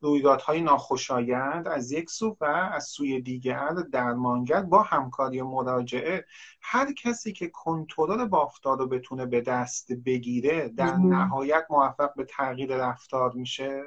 رویدادهای 0.00 0.60
ناخوشایند 0.60 1.68
از 1.68 1.92
یک 1.92 2.10
سو 2.10 2.36
و 2.40 2.44
از 2.44 2.84
سوی 2.84 3.20
دیگر 3.20 3.74
درمانگر 3.92 4.62
با 4.62 4.82
همکاری 4.82 5.42
مراجعه 5.42 6.24
هر 6.60 6.92
کسی 6.92 7.32
که 7.32 7.48
کنترل 7.48 8.24
بافتار 8.24 8.78
رو 8.78 8.88
بتونه 8.88 9.26
به 9.26 9.40
دست 9.40 9.92
بگیره 9.92 10.68
در 10.68 10.96
نهایت 10.96 11.66
موفق 11.70 12.14
به 12.16 12.24
تغییر 12.24 12.76
رفتار 12.76 13.32
میشه؟ 13.32 13.82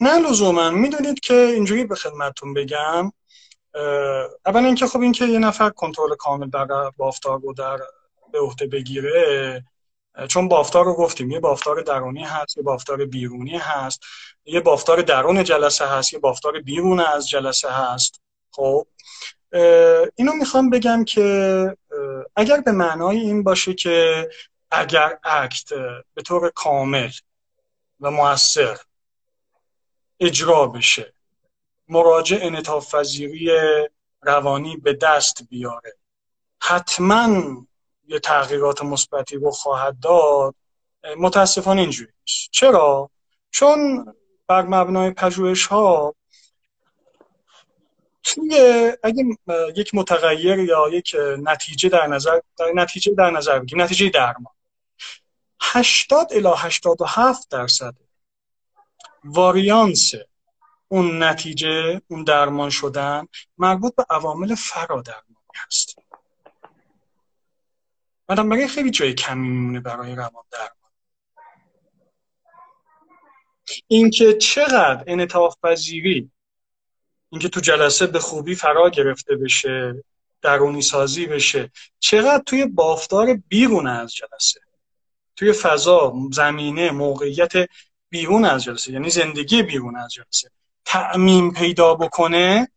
نه 0.00 0.18
لزوما. 0.18 0.70
می‌دونید 0.70 1.20
که 1.20 1.34
اینجوری 1.34 1.84
به 1.84 1.94
خدمتتون 1.94 2.54
بگم 2.54 3.12
اول 4.46 4.64
اینکه 4.64 4.86
خب 4.86 5.00
اینکه 5.00 5.24
یه 5.24 5.38
نفر 5.38 5.70
کنترل 5.70 6.14
کامل 6.18 6.50
در 6.50 6.66
بافتار 6.96 7.40
رو 7.40 7.52
در 7.52 7.78
به 8.32 8.38
عهده 8.38 8.66
بگیره 8.66 9.64
چون 10.26 10.48
بافتار 10.48 10.84
رو 10.84 10.94
گفتیم 10.94 11.30
یه 11.30 11.40
بافتار 11.40 11.80
درونی 11.80 12.24
هست 12.24 12.56
یه 12.56 12.62
بافتار 12.62 13.04
بیرونی 13.04 13.58
هست. 13.58 14.00
یه 14.44 14.60
بافتار 14.60 15.02
درون 15.02 15.44
جلسه 15.44 15.86
هست 15.86 16.12
یه 16.12 16.18
بافتار 16.18 16.60
بیرون 16.60 17.00
از 17.00 17.28
جلسه 17.28 17.70
هست. 17.70 18.20
خب 18.50 18.86
اینو 20.16 20.32
می‌خوام 20.32 20.70
بگم 20.70 21.04
که 21.04 21.76
اگر 22.36 22.60
به 22.60 22.72
معنای 22.72 23.16
این 23.16 23.42
باشه 23.42 23.74
که 23.74 24.28
اگر 24.70 25.18
اکت 25.24 25.68
به 26.14 26.22
طور 26.22 26.50
کامل 26.50 27.10
و 28.00 28.10
موثر 28.10 28.78
اجرا 30.20 30.66
بشه 30.66 31.12
مراجع 31.88 32.38
انطاف 32.40 32.94
روانی 34.22 34.76
به 34.76 34.92
دست 34.92 35.42
بیاره 35.50 35.96
حتما 36.60 37.66
یه 38.08 38.18
تغییرات 38.18 38.82
مثبتی 38.82 39.36
رو 39.36 39.50
خواهد 39.50 40.00
داد. 40.00 40.54
متاسفانه 41.18 41.80
اینجوری 41.80 42.12
چرا؟ 42.50 43.10
چون 43.50 44.06
بر 44.46 44.62
مبنای 44.62 45.10
پژوهش 45.10 45.66
ها 45.66 46.14
توی 48.22 48.52
اگه 49.02 49.24
یک 49.76 49.94
متغیر 49.94 50.58
یا 50.58 50.88
یک 50.92 51.16
نتیجه 51.38 51.88
در 51.88 52.06
نظر 52.06 52.40
در 52.58 52.72
نتیجه 52.74 53.14
در 53.14 53.30
نظر 53.30 53.58
بگیم 53.58 53.82
نتیجه 53.82 54.08
درمان. 54.08 54.54
80 55.60 56.32
الی 56.32 56.48
87 56.56 57.50
درصد 57.50 57.94
واریانس 59.24 60.12
اون 60.88 61.22
نتیجه 61.22 62.00
اون 62.08 62.24
درمان 62.24 62.70
شدن 62.70 63.26
مربوط 63.58 63.94
به 63.94 64.06
عوامل 64.10 64.54
فرادرمانی 64.54 65.36
هست. 65.66 65.98
برای 68.28 68.68
خیلی 68.68 68.90
جای 68.90 69.14
کمی 69.14 69.48
میمونه 69.48 69.80
برای 69.80 70.14
روان 70.14 70.44
درمان؟ 70.50 70.90
اینکه 73.88 74.34
چقدر 74.34 75.04
انعطاف 75.06 75.56
پذیری 75.62 76.30
اینکه 77.30 77.48
تو 77.48 77.60
جلسه 77.60 78.06
به 78.06 78.18
خوبی 78.18 78.54
فرا 78.54 78.90
گرفته 78.90 79.36
بشه 79.36 80.04
درونی 80.42 80.82
سازی 80.82 81.26
بشه 81.26 81.70
چقدر 81.98 82.42
توی 82.46 82.66
بافتار 82.66 83.34
بیرون 83.34 83.86
از 83.86 84.14
جلسه 84.14 84.60
توی 85.36 85.52
فضا 85.52 86.14
زمینه 86.32 86.90
موقعیت 86.90 87.52
بیرون 88.08 88.44
از 88.44 88.64
جلسه 88.64 88.92
یعنی 88.92 89.10
زندگی 89.10 89.62
بیرون 89.62 89.96
از 89.96 90.12
جلسه 90.12 90.50
تعمیم 90.84 91.52
پیدا 91.52 91.94
بکنه 91.94 92.68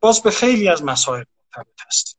باز 0.00 0.22
به 0.22 0.30
خیلی 0.30 0.68
از 0.68 0.84
مسائل 0.84 1.24
مرتبط 1.38 1.80
هست. 1.86 2.18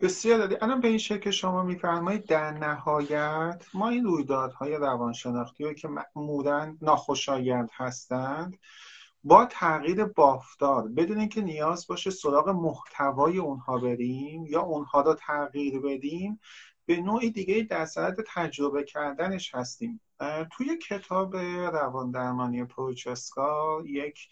بسیار 0.00 0.38
دادی 0.38 0.56
الان 0.60 0.80
به 0.80 0.88
این 0.88 0.98
شکل 0.98 1.30
شما 1.30 1.62
میفرمایید 1.62 2.26
در 2.26 2.50
نهایت 2.50 3.64
ما 3.74 3.88
این 3.88 4.04
رویدادهای 4.04 4.76
روانشناختی 4.76 5.64
رو 5.64 5.72
که 5.72 5.88
معمولا 5.88 6.76
ناخوشایند 6.82 7.70
هستند 7.72 8.58
با 9.24 9.46
تغییر 9.46 10.04
بافتار 10.04 10.88
بدون 10.88 11.18
اینکه 11.18 11.40
نیاز 11.40 11.86
باشه 11.86 12.10
سراغ 12.10 12.48
محتوای 12.48 13.38
اونها 13.38 13.78
بریم 13.78 14.46
یا 14.46 14.60
اونها 14.60 15.00
رو 15.00 15.14
تغییر 15.14 15.80
بدیم 15.80 16.40
به 16.86 16.96
نوعی 16.96 17.30
دیگه 17.30 17.62
در 17.62 17.84
صدد 17.84 18.24
تجربه 18.34 18.84
کردنش 18.84 19.54
هستیم. 19.54 20.00
توی 20.52 20.78
کتاب 20.78 21.36
روان 21.36 22.10
درمانی 22.10 22.64
پروچسکا 22.64 23.82
یک 23.86 24.28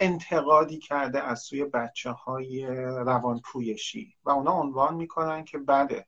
انتقادی 0.00 0.78
کرده 0.78 1.22
از 1.22 1.40
سوی 1.40 1.64
بچه 1.64 2.10
های 2.10 2.66
روان 3.06 3.40
پویشی 3.44 4.14
و 4.24 4.30
اونا 4.30 4.52
عنوان 4.52 4.94
می‌کنن 4.94 5.44
که 5.44 5.58
بله 5.58 6.06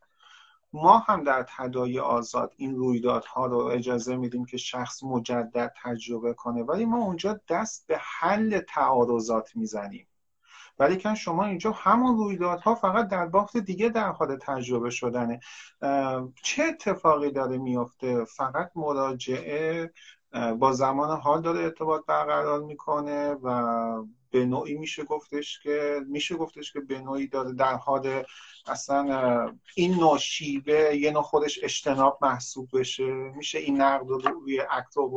ما 0.73 0.99
هم 0.99 1.25
در 1.25 1.47
تدایی 1.57 1.99
آزاد 1.99 2.53
این 2.57 2.75
رویدادها 2.75 3.47
رو 3.47 3.59
اجازه 3.59 4.17
میدیم 4.17 4.45
که 4.45 4.57
شخص 4.57 5.03
مجدد 5.03 5.75
تجربه 5.83 6.35
کنه 6.35 6.63
ولی 6.63 6.85
ما 6.85 7.05
اونجا 7.05 7.41
دست 7.49 7.87
به 7.87 7.99
حل 8.01 8.61
تعارضات 8.61 9.57
می‌زنیم. 9.57 10.09
ولی 10.79 10.97
که 10.97 11.15
شما 11.15 11.45
اینجا 11.45 11.71
همون 11.73 12.17
رویدادها 12.17 12.75
فقط 12.75 13.09
در 13.09 13.27
بافت 13.27 13.57
دیگه 13.57 13.89
در 13.89 14.13
حال 14.13 14.37
تجربه 14.37 14.91
شدنه. 14.91 15.41
چه 16.43 16.63
اتفاقی 16.63 17.31
داره 17.31 17.59
میفته؟ 17.59 18.25
فقط 18.25 18.71
مراجعه 18.77 19.93
با 20.59 20.73
زمان 20.73 21.21
حال 21.21 21.43
داره 21.43 21.61
ارتباط 21.61 22.07
برقرار 22.07 22.63
می‌کنه 22.63 23.31
و 23.43 24.05
به 24.31 24.45
نوعی 24.45 24.75
میشه 24.75 25.05
گفتش 25.05 25.61
که 25.63 26.01
میشه 26.07 26.37
گفتش 26.37 26.73
که 26.73 26.81
به 26.81 27.01
نوعی 27.01 27.27
داره 27.27 27.53
در 27.53 27.75
حال 27.75 28.23
اصلا 28.67 29.53
این 29.75 29.95
نوع 29.95 30.19
یه 30.95 31.11
نوع 31.11 31.23
خودش 31.23 31.59
اجتناب 31.63 32.19
محسوب 32.23 32.69
بشه. 32.73 33.05
میشه 33.37 33.59
این 33.59 33.81
نقد 33.81 34.09
رو 34.09 34.19
روی 34.19 34.61
اکتو 34.71 35.09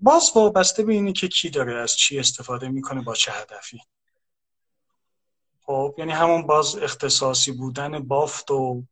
باز 0.00 0.32
وابسته 0.34 0.82
به 0.82 0.92
اینه 0.92 1.12
که 1.12 1.28
کی 1.28 1.50
داره 1.50 1.74
از 1.74 1.96
چی 1.96 2.18
استفاده 2.18 2.68
می‌کنه 2.68 3.02
با 3.02 3.14
چه 3.14 3.32
هدفی. 3.32 3.80
خب 5.62 5.94
یعنی 5.98 6.12
همون 6.12 6.46
باز 6.46 6.76
اختصاصی 6.76 7.52
بودن 7.52 7.98
بافت 7.98 8.50
و 8.50 8.82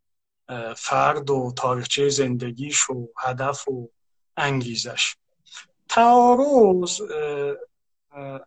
فرد 0.76 1.30
و 1.30 1.52
تاریخچه 1.56 2.08
زندگیش 2.08 2.90
و 2.90 3.08
هدف 3.18 3.68
و 3.68 3.90
انگیزش. 4.36 5.16
تعارض 5.88 7.00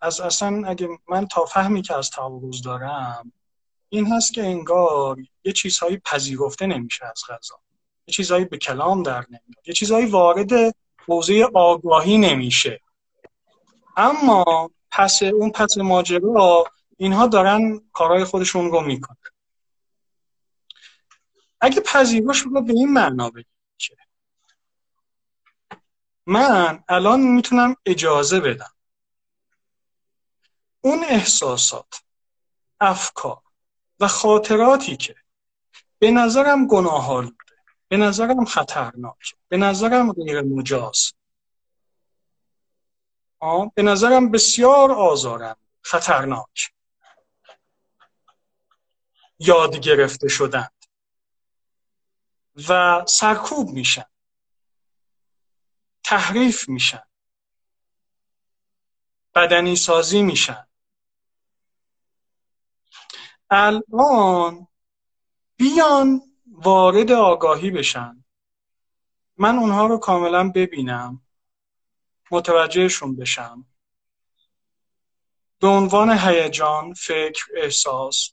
از 0.02 0.20
اصلا 0.20 0.68
اگه 0.68 0.89
من 1.10 1.28
تا 1.28 1.45
فهمی 1.45 1.82
که 1.82 1.95
از 1.95 2.10
تعارض 2.10 2.62
دارم 2.62 3.34
این 3.89 4.14
هست 4.14 4.34
که 4.34 4.43
انگار 4.43 5.18
یه 5.43 5.54
چیزهایی 5.54 5.97
پذیرفته 5.97 6.66
نمیشه 6.66 7.06
از 7.06 7.24
غذا. 7.30 7.56
یه 8.08 8.14
چیزهایی 8.14 8.45
به 8.45 8.58
کلام 8.58 9.04
در 9.04 9.26
نمیاد. 9.28 9.68
یه 9.68 9.74
چیزهایی 9.74 10.06
وارد 10.06 10.76
حوزه 11.10 11.47
آگاهی 11.53 12.18
نمیشه. 12.18 12.82
اما 13.97 14.72
پس 14.91 15.24
اون 15.24 15.51
پس 15.51 15.78
ماجرا 15.78 16.64
اینها 16.97 17.28
دارن 17.28 17.82
کارهای 17.93 18.24
خودشون 18.24 18.72
رو 18.72 18.82
می‌کنن. 18.82 19.18
اگه 21.62 21.82
پذیرش 21.82 22.39
رو 22.39 22.62
به 22.62 22.74
این 22.74 22.93
معنا 22.93 23.32
که 23.78 23.97
من 26.26 26.84
الان 26.89 27.22
می‌تونم 27.22 27.76
اجازه 27.86 28.39
بدم. 28.39 28.74
اون 30.82 31.03
احساسات 31.03 32.03
افکار 32.80 33.41
و 33.99 34.07
خاطراتی 34.07 34.97
که 34.97 35.16
به 35.99 36.12
نظرم 36.12 36.68
گناهال 36.68 37.32
به 37.90 37.98
نظرم 37.98 38.46
خطرناک. 38.46 39.36
به 39.48 39.58
نظرم 39.58 40.14
غیر 40.14 40.42
مجاز 40.42 41.14
به 43.76 43.82
نظرم 43.84 44.32
بسیار 44.32 44.92
آزارم. 44.92 45.58
خطرناک. 45.82 46.74
یاد 49.40 49.76
گرفته 49.76 50.28
شدند 50.28 50.86
و 52.70 53.04
سرکوب 53.08 53.70
میشن. 53.70 54.06
تحریف 56.04 56.70
میشن. 56.70 57.04
بدنی 59.36 59.76
سازی 59.76 60.22
میشن. 60.22 60.68
الان 63.50 64.68
بیان 65.58 66.29
وارد 66.64 67.12
آگاهی 67.12 67.72
بشن. 67.72 68.24
من 69.38 69.55
اونها 69.55 69.86
رو 69.86 69.97
کاملا 69.97 70.49
ببینم. 70.49 71.22
متوجهشون 72.32 73.16
بشم. 73.16 73.66
به 75.60 75.68
عنوان 75.68 76.18
هیجان 76.18 76.93
فکر 76.93 77.45
احساس 77.55 78.32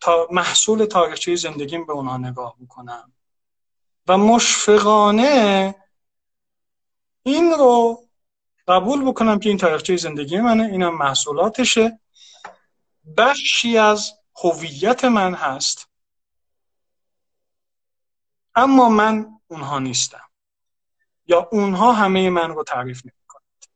تا 0.00 0.28
محصول 0.30 0.84
تاریخچه 0.84 1.36
زندگیم 1.36 1.86
به 1.86 1.92
اونها 1.92 2.16
نگاه 2.16 2.56
بکنم 2.60 3.12
و 4.08 4.18
مشفقانه 4.18 5.74
این 7.22 7.52
رو 7.52 8.04
قبول 8.68 9.04
بکنم 9.04 9.38
که 9.38 9.48
این 9.48 9.58
تاریخچه 9.58 9.96
زندگی 9.96 10.40
منه 10.40 10.64
اینم 10.64 10.98
محصولاتشه. 10.98 12.00
بخشی 13.16 13.78
از 13.78 14.12
هویت 14.44 15.04
من 15.04 15.34
هست. 15.34 15.88
اما 18.56 18.88
من 18.88 19.40
اونها 19.48 19.78
نیستم. 19.78 20.24
یا 21.26 21.48
اونها 21.52 21.92
همه 21.92 22.30
من 22.30 22.50
رو 22.50 22.64
تعریف 22.64 23.02
نمی 23.04 23.24
کنند 23.28 23.66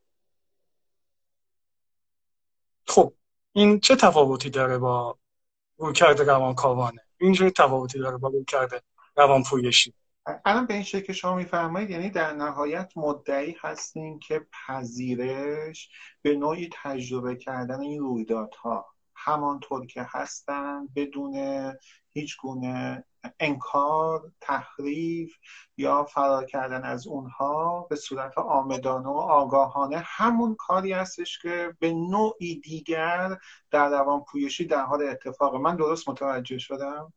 خب 2.87 3.13
این 3.53 3.81
چه 3.81 3.97
تفاوتی 3.97 4.51
داره 4.51 4.79
با 4.79 5.19
رویکرد 5.77 6.21
روانکاوانه؟ 6.21 7.01
این 7.19 7.35
چه 7.35 7.51
تفاوتی 7.51 7.99
داره 7.99 8.17
با 8.17 8.29
رویکرد 8.29 8.85
روانپویشی؟ 9.17 9.95
الان 10.45 10.67
به 10.67 10.75
این 10.75 10.83
شکل 10.83 11.01
که 11.01 11.13
شما 11.13 11.35
میفرمایید 11.35 11.91
یعنی 11.91 12.11
در 12.11 12.33
نهایت 12.33 12.93
مدعی 12.97 13.57
هستیم 13.61 14.19
که 14.19 14.47
پذیرش 14.53 15.91
به 16.23 16.37
نوعی 16.37 16.71
تجربه 16.83 17.37
کردن 17.37 17.81
این 17.81 18.01
رویدادها. 18.01 18.87
همانطور 19.25 19.87
که 19.87 20.07
هستن 20.09 20.89
بدون 20.97 21.35
هیچ 22.11 22.37
گونه 22.37 23.05
انکار 23.41 24.33
تحریف 24.41 25.35
یا 25.77 26.05
فرار 26.05 26.45
کردن 26.45 26.85
از 26.85 27.07
اونها 27.07 27.87
به 27.91 27.97
صورت 27.97 28.39
آمدانه 28.39 29.09
و 29.09 29.19
آگاهانه 29.19 30.03
همون 30.05 30.55
کاری 30.55 30.93
هستش 30.93 31.39
که 31.39 31.75
به 31.79 31.93
نوعی 31.93 32.61
دیگر 32.61 33.39
در 33.71 33.89
روان 33.89 34.21
پویشی 34.21 34.65
در 34.65 34.83
حال 34.83 35.03
اتفاق. 35.03 35.55
من 35.55 35.77
درست 35.77 36.09
متوجه 36.09 36.59
شدم؟ 36.59 37.13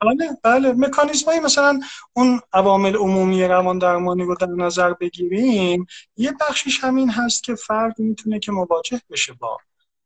بله 0.00 0.28
بله. 0.42 0.72
مکانیزم 0.72 1.38
مثلا 1.44 1.80
اون 2.12 2.40
عوامل 2.52 2.96
عمومی 2.96 3.44
روان 3.44 3.78
درمانی 3.78 4.22
رو 4.22 4.34
در 4.34 4.46
نظر 4.46 4.92
بگیریم 4.92 5.86
یه 6.16 6.32
بخشیش 6.40 6.84
همین 6.84 7.10
هست 7.10 7.44
که 7.44 7.54
فرد 7.54 7.98
می‌تونه 7.98 8.38
که 8.38 8.52
مواجه 8.52 9.00
بشه 9.10 9.32
با 9.32 9.58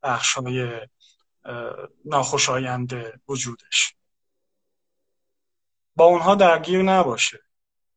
بخش 0.03 0.33
های 0.33 0.69
ناخوشایند 2.05 3.21
وجودش. 3.27 3.95
با 5.95 6.05
اونها 6.05 6.35
درگیر 6.35 6.81
نباشه. 6.81 7.39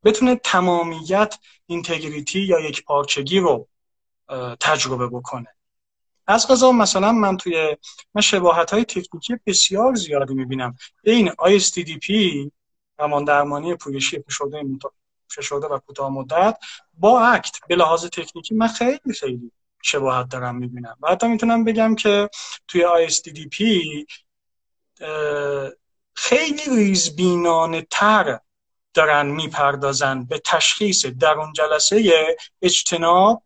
بتونه 0.04 0.36
تمامیت 0.36 1.38
اینتگریتی 1.66 2.40
یا 2.40 2.60
یک 2.60 2.84
پارچگی 2.84 3.38
رو 3.38 3.68
تجربه 4.60 5.06
بکنه. 5.06 5.48
از 6.26 6.48
قضا 6.48 6.72
مثلا 6.72 7.12
من 7.12 7.36
توی 7.36 7.76
من 8.14 8.22
شباهت 8.22 8.70
های 8.70 8.84
تکنیکی 8.84 9.36
بسیار 9.46 9.94
زیادی 9.94 10.34
می‌بینم. 10.34 10.76
بین 11.02 11.30
ISTDP 11.30 12.10
روان 12.98 13.24
درمانی 13.24 13.74
پویشی 13.74 14.22
فشرده 14.22 14.62
فشرده 15.28 15.66
و 15.66 15.78
کوتاه 15.78 16.10
مدت 16.10 16.58
با 16.94 17.20
اکت 17.20 17.58
به 17.68 17.76
لحاظ 17.76 18.06
تکنیکی 18.06 18.54
من 18.54 18.68
خیلی 18.68 19.12
خیلی 19.20 19.52
شباهت 19.84 20.28
دارم 20.28 20.56
می‌بینم. 20.56 20.96
و 21.00 21.10
حتی 21.10 21.28
می‌تونم 21.28 21.64
بگم 21.64 21.94
که 21.94 22.30
توی 22.68 22.84
ISTDP 23.08 23.62
خیلی 26.14 26.62
ریزبینانه 26.76 27.86
تر 27.90 28.40
دارن 28.94 29.26
می‌پردازن 29.26 30.24
به 30.24 30.38
تشخیص 30.38 31.06
در 31.06 31.32
اون 31.32 31.52
جلسه 31.52 32.36
اجتناب 32.62 33.42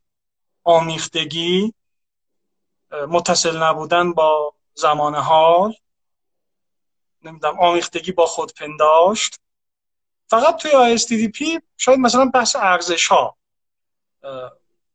آمیختگی 0.65 1.75
متصل 3.09 3.63
نبودن 3.63 4.13
با 4.13 4.55
زمان 4.75 5.15
حال 5.15 5.75
نمی‌دونم 7.23 7.59
آمیختگی 7.61 8.13
با 8.13 8.27
خودپنداشت. 8.27 9.41
فقط 10.27 10.57
توی 10.57 11.29
پی 11.29 11.61
شاید 11.77 11.99
مثلا 11.99 12.25
بحث 12.25 12.57
ارزش 12.57 13.07
ها 13.07 13.37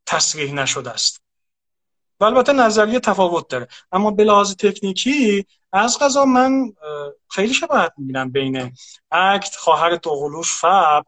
تصریح 0.06 0.52
نشده 0.52 0.90
است. 0.90 1.23
و 2.24 2.26
البته 2.26 2.52
نظریه 2.52 3.00
تفاوت 3.00 3.48
داره. 3.48 3.68
اما 3.92 4.10
به 4.10 4.24
لحاظ 4.24 4.54
تکنیکی 4.54 5.46
از 5.72 5.98
غذا 5.98 6.24
من 6.24 6.72
خیلی 7.30 7.54
شباهت 7.54 7.92
می‌بینم 7.98 8.30
بین 8.30 8.72
اکت 9.10 9.56
خواهر 9.56 9.96
دوقلوش 9.96 10.54
فب 10.60 11.04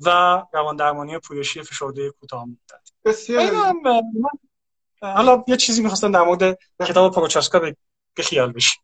و 0.00 0.42
روان 0.52 0.76
درمانی 0.76 1.18
پویشی 1.18 1.62
فشرده 1.62 2.10
کوتاه 2.10 2.44
مدت. 2.44 2.92
بسیار 3.04 3.74
حالا 5.00 5.44
یه 5.46 5.56
چیزی 5.56 5.82
می‌خواستم 5.82 6.12
در 6.12 6.22
مورد 6.22 6.58
کتاب 6.80 7.14
پروچاسکا 7.14 7.58
به 7.58 7.76
خیال 8.22 8.52
بشی 8.52 8.78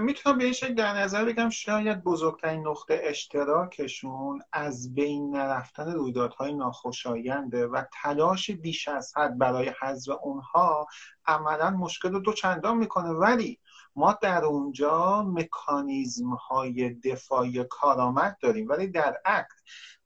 می‌تونم 0.00 0.38
به 0.38 0.44
این 0.44 0.52
شکل 0.52 0.74
در 0.74 0.92
نظر 0.92 1.24
بگم 1.24 1.50
شاید 1.50 2.04
بزرگترین 2.04 2.68
نقطه 2.68 3.00
اشتراکشون 3.02 4.42
از 4.52 4.94
بین 4.94 5.36
نرفتن 5.36 5.92
رویدادهای 5.92 6.52
ناخوشاینده 6.52 7.66
و 7.66 7.82
تلاش 8.02 8.50
بیش 8.50 8.88
از 8.88 9.12
حد 9.16 9.38
برای 9.38 9.72
حذف 9.80 10.12
اونها 10.22 10.86
عملا 11.26 11.70
مشکل 11.70 12.12
رو 12.12 12.18
دو 12.18 12.32
چندان 12.32 12.76
می‌کنه. 12.76 13.10
ولی 13.10 13.58
ما 13.96 14.18
در 14.22 14.44
اونجا 14.44 15.22
مکانیزم 15.22 16.34
های 16.34 16.94
دفاعی 16.94 17.64
کارآمد 17.64 18.36
داریم. 18.40 18.68
ولی 18.68 18.86
در 18.86 19.20
عکس 19.24 19.54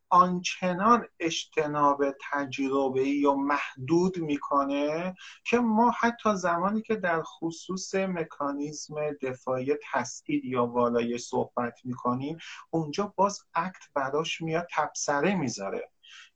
آنچنان 0.08 1.06
اجتناب 1.20 2.04
تجربه 2.30 3.08
یا 3.08 3.34
محدود 3.34 4.18
می‌کنه 4.18 5.14
که 5.44 5.58
ما 5.58 5.90
حتی 5.90 6.36
زمانی 6.36 6.82
که 6.82 6.96
در 6.96 7.22
خصوص 7.22 7.94
مکانیزم 7.94 8.94
دفاعی 9.22 9.74
تسعید 9.92 10.44
یا 10.44 10.66
والای 10.66 11.18
صحبت 11.18 11.74
می‌کنیم 11.84 12.38
اونجا 12.70 13.12
باز 13.16 13.44
اکت 13.54 13.82
براش 13.94 14.40
میاد 14.40 14.66
تبصره 14.74 15.34
می‌ذاره. 15.34 15.90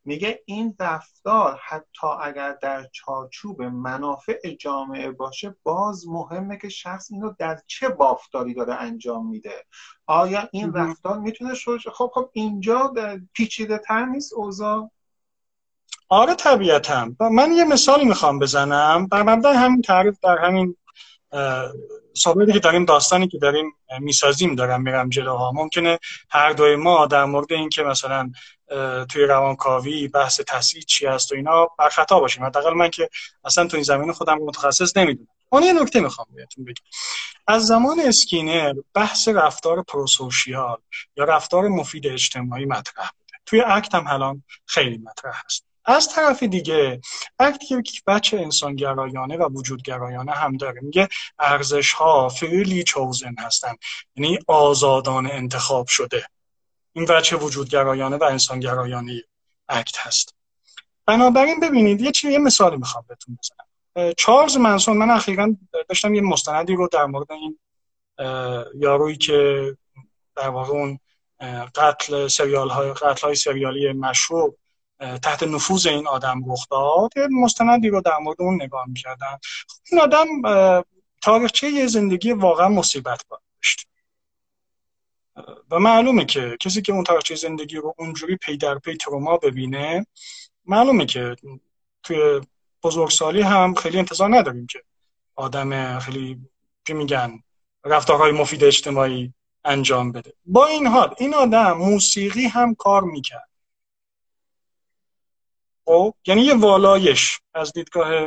میگه 0.04 0.42
این 0.44 0.76
رفتار 0.80 1.60
حتی 1.68 2.06
اگر 2.22 2.52
در 2.62 2.86
چارچوب 2.92 3.62
منافع 3.62 4.54
جامعه 4.54 5.10
باشه 5.10 5.56
باز 5.62 6.08
مهمه 6.08 6.56
که 6.56 6.68
شخص 6.68 7.10
اینو 7.10 7.34
در 7.38 7.60
چه 7.66 7.88
بافتاری 7.88 8.54
داره 8.54 8.74
انجام 8.74 9.30
میده. 9.30 9.64
آیا 10.06 10.48
این 10.52 10.72
رفتار 10.72 11.18
می‌تونه 11.18 11.54
شد 11.54 11.78
خب 11.94 12.10
خب 12.14 12.30
اینجا 12.32 12.92
پیچیده 13.32 13.78
تر 13.78 14.06
نیست 14.06 14.32
اوضاع؟ 14.32 14.90
آره 16.08 16.34
طبیعتا. 16.34 17.10
من 17.20 17.52
یه 17.52 17.64
مثالی 17.64 18.04
می‌خوام 18.04 18.38
بزنم. 18.38 19.06
در 19.12 19.22
مبدع 19.22 19.52
همین 19.52 19.82
تعریف 19.82 20.18
در 20.22 20.38
همین 20.38 20.76
صحبتی 22.14 22.52
که 22.52 22.58
داریم 22.58 22.84
داستانی 22.84 23.28
که 23.28 23.38
داریم 23.38 23.72
می‌سازیم 24.00 24.54
دارم 24.54 24.82
میرم 24.82 25.08
جلوها 25.08 25.52
ممکنه 25.52 25.98
هر 26.30 26.52
دوی 26.52 26.76
ما 26.76 27.06
در 27.06 27.24
مورد 27.24 27.52
اینکه 27.52 27.82
مثلا 27.82 28.32
توی 29.08 29.24
روانکاوی 29.24 30.08
بحث 30.08 30.40
تحصیل 30.40 30.82
چی 30.82 31.06
هست 31.06 31.32
و 31.32 31.34
اینا 31.34 31.66
بر 31.78 31.88
خطا 31.88 32.20
باشیم. 32.20 32.44
حداقل 32.44 32.74
من 32.74 32.90
که 32.90 33.08
اصلا 33.44 33.66
تو 33.66 33.76
این 33.76 33.84
زمین 33.84 34.12
خودم 34.12 34.38
متخصص 34.38 34.96
نمی‌دونم. 34.96 35.28
اون 35.48 35.62
یه 35.62 35.72
نکته 35.72 36.00
می‌خوام 36.00 36.26
بهتون 36.34 36.64
بگم. 36.64 36.84
از 37.46 37.66
زمان 37.66 38.00
اسکینر 38.00 38.74
بحث 38.94 39.28
رفتار 39.28 39.82
prosocial 39.82 40.78
یا 41.16 41.24
رفتار 41.24 41.68
مفید 41.68 42.06
اجتماعی 42.06 42.64
مطرح 42.64 43.10
بوده. 43.18 43.32
توی 43.46 43.60
ACT 43.66 43.94
هم 43.94 44.06
الان 44.06 44.42
خیلی 44.66 44.98
مطرح 44.98 45.42
هست. 45.44 45.69
از 45.90 46.08
طرف 46.08 46.42
دیگه 46.42 47.00
وقتی 47.38 47.82
که 47.82 48.00
وجه 48.06 48.38
انسانگرایانه 48.38 49.36
و 49.36 49.48
وجودگرایانه 49.52 50.32
هم 50.32 50.56
داره. 50.56 50.80
میگه 50.80 51.08
ارزش 51.38 51.92
ها 51.92 52.28
freely 52.28 52.84
chosen 52.84 53.34
هستن 53.38 53.74
یعنی 54.16 54.38
آزادانه 54.46 55.30
انتخاب 55.32 55.86
شده. 55.86 56.26
این 56.92 57.06
وجه 57.08 57.36
وجودگرایانه 57.36 58.16
و 58.16 58.24
انسانگرایانه 58.24 59.22
ACT 59.68 59.98
هست. 59.98 60.34
بنابراین 61.06 61.60
ببینید 61.60 62.00
یه 62.00 62.10
چیزی 62.10 62.32
یه 62.32 62.38
مثالی 62.38 62.76
می‌خوام 62.76 63.04
بهتون 63.08 63.38
بزنم. 63.42 64.12
چارلز 64.16 64.56
منسون 64.56 64.96
من 64.96 65.10
اخیرا 65.10 65.56
داشتم 65.88 66.14
یه 66.14 66.20
مستندی 66.20 66.74
رو 66.74 66.88
در 66.92 67.06
مورد 67.06 67.32
این 67.32 67.58
یارویی 68.74 69.16
که 69.16 69.70
در 70.36 70.48
واقع 70.48 70.72
اون 70.72 70.98
قتل 71.74 72.28
سریال 72.28 72.68
های 72.68 72.92
قتل 72.92 73.26
های 73.26 73.34
سریالی 73.34 73.92
مشهور 73.92 74.54
تحت 75.00 75.42
نفوذ 75.42 75.86
این 75.86 76.06
آدم 76.06 76.42
رخ 76.52 76.66
داد 76.70 77.10
مستندی 77.30 77.88
رو 77.88 78.00
در 78.00 78.18
مورد 78.18 78.42
اون 78.42 78.62
نگاه 78.62 78.84
می‌کردن. 78.88 79.38
این 79.92 80.00
آدم 80.00 80.26
تاریخچه 81.22 81.68
یه 81.68 81.86
زندگی 81.86 82.32
واقعا 82.32 82.68
مصیبت 82.68 83.24
داشت. 83.30 83.86
و 85.70 85.78
معلومه 85.78 86.24
که 86.24 86.56
کسی 86.60 86.82
که 86.82 86.92
اون 86.92 87.04
تاریخچه 87.04 87.34
زندگی 87.34 87.76
رو 87.76 87.94
اونجوری 87.98 88.36
پی 88.36 88.56
در 88.56 88.78
پی 88.78 88.96
تروما 88.96 89.36
ببینه 89.36 90.06
معلومه 90.66 91.06
که 91.06 91.36
توی 92.02 92.40
بزرگسالی 92.82 93.42
هم 93.42 93.74
خیلی 93.74 93.98
انتظار 93.98 94.36
نداریم 94.36 94.66
که 94.66 94.82
آدم 95.36 95.98
خیلی 95.98 96.38
که 96.84 96.94
میگن 96.94 97.42
رفتارهای 97.84 98.32
مفید 98.32 98.64
اجتماعی 98.64 99.34
انجام 99.64 100.12
بده. 100.12 100.32
با 100.44 100.66
این 100.66 100.86
حال 100.86 101.14
این 101.18 101.34
آدم 101.34 101.72
موسیقی 101.72 102.44
هم 102.44 102.74
کار 102.74 103.02
می‌کرد. 103.02 103.49
خب 105.90 106.14
یعنی 106.26 106.42
یه 106.42 106.54
والایش 106.54 107.40
از 107.54 107.72
دیدگاه 107.72 108.26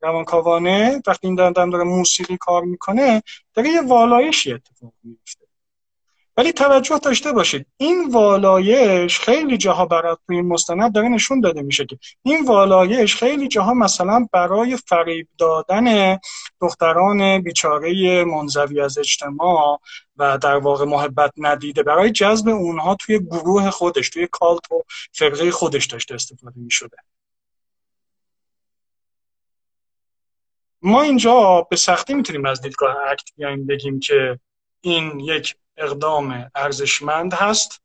روانکاوانه 0.00 1.02
وقتی 1.06 1.26
این 1.26 1.40
آدم 1.40 1.70
داره 1.70 1.84
موسیقی 1.84 2.36
کار 2.36 2.64
می‌کنه 2.64 3.22
داره 3.54 3.68
یه 3.68 3.82
والایشی 3.82 4.52
اتفاق 4.52 4.92
میفته 5.02 5.43
ولی 6.36 6.52
توجه 6.52 6.98
داشته 6.98 7.32
باشید 7.32 7.66
این 7.76 8.10
والایش 8.10 9.20
خیلی 9.20 9.58
جاها 9.58 9.86
برای 9.86 10.16
توی 10.26 10.36
این 10.36 10.46
مستند 10.46 10.94
داره 10.94 11.08
نشون 11.08 11.40
داده 11.40 11.62
میشه 11.62 11.86
که 11.86 11.98
این 12.22 12.44
والایش 12.44 13.16
خیلی 13.16 13.48
جاها 13.48 13.74
مثلا 13.74 14.26
برای 14.32 14.76
فریب 14.76 15.28
دادن 15.38 16.18
دختران 16.60 17.42
بیچاره 17.42 18.24
منزوی 18.24 18.80
از 18.80 18.98
اجتماع 18.98 19.80
و 20.16 20.38
در 20.38 20.56
واقع 20.56 20.84
محبت 20.84 21.32
ندیده 21.36 21.82
برای 21.82 22.10
جذب 22.10 22.48
اونها 22.48 22.94
توی 22.94 23.18
گروه 23.18 23.70
خودش 23.70 24.10
توی 24.10 24.28
کالت 24.32 24.72
و 24.72 24.82
فرقه 25.12 25.50
خودش 25.50 25.86
داشته 25.86 26.14
استفاده 26.14 26.60
می‌شده. 26.60 26.96
ما 30.82 31.02
اینجا 31.02 31.66
به 31.70 31.76
سختی 31.76 32.14
می‌تونیم 32.14 32.46
از 32.46 32.60
دیدگاه 32.60 32.96
اکت 33.10 33.30
بیایم 33.36 33.66
بگیم 33.66 34.00
که 34.00 34.38
این 34.84 35.20
یک 35.20 35.56
اقدام 35.76 36.50
ارزشمند 36.54 37.34
هست 37.34 37.82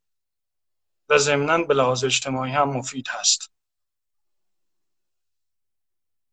و 1.10 1.18
ضمنا 1.18 1.58
به 1.64 1.74
لحاظ 1.74 2.04
اجتماعی 2.04 2.52
هم 2.52 2.70
مفید 2.70 3.08
هست. 3.10 3.52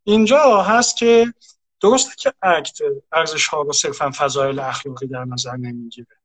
اینجا 0.04 0.62
هست 0.62 0.96
که 0.96 1.34
درسته 1.80 2.14
که 2.18 2.34
اکت 2.42 2.78
ارزش 3.12 3.46
ها 3.46 3.62
رو 3.62 3.72
صرفا 3.72 4.10
فضایل 4.10 4.58
اخلاقی 4.58 5.06
در 5.06 5.24
نظر 5.24 5.56
نمی‌گیره. 5.56 6.16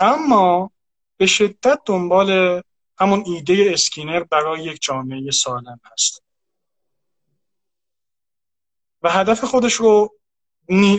اما 0.00 0.70
به 1.16 1.26
شدت 1.26 1.80
دنبال 1.86 2.62
همون 2.98 3.24
ایده 3.26 3.70
اسکینر 3.74 4.22
برای 4.22 4.64
یک 4.64 4.82
جامعه 4.82 5.30
سالم 5.30 5.80
هست. 5.92 6.22
و 9.02 9.10
هدف 9.10 9.44
خودش 9.44 9.74
رو 9.74 10.14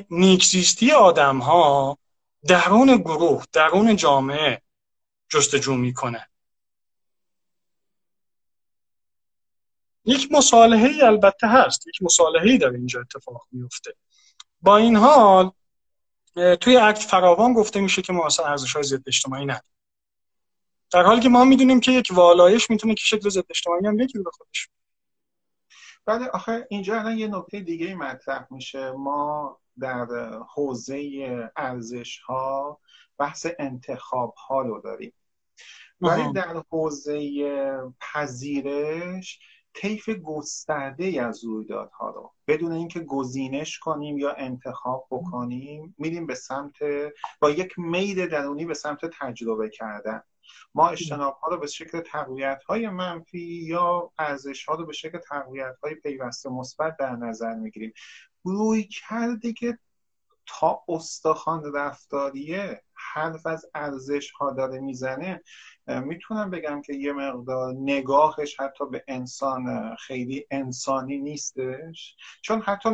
نیکزیستی 0.09 0.91
آدم 0.91 1.37
ها 1.37 1.97
درون 2.45 2.97
گروه 2.97 3.43
درون 3.53 3.95
جامعه 3.95 4.61
جستجو 5.29 5.75
می‌کنه. 5.75 6.27
یک 10.05 10.31
مصالحه 10.31 10.87
ای 10.87 11.01
البته 11.01 11.47
هست 11.47 11.87
یک 11.87 12.01
مصالحه 12.01 12.49
ای 12.49 12.57
در 12.57 12.69
اینجا 12.69 13.01
اتفاق 13.01 13.47
میفته 13.51 13.93
با 14.61 14.77
این 14.77 14.95
حال 14.95 15.51
توی 16.61 16.77
اکت 16.77 17.01
فراوان 17.01 17.53
گفته 17.53 17.81
میشه 17.81 18.01
که 18.01 18.13
ما 18.13 18.25
اصلا 18.25 18.45
ارزش 18.45 18.73
های 18.73 18.83
ضد 18.83 19.03
اجتماعی 19.07 19.45
نداریم. 19.45 19.69
در 20.91 21.03
حالی 21.03 21.21
که 21.21 21.29
ما 21.29 21.43
می‌دونیم 21.43 21.79
که 21.79 21.91
یک 21.91 22.07
والایش 22.11 22.69
می‌تونه 22.69 22.93
که 22.93 23.03
شکل 23.05 23.29
ضد 23.29 23.45
اجتماعی 23.49 23.87
هم 23.87 23.97
بگیره 23.97 24.23
به 24.23 24.31
خودش 24.31 24.69
بله 26.05 26.27
آخه 26.27 26.67
اینجا 26.69 26.99
الان 26.99 27.17
یه 27.17 27.27
نکته 27.27 27.59
دیگه 27.59 27.95
مطرح 27.95 28.47
میشه. 28.51 28.91
ما 28.91 29.59
در 29.79 30.07
حوزه 30.55 31.49
ارزش 31.55 32.19
ها 32.19 32.79
بحث 33.17 33.47
انتخاب 33.59 34.33
ها 34.33 34.61
رو 34.61 34.81
داریم. 34.81 35.13
ولی 36.01 36.33
در 36.33 36.63
حوزه 36.69 37.43
پذیرش 37.99 39.39
طیف 39.73 40.09
گسترده 40.09 41.23
از 41.23 41.45
رویدادها 41.45 42.09
رو. 42.09 42.33
بدون 42.47 42.71
اینکه 42.71 42.99
گزینش 42.99 43.79
کنیم 43.79 44.17
یا 44.17 44.31
انتخاب 44.31 45.07
بکنیم 45.11 45.95
میریم 45.97 46.25
به 46.25 46.35
سمت 46.35 46.73
با 47.39 47.49
یک 47.49 47.79
میل 47.79 48.27
درونی 48.27 48.65
به 48.65 48.73
سمت 48.73 49.05
تجربه 49.05 49.69
کردن. 49.69 50.21
ما 50.75 50.89
اجتناب 50.89 51.33
ها 51.33 51.47
رو 51.47 51.57
به 51.57 51.67
شکل 51.67 52.01
تقویت 52.01 52.63
های 52.63 52.89
منفی 52.89 53.63
یا 53.67 54.11
ارزش 54.19 54.65
ها 54.65 54.75
رو 54.75 54.85
به 54.85 54.93
شکل 54.93 55.17
تقویت 55.17 55.75
های 55.83 55.95
پیوسته 55.95 56.49
مثبت 56.49 56.97
در 56.97 57.15
نظر 57.15 57.53
می‌گیریم. 57.53 57.93
روی 58.43 58.83
کرده 58.83 59.53
که 59.53 59.77
تا 60.47 60.83
استخوان 60.87 61.73
رفتاریه 61.73 62.81
حرف 62.93 63.45
از 63.45 63.65
ارزش 63.75 64.31
ها 64.31 64.51
داره 64.51 64.79
می‌زنه 64.79 65.43
می‌تونم 65.87 66.49
بگم 66.49 66.81
که 66.81 66.93
یه 66.93 67.13
مقدار 67.13 67.73
نگاهش 67.73 68.59
حتی 68.59 68.85
به 68.85 69.03
انسان 69.07 69.95
خیلی 69.95 70.45
انسانی 70.51 71.17
نیستش؟ 71.17 72.15
چون 72.41 72.61
حتی 72.61 72.89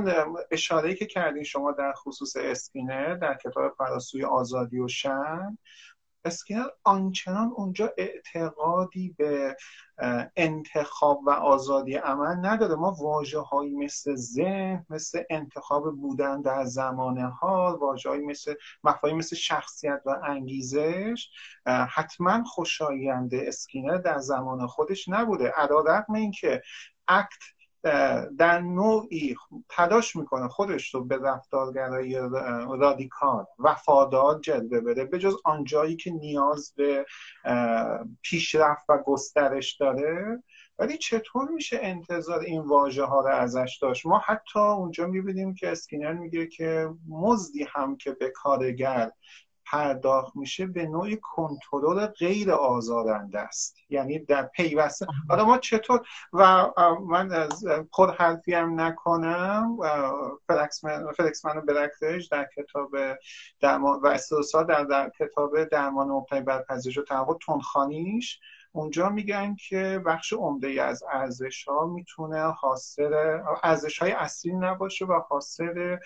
اشاره 0.52 0.96
که 0.96 1.06
کردین 1.06 1.44
شما 1.44 1.72
در 1.72 1.94
خصوص 1.94 2.36
اسکینر 2.36 3.16
در 3.16 3.38
کتاب 3.38 3.74
فراسوی 3.78 4.24
آزادی 4.24 4.80
و 4.80 4.88
شأن 4.88 5.58
اسکینر 6.26 6.66
آنچنان 6.84 7.52
اونجا 7.56 7.94
اعتقادی 7.98 9.16
به 9.18 9.58
انتخاب 10.36 11.22
و 11.26 11.30
آزادی 11.30 11.96
عمل 11.96 12.46
نداره. 12.46 12.76
ما 12.76 12.92
واژه 12.92 13.40
هایی 13.40 13.76
مثل 13.76 14.16
ذهن 14.16 14.86
مثل 14.90 15.24
انتخاب 15.30 15.96
بودن 15.96 16.42
در 16.42 16.66
زمان 16.66 17.20
حال 17.20 17.76
واژه 17.76 18.10
هایی 18.10 18.26
مثل 18.26 18.54
مفاهیم 18.84 19.18
مثل 19.18 19.36
شخصیت 19.36 20.02
و 20.06 20.20
انگیزش 20.24 21.30
حتما 21.66 22.44
خوشایند 22.44 23.36
اسکینر 23.36 23.98
در 23.98 24.20
زمان 24.20 24.68
خودش 24.68 25.10
نبوده. 25.10 25.48
الا 25.48 26.04
اینکه 26.14 26.62
ACT 27.08 27.44
به 28.38 28.60
نوعی 28.60 29.36
تلاش 29.70 30.16
می‌کنه 30.16 30.48
خودش 30.48 30.94
رو 30.94 31.06
به 31.06 31.18
رفتارگرایی 31.18 32.16
رادیکال 32.80 33.46
وفادار 33.60 34.40
جلوه 34.40 34.80
بده 34.80 35.06
به 35.06 35.20
جز 35.20 35.36
آنجایی 35.46 35.96
که 35.96 36.12
نیاز 36.12 36.74
به 36.76 37.06
پیشرفت 38.22 38.90
و 38.90 38.98
گسترش 39.06 39.76
داره. 39.76 40.44
ولی 40.80 40.98
چطور 40.98 41.50
میشه 41.50 41.80
انتظار 41.82 42.40
این 42.40 42.62
واژه 42.62 43.04
ها 43.04 43.22
رو 43.22 43.36
ازش 43.36 43.80
داشت؟ 43.82 44.06
ما 44.06 44.18
حتی 44.26 44.60
اونجا 44.60 45.08
می‌بینیم 45.08 45.56
که 45.56 45.72
اسکینر 45.72 46.14
میگه 46.14 46.48
که 46.48 46.90
مزدی 47.10 47.68
هم 47.74 47.98
که 47.98 48.12
به 48.12 48.30
کارگر 48.30 49.12
پرداخت 49.74 50.36
میشه 50.36 50.66
به 50.66 50.86
نوعی 50.86 51.18
کنترل 51.22 52.06
غیر 52.06 52.52
آزارنده 52.52 53.40
است. 53.40 53.76
یعنی 53.90 54.20
در 54.20 54.44
پیوسته. 54.44 55.08
حالا 55.30 55.46
ما 55.46 55.58
چطور 55.58 56.02
و 56.34 56.68
من 57.10 57.32
از 57.32 57.66
خود 57.92 58.10
حرفی 58.10 58.54
هم 58.54 58.82
نکنم. 58.82 59.78
فلکسمن 60.48 61.12
فلکسمن 61.12 61.62
برکتش 61.62 62.26
در 62.26 62.48
کتاب 62.58 62.92
درمان 63.62 64.00
و 64.00 64.08
استرسا 64.08 64.64
در, 64.64 64.84
در 64.84 65.12
کتاب 65.20 65.64
درمان 65.64 66.08
مبتنی 66.08 66.42
بر 66.42 66.62
پذیرش 66.62 66.98
و 66.98 67.38
تنخانیش 67.48 68.40
اونجا 68.76 69.10
میگن 69.10 69.56
که 69.56 70.02
بخش 70.06 70.34
عمده 70.34 70.82
از 70.82 71.04
ارزش 71.12 71.64
ها 71.64 71.86
می‌تونه 71.86 72.42
حاصل 72.42 73.40
ارزش 73.64 74.00
های 74.00 74.12
اصلی 74.12 74.54
نباشه 74.54 75.06
و 75.06 75.22
حاصل 75.30 75.98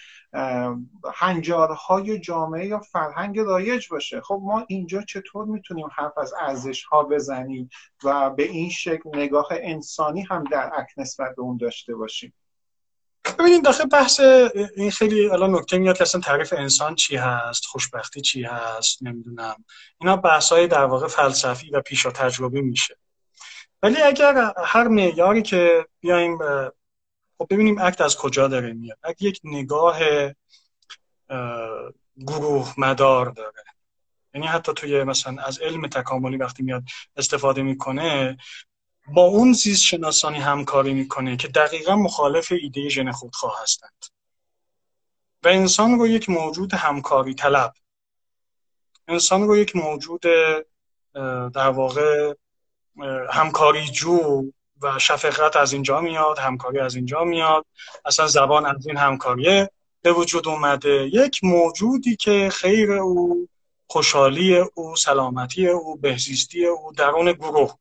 هنجارهای 1.13 2.19
جامعه 2.19 2.67
یا 2.67 2.79
فرهنگ 2.79 3.39
رایج 3.39 3.87
باشه. 3.89 4.21
خب 4.21 4.41
ما 4.43 4.65
اینجا 4.67 5.01
چطور 5.01 5.45
می‌تونیم 5.45 5.87
حرف 5.95 6.17
از 6.17 6.33
ارزش 6.39 6.83
ها 6.83 7.03
بزنیم 7.03 7.69
و 8.03 8.29
به 8.29 8.43
این 8.43 8.69
شکل 8.69 9.09
نگاه 9.13 9.47
انسانی 9.51 10.21
هم 10.21 10.43
در 10.43 10.85
نسبت 10.97 11.35
به 11.35 11.41
اون 11.41 11.57
داشته 11.57 11.95
باشیم؟ 11.95 12.33
ببینید 13.39 13.63
داخل 13.63 13.85
بحث 13.85 14.19
این 14.75 14.91
خیلی 14.91 15.29
الان 15.29 15.55
نکته 15.55 15.77
میاد 15.77 15.97
که 15.97 16.01
اصلا 16.01 16.21
تعریف 16.21 16.53
انسان 16.57 16.95
چی 16.95 17.15
هست 17.15 17.65
خوشبختی 17.65 18.21
چی 18.21 18.43
هست 18.43 19.03
نمی‌دونم. 19.03 19.65
اینا 20.01 20.15
بحث 20.15 20.51
های 20.51 20.67
در 20.67 20.85
واقع 20.85 21.07
فلسفی 21.07 21.69
و 21.69 21.81
پیشا 21.81 22.11
تجربی 22.11 22.61
میشه. 22.61 22.97
ولی 23.83 24.01
اگر 24.01 24.53
هر 24.65 24.87
معیاری 24.87 25.41
که 25.41 25.85
بیایم 25.99 26.37
خب 27.37 27.47
ببینیم 27.49 27.77
اکت 27.81 28.01
از 28.01 28.17
کجا 28.17 28.47
داره 28.47 28.73
میاد. 28.73 28.97
اگه 29.03 29.23
یک 29.23 29.39
نگاه 29.43 29.99
گروه 32.17 32.73
مدار 32.77 33.29
داره. 33.29 33.63
یعنی 34.33 34.47
حتی 34.47 34.73
توی 34.73 35.03
مثلا 35.03 35.43
از 35.43 35.59
علم 35.59 35.87
تکاملی 35.87 36.37
وقتی 36.37 36.63
میاد 36.63 36.83
استفاده 37.17 37.61
می‌کنه 37.61 38.37
با 39.13 39.21
اون 39.21 39.53
زیست 39.53 39.83
شناسانی 39.83 40.37
همکاری 40.37 40.93
می‌کنه 40.93 41.37
که 41.37 41.47
دقیقا 41.47 41.95
مخالف 41.95 42.51
ایده 42.51 42.89
ژن 42.89 43.11
خودخواه 43.11 43.61
هستند. 43.61 44.05
و 45.43 45.47
انسان 45.47 45.99
رو 45.99 46.07
یک 46.07 46.29
موجود 46.29 46.73
همکاری 46.73 47.33
طلب. 47.33 47.73
انسان 49.07 49.47
رو 49.47 49.57
یک 49.57 49.75
موجود 49.75 50.21
در 51.53 51.69
واقع 51.69 52.33
همکاری 53.29 53.85
جو 53.85 54.43
و 54.81 54.99
شفقت 54.99 55.55
از 55.55 55.73
اینجا 55.73 56.01
میاد 56.01 56.39
همکاری 56.39 56.79
از 56.79 56.95
اینجا 56.95 57.23
میاد. 57.23 57.65
اصلا 58.05 58.27
زبان 58.27 58.65
از 58.65 58.87
این 58.87 58.97
همکاریه 58.97 59.69
به 60.01 60.11
وجود 60.11 60.47
اومده. 60.47 61.09
یک 61.13 61.43
موجودی 61.43 62.15
که 62.15 62.49
خیر 62.53 62.91
او 62.91 63.47
خوشحالی 63.87 64.57
او 64.57 64.95
سلامتی 64.95 65.67
او 65.67 65.95
بهزیستی 65.95 66.65
او 66.65 66.93
درون 66.93 67.31
گروه. 67.31 67.75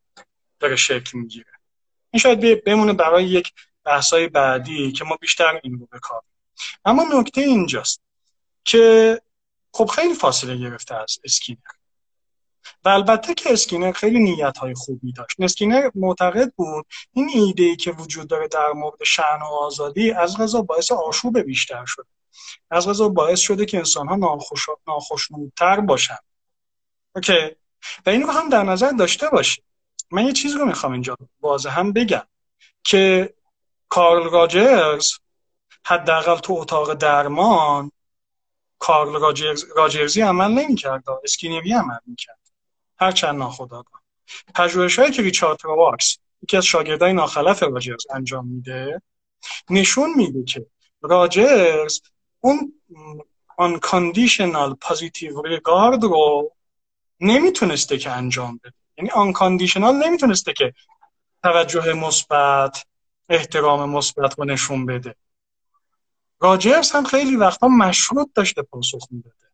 داره 0.58 0.76
شکل 0.76 1.18
می‌گیره. 1.18 1.52
این 2.10 2.20
شاید 2.20 2.64
بمونه 2.64 2.92
برای 2.92 3.24
یک 3.24 3.52
بحثای 3.84 4.28
بعدی 4.28 4.92
که 4.92 5.04
ما 5.04 5.16
بیشتر 5.16 5.60
این 5.62 5.78
رو 5.78 5.86
بکار 5.86 6.22
اما 6.84 7.04
نکته 7.20 7.40
اینجاست 7.40 8.00
که 8.64 9.20
خب 9.72 9.86
خیلی 9.86 10.14
فاصله 10.14 10.56
گرفته 10.56 10.94
از 10.94 11.18
اسکینر. 11.24 11.58
و 12.84 12.88
البته 12.88 13.34
که 13.34 13.52
اسکینر 13.52 13.92
خیلی 13.92 14.18
نیت 14.18 14.58
های 14.58 14.74
خوبی 14.74 15.12
داشت. 15.12 15.40
اسکینر 15.40 15.90
معتقد 15.94 16.52
بود 16.56 16.86
این 17.12 17.30
ایده 17.34 17.62
ای 17.62 17.76
که 17.76 17.90
وجود 17.90 18.28
داره 18.28 18.48
در 18.48 18.72
مورد 18.72 19.04
شأن 19.04 19.42
و 19.42 19.44
آزادی 19.44 20.10
از 20.10 20.38
قضا 20.38 20.62
باعث 20.62 20.92
آشوب 20.92 21.38
بیشتر 21.38 21.84
شده. 21.84 22.06
از 22.70 22.88
قضا 22.88 23.08
باعث 23.08 23.40
شده 23.40 23.64
که 23.64 23.78
انسان 23.78 24.08
ها 24.08 24.16
ناخوش... 24.16 24.66
ناخوشنودتر 24.88 25.80
باشن. 25.80 26.18
okay؟ 27.16 27.56
و 28.06 28.10
این 28.10 28.22
رو 28.22 28.30
هم 28.30 28.48
در 28.48 28.62
نظر 28.62 28.90
داشته 28.90 29.28
باشید. 29.28 29.64
من 30.10 30.26
یه 30.26 30.32
چیز 30.32 30.56
رو 30.56 30.66
می‌خوام 30.66 30.92
اینجا 30.92 31.16
واضح 31.40 31.78
هم 31.78 31.92
بگم 31.92 32.26
که 32.84 33.34
کارل 33.88 34.30
راجرز 34.30 35.12
حداقل 35.86 36.38
تو 36.38 36.52
اتاق 36.52 36.94
درمان 36.94 37.92
کارل 38.78 39.20
راجرز، 39.20 39.64
راجرزی 39.76 40.20
عمل 40.20 40.50
نمی‌کرد. 40.50 41.04
اسکینری 41.24 41.72
عمل 41.72 41.98
می‌کرد. 42.06 42.38
هرچند 42.98 43.38
ناخودآگاه 43.38 44.02
پژوهش 44.54 44.98
هایی 44.98 45.10
که 45.12 45.22
ریچارد 45.22 45.58
رواکس 45.64 46.18
یکی 46.42 46.56
از 46.56 46.64
شاگردای 46.64 47.12
ناخلف 47.12 47.62
راجرز 47.62 48.06
انجام 48.10 48.48
میده 48.48 49.02
نشون 49.70 50.10
میده 50.16 50.44
که 50.44 50.66
راجرز 51.02 52.00
اون 52.40 52.72
unconditional 53.60 54.74
positive 54.84 55.36
regard 55.46 56.02
رو 56.02 56.52
نمی‌تونسته 57.20 57.98
که 57.98 58.10
انجام 58.10 58.60
بده. 58.64 58.74
یعنی 58.98 59.10
unconditional 59.10 59.94
نمی‌تونسته 59.94 60.52
که 60.52 60.72
توجه 61.42 61.92
مثبت 61.92 62.86
احترام 63.28 63.90
مثبت 63.90 64.38
رو 64.38 64.44
نشون 64.44 64.86
بده. 64.86 65.14
راجرز 66.40 66.90
هم 66.90 67.04
خیلی 67.04 67.36
وقتا 67.36 67.68
مشروط 67.68 68.28
داشته 68.34 68.62
پاسخ 68.62 69.06
می‌داده. 69.10 69.46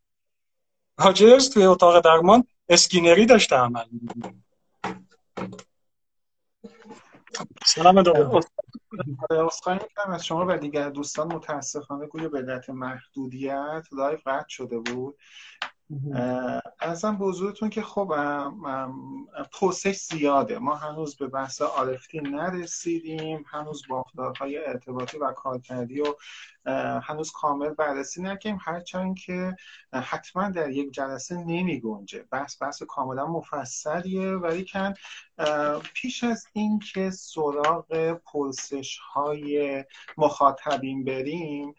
راجرز 0.98 1.50
توی 1.50 1.64
اتاق 1.64 2.00
درمان 2.00 2.44
اسکینری 2.68 3.26
داشته 3.26 3.56
عمل 3.56 3.84
میده 3.90 4.34
سلام 7.66 8.02
دو 8.02 8.40
از 10.06 10.26
شما 10.26 10.46
و 10.48 10.58
دیگر 10.58 10.90
دوستان 10.90 11.34
متاسفانه 11.34 12.06
گویا 12.06 12.28
به 12.28 12.38
علت 12.38 12.70
محدودیت 12.70 13.84
لایف 13.92 14.26
قطع 14.26 14.48
شده 14.48 14.78
بود. 14.78 15.18
ازم 16.78 17.16
به 17.16 17.68
که 17.68 17.82
خب 17.82 18.12
پروسش 19.52 19.96
زیاده. 19.96 20.58
ما 20.58 20.74
هنوز 20.74 21.16
به 21.16 21.26
بحث 21.26 21.62
آرفتی 21.62 22.20
نرسیدیم. 22.20 23.44
هنوز 23.46 23.82
بافتارهای 23.88 24.64
ارتباطی 24.66 25.18
و 25.18 25.32
کارکردی 25.32 26.00
و 26.00 26.14
هنوز 27.00 27.32
کامل 27.32 27.68
بررسی 27.68 28.22
نکنیم 28.22 28.58
هرچند 28.60 29.18
که 29.18 29.56
حتما 29.92 30.48
در 30.48 30.70
یک 30.70 30.92
جلسه 30.92 31.36
نمی 31.36 31.80
گنجه. 31.80 32.24
بحث 32.30 32.62
بحث 32.62 32.82
کاملا 32.82 33.26
مفصلیه. 33.26 34.30
ولی 34.32 34.64
کن 34.72 34.94
پیش 35.94 36.24
از 36.24 36.46
اینکه 36.52 37.10
سراغ 37.10 38.12
پرسش 38.12 38.98
های 38.98 39.84
مخاطبین 40.16 41.04
بریم 41.04 41.74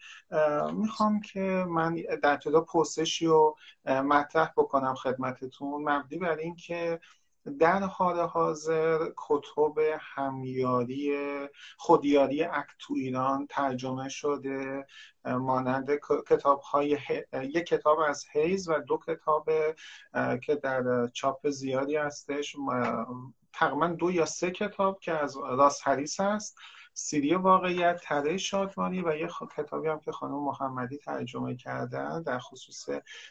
می‌خوام 0.72 1.20
که 1.20 1.40
من 1.68 1.94
در 1.94 2.32
ابتدا 2.32 2.60
پرسشی 2.60 3.26
رو 3.26 3.56
مطرح 3.86 4.52
بکنم 4.56 4.94
خدمتتون. 4.94 5.82
مبنی 5.88 6.18
بر 6.18 6.36
اینکه 6.36 7.00
در 7.58 7.82
حال 7.82 8.20
حاضر 8.20 8.98
کتب 9.16 9.78
همیاری 10.00 11.12
خودیاری 11.76 12.42
اکت 12.42 12.74
تو 12.78 12.94
ایران 12.94 13.46
ترجمه 13.46 14.08
شده 14.08 14.86
مانند 15.24 15.90
کتاب 16.28 16.60
های 16.60 16.98
یک 17.32 17.66
کتاب 17.66 17.98
از 17.98 18.24
هیز 18.32 18.68
و 18.68 18.78
دو 18.78 19.00
کتاب 19.06 19.50
که 20.42 20.54
در 20.54 21.06
چاپ 21.06 21.50
زیادی 21.50 21.96
هستش 21.96 22.56
تقریبا 23.54 23.86
دو 23.86 24.10
یا 24.10 24.26
سه 24.26 24.50
کتاب 24.50 25.00
که 25.00 25.12
از 25.12 25.36
راس 25.36 25.80
هریس 25.84 26.20
هست 26.20 26.56
سیری 26.94 27.34
واقعیت 27.34 28.00
تره 28.02 28.36
شادمانی 28.36 29.00
و 29.00 29.16
یه 29.16 29.28
کتابی 29.56 29.88
هم 29.88 30.00
که 30.00 30.12
خانم 30.12 30.44
محمدی 30.44 30.96
ترجمه 30.96 31.56
کردن. 31.56 32.22
در 32.22 32.38
خصوص 32.38 32.88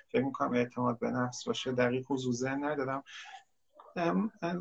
فکر 0.08 0.24
می‌کنم 0.24 0.54
اعتماد 0.54 1.00
به 1.00 1.12
نفس 1.12 1.44
باشه 1.44 1.72
دقیق 1.72 2.06
حضور 2.10 2.50
ندارم. 2.50 3.04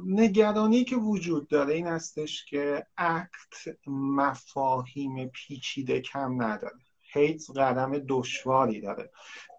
نگرانی 0.06 0.84
که 0.84 0.96
وجود 0.96 1.48
داره 1.48 1.74
این 1.74 1.86
هستش 1.86 2.44
که 2.44 2.86
اکت 2.96 3.76
مفاهیم 3.86 5.28
پیچیده 5.28 6.00
کم 6.00 6.42
نداره. 6.42 6.78
هیدز 7.00 7.50
قدم 7.50 7.98
دشواری 8.08 8.80
داره. 8.80 9.10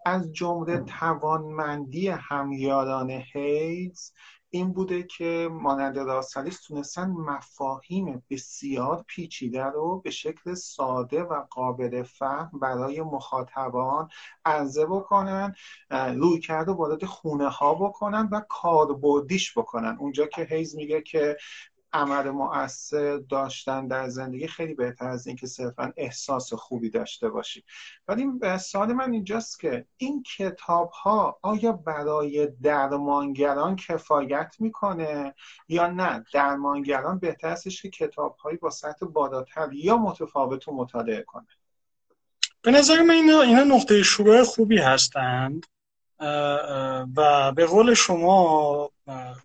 از 0.06 0.32
جمله 0.32 0.78
توانمندی 0.78 2.08
همیاران 2.08 3.10
هیدز 3.10 4.12
این 4.54 4.72
بوده 4.72 5.02
که 5.02 5.48
مانند 5.52 5.98
راسلیس 5.98 6.60
تونستن 6.60 7.10
مفاهیم 7.10 8.22
بسیار 8.30 9.04
پیچیده 9.06 9.64
رو 9.64 10.00
به 10.00 10.10
شکل 10.10 10.54
ساده 10.54 11.22
و 11.22 11.42
قابل 11.50 12.02
فهم 12.02 12.50
برای 12.60 13.02
مخاطبان 13.02 14.08
عرضه 14.44 14.86
بکنن 14.86 15.54
روی 15.90 16.40
کرده 16.40 16.72
وارد 16.72 17.04
خونه 17.04 17.48
ها 17.48 17.74
بکنن 17.74 18.28
و 18.32 18.40
کاربردیش 18.48 19.58
بکنن. 19.58 19.96
اونجا 20.00 20.26
که 20.26 20.44
هیز 20.50 20.76
میگه 20.76 21.02
که 21.02 21.36
عمل 21.94 22.30
مؤثر 22.30 23.16
داشتن 23.16 23.86
در 23.86 24.08
زندگی 24.08 24.46
خیلی 24.46 24.74
بهتر 24.74 25.08
از 25.08 25.26
اینکه 25.26 25.46
صرفا 25.46 25.92
احساس 25.96 26.52
خوبی 26.52 26.90
داشته 26.90 27.28
باشی. 27.28 27.64
ولی 28.08 28.26
سوال 28.58 28.92
من 28.92 29.12
اینجاست 29.12 29.60
که 29.60 29.86
این 29.96 30.22
کتاب 30.22 30.90
ها 30.90 31.38
آیا 31.42 31.72
برای 31.72 32.48
درمانگران 32.62 33.76
کفایت 33.76 34.56
می‌کنه 34.58 35.34
یا 35.68 35.86
نه؟ 35.86 36.24
درمانگران 36.32 37.18
بهتر 37.18 37.48
استش 37.48 37.82
که 37.82 37.90
کتاب 37.90 38.36
هایی 38.36 38.56
با 38.56 38.70
سطح 38.70 39.06
بالاتر 39.06 39.68
یا 39.72 39.96
متفاوت 39.96 40.64
رو 40.64 40.74
مطالعه 40.74 41.22
کنه. 41.22 41.46
به 42.62 42.70
نظر 42.70 43.02
من 43.02 43.14
اینا, 43.14 43.40
اینا 43.40 43.64
نقطه 43.64 44.02
شروع 44.02 44.42
خوبی 44.42 44.78
هستند. 44.78 45.66
و 47.16 47.52
به 47.52 47.66
قول 47.66 47.94
شما 47.94 48.90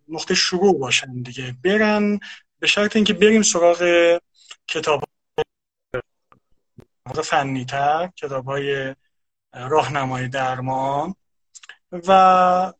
نقطه 0.07 0.35
شروع 0.35 0.79
باشن 0.79 1.21
دیگه. 1.21 1.55
برن 1.63 2.19
به 2.59 2.67
شرط 2.67 2.95
اینکه 2.95 3.13
بریم 3.13 3.41
سراغ 3.41 4.19
کتاب 4.67 5.03
فنی 7.23 7.65
تر 7.65 8.09
کتاب 8.15 8.45
های 8.45 8.95
راهنمای 9.53 10.27
درمان. 10.27 11.15
و 11.91 12.11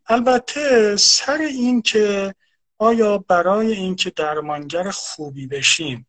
البته 0.08 0.96
سر 0.98 1.38
این 1.38 1.82
که 1.82 2.36
آیا 2.78 3.18
برای 3.18 3.74
اینکه 3.74 4.10
درمانگر 4.10 4.92
خوبی 4.92 5.48
بشیم 5.48 6.08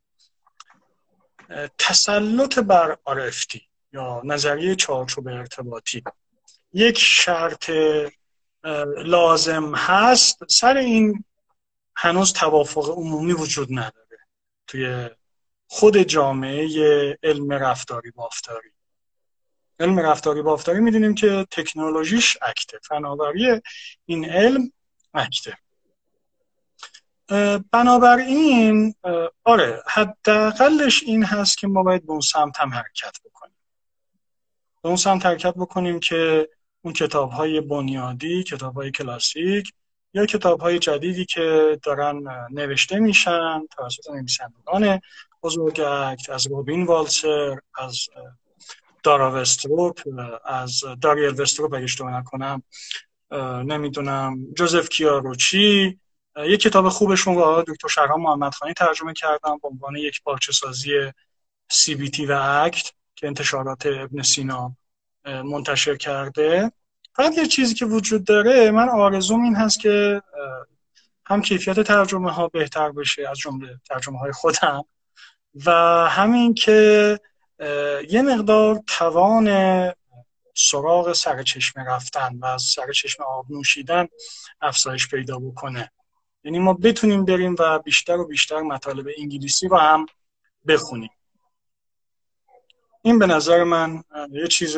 تسلط 1.78 2.58
بر 2.58 2.96
آرفتی 3.04 3.62
یا 3.92 4.22
نظریه 4.24 4.74
چارچوب 4.74 5.28
ارتباطی 5.28 6.02
یک 6.72 6.98
شرط 6.98 7.70
لازم 8.96 9.74
هست. 9.74 10.50
سر 10.50 10.76
این 10.76 11.24
هنوز 11.96 12.32
توافق 12.32 12.90
عمومی 12.90 13.32
وجود 13.32 13.68
نداره 13.70 14.18
توی 14.66 15.10
خود 15.66 15.98
جامعه 15.98 17.18
علم 17.22 17.52
رفتاری 17.52 18.10
بافتاری. 18.10 18.70
علم 19.80 20.00
رفتاری 20.00 20.42
بافتاری 20.42 20.80
می‌دونیم 20.80 21.14
که 21.14 21.46
تکنولوژیش 21.50 22.38
اکته 22.42 22.78
فناوری 22.82 23.60
این 24.06 24.30
علم 24.30 24.72
اکته. 25.14 25.56
بنابراین 27.72 28.94
آره 29.44 29.82
حداقلش 29.86 31.02
این 31.02 31.24
هست 31.24 31.58
که 31.58 31.66
ما 31.66 31.82
باید 31.82 32.06
به 32.06 32.12
اون 32.12 32.20
سمت 32.20 32.60
هم 32.60 32.74
حرکت 32.74 33.16
بکنیم. 33.24 33.56
به 34.82 34.88
اون 34.88 34.96
سمت 34.96 35.26
حرکت 35.26 35.54
بکنیم 35.54 36.00
که 36.00 36.48
اون 36.82 36.94
کتاب 36.94 37.30
های 37.30 37.60
بنیادی 37.60 38.42
کتاب 38.42 38.74
های 38.74 38.90
کلاسیک 38.90 39.72
یا 40.14 40.26
کتاب 40.26 40.60
های 40.60 40.78
جدیدی 40.78 41.24
که 41.24 41.78
دارن 41.82 42.22
نوشته 42.50 42.98
میشن 42.98 43.66
توسط 43.76 44.10
نویسندگان 44.10 45.00
بزرگ 45.42 45.80
از 46.28 46.46
روبین 46.46 46.86
والسر 46.86 47.58
از 47.74 47.98
دارا 49.02 49.40
وستروپ 49.40 50.00
از 50.44 50.80
داریل 51.00 51.40
وستروپ 51.40 51.74
اگه 51.74 51.84
اشتباه 51.84 52.12
نکنم 52.12 52.62
نمی‌دونم 53.64 54.52
جوزف 54.54 54.88
کیاروچی. 54.88 55.98
یک 56.36 56.60
کتاب 56.60 56.88
خوبشون 56.88 57.34
رو 57.34 57.64
دکتر 57.66 57.88
شهرام 57.88 58.22
محمد 58.22 58.54
خانی 58.54 58.72
ترجمه 58.74 59.12
کردم 59.12 59.58
به 59.62 59.68
عنوان 59.68 59.96
یک 59.96 60.22
پارچه 60.22 60.52
سازی 60.52 61.12
سی 61.68 61.94
بی 61.94 62.10
تی 62.10 62.26
و 62.26 62.32
اکت 62.32 62.92
که 63.14 63.26
انتشارات 63.26 63.86
ابن 63.86 64.22
سینا 64.22 64.76
منتشر 65.24 65.96
کرده. 65.96 66.72
فقط 67.14 67.38
یه 67.38 67.46
چیزی 67.46 67.74
که 67.74 67.84
وجود 67.84 68.24
داره 68.24 68.70
من 68.70 68.88
آرزوم 68.88 69.42
این 69.42 69.56
هست 69.56 69.80
که 69.80 70.22
هم 71.26 71.42
کیفیت 71.42 71.80
ترجمه 71.80 72.32
ها 72.32 72.48
بهتر 72.48 72.92
بشه 72.92 73.28
از 73.28 73.38
جمله 73.38 73.80
ترجمه 73.88 74.18
های 74.18 74.32
خودم. 74.32 74.84
و 75.66 75.70
همین 76.10 76.54
که 76.54 77.20
یه 78.08 78.22
مقدار 78.22 78.80
توان 78.86 79.48
سراغ 80.54 81.12
سرچشمه 81.12 81.84
رفتن 81.84 82.38
و 82.38 82.46
از 82.46 82.62
سرچشمه 82.62 83.26
آب 83.26 83.46
نوشیدن 83.50 84.06
افزایش 84.60 85.08
پیدا 85.08 85.38
بکنه. 85.38 85.90
یعنی 86.44 86.58
ما 86.58 86.72
بتونیم 86.72 87.24
بریم 87.24 87.56
و 87.58 87.78
بیشتر 87.78 88.16
و 88.16 88.26
بیشتر 88.26 88.60
مطالب 88.60 89.06
انگلیسی 89.18 89.68
رو 89.68 89.76
هم 89.76 90.06
بخونیم. 90.66 91.10
این 93.02 93.18
به 93.18 93.26
نظر 93.26 93.64
من 93.64 94.02
یه 94.30 94.46
چیز 94.46 94.76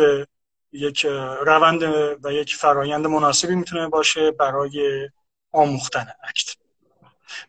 یک 0.72 1.06
روند 1.46 1.82
و 2.24 2.32
یک 2.32 2.56
فرایند 2.56 3.06
مناسبی 3.06 3.54
می‌تونه 3.54 3.88
باشه 3.88 4.30
برای 4.30 5.08
آموختن 5.52 6.06
اکت. 6.28 6.56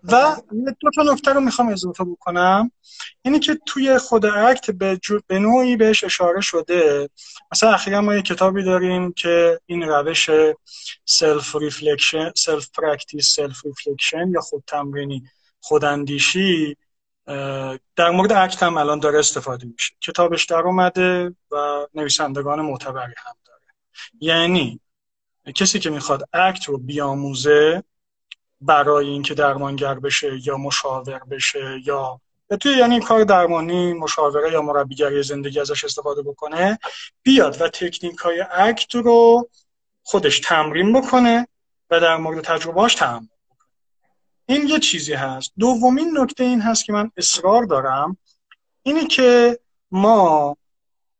و 0.04 0.36
دو 0.82 0.90
تا 0.96 1.04
نکته 1.14 1.34
رو 1.34 1.40
می‌خوام 1.40 1.70
اضافه 1.70 2.04
بکنم. 2.04 2.72
اینی 3.22 3.40
که 3.40 3.60
توی 3.66 3.98
خود 3.98 4.26
اکت 4.26 4.72
به, 4.72 5.00
به 5.28 5.40
نوعی 5.40 5.76
بهش 5.76 6.04
اشاره 6.04 6.42
شده. 6.42 7.10
مثلا 7.52 7.74
اخیرا 7.74 8.02
ما 8.02 8.16
یه 8.16 8.22
کتابی 8.22 8.64
داریم 8.64 9.14
که 9.14 9.60
این 9.66 9.84
روش 9.84 10.30
self-reflection 11.06 12.32
self-practice 12.36 13.36
self-reflection 13.36 14.30
یا 14.30 14.42
خود 14.42 14.64
تمرینی 14.68 15.24
خوداندیشی 15.60 16.78
در 17.96 18.10
مورد 18.10 18.32
ACT 18.32 18.64
هم 18.64 18.78
الان 18.78 19.00
داره 19.00 19.20
استفاده 19.20 19.66
میشه. 19.66 19.94
کتابش 20.02 20.46
در 20.46 20.62
اومده 20.62 21.36
و 21.52 21.88
نویسندگان 21.94 22.62
معتبری 22.62 23.14
هم 23.18 23.36
داره. 23.46 23.62
یعنی 24.20 24.80
کسی 25.56 25.80
که 25.80 25.90
می‌خواد 25.90 26.30
ACT 26.34 26.66
رو 26.66 26.78
بیاموزه 26.78 27.84
برای 28.62 29.08
اینکه 29.08 29.34
درمانگر 29.34 30.00
بشه 30.00 30.48
یا 30.48 30.58
مشاور 30.58 31.20
بشه 31.30 31.82
یا 31.86 32.22
توی 32.60 32.78
یعنی 32.78 33.00
کار 33.00 33.24
درمانی 33.24 33.94
مشاوره 33.94 34.52
یا 34.52 34.62
مربیگری 34.62 35.24
زندگی 35.24 35.60
ازش 35.60 35.84
استفاده 35.84 36.22
بکنه 36.22 36.80
بیاد 37.24 37.62
و 37.62 37.70
تکنیک 37.70 38.18
های 38.18 38.46
اکت 38.52 38.96
رو 38.96 39.50
خودش 40.04 40.40
تمرین 40.40 40.94
بکنه 40.94 41.48
و 41.90 42.00
در 42.00 42.18
مورد 42.18 42.44
تجربهاش 42.44 42.96
تمرین 42.96 43.30
این 44.46 44.68
یه 44.68 44.80
چیزی 44.80 45.14
هست. 45.14 45.54
دومین 45.60 46.18
نکته 46.18 46.44
این 46.44 46.62
هست 46.62 46.86
که 46.86 46.94
من 46.94 47.12
اصرار 47.18 47.64
دارم 47.64 48.18
اینه 48.84 49.08
که 49.08 49.60
ما 49.92 50.58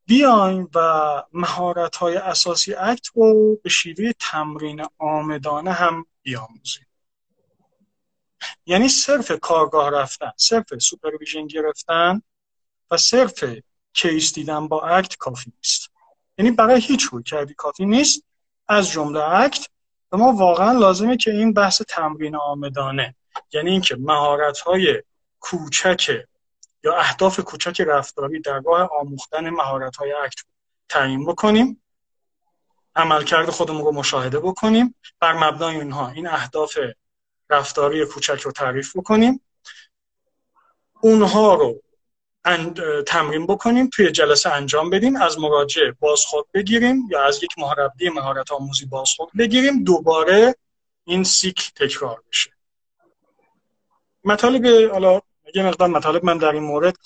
بیایم 0.06 0.70
و 0.74 1.22
مهارت 1.32 1.96
های 1.96 2.16
اساسی 2.16 2.74
اکت 2.74 3.06
رو 3.14 3.56
به 3.62 3.68
شیوه 3.68 4.12
تمرین 4.20 4.82
آمدانه 4.98 5.72
هم 5.72 6.06
بیاموزیم. 6.22 6.86
یعنی 8.66 8.88
صرف 8.88 9.32
کارگاه 9.32 9.90
رفتن 9.90 10.30
صرف 10.36 10.78
supervision 10.78 11.46
گرفتن 11.46 12.22
و 12.90 12.96
صرف 12.96 13.44
case 13.92 14.34
دیدن 14.34 14.68
با 14.68 14.80
ACT 14.80 15.16
کافی 15.16 15.52
نیست. 15.56 15.90
یعنی 16.38 16.50
برای 16.50 16.80
هیچ 16.80 17.02
رویکردی 17.02 17.54
کافی 17.54 17.86
نیست. 17.86 18.24
از 18.68 18.90
جمله 18.90 19.20
ACT 19.20 19.68
و 20.12 20.16
ما 20.16 20.32
واقعا 20.32 20.72
لازمه 20.72 21.16
که 21.16 21.30
این 21.30 21.52
بحث 21.52 21.82
تمرین 21.88 22.36
عامدانه 22.36 23.14
یعنی 23.52 23.70
اینکه 23.70 23.96
مهارت 23.96 24.58
های 24.58 25.02
کوچک 25.40 26.24
یا 26.84 26.96
اهداف 26.96 27.40
کوچک 27.40 27.80
رفتاری 27.80 28.40
در 28.40 28.60
راه 28.66 28.90
آموختن 29.00 29.50
مهارت 29.50 29.96
های 29.96 30.12
ACT 30.12 30.40
تعیین 30.88 31.26
بکنیم 31.26 31.82
عملکرد 32.96 33.50
خودمون 33.50 33.84
رو 33.84 33.92
مشاهده 33.92 34.40
بکنیم 34.40 34.94
بر 35.20 35.32
مبنای 35.32 35.80
اینها 35.80 36.08
این 36.08 36.26
اهداف 36.26 36.78
رفتاری 37.50 38.06
کوچک 38.06 38.40
رو 38.40 38.52
تعریف 38.52 38.96
بکنیم. 38.96 39.40
اونها 41.00 41.54
رو 41.54 41.82
تمرین 43.06 43.46
بکنیم 43.46 43.88
توی 43.92 44.10
جلسه 44.10 44.50
انجام 44.50 44.90
بدیم 44.90 45.16
از 45.16 45.38
مراجع 45.38 45.90
بازخورد 46.00 46.46
بگیریم 46.54 47.08
یا 47.10 47.24
از 47.24 47.42
یک 47.42 47.58
محربی 47.58 48.08
مهارت 48.08 48.52
آموزی 48.52 48.86
بازخورد 48.86 49.30
بگیریم 49.38 49.84
دوباره 49.84 50.54
این 51.04 51.24
سیکل 51.24 51.70
تکرار 51.76 52.22
بشه. 52.28 52.50
مطالب 54.24 54.90
حالا 54.92 55.20
یه 55.54 55.62
مقدار 55.62 55.88
مطالب 55.88 56.24
من 56.24 56.38
در 56.38 56.52
این 56.52 56.62
مورد 56.62 56.96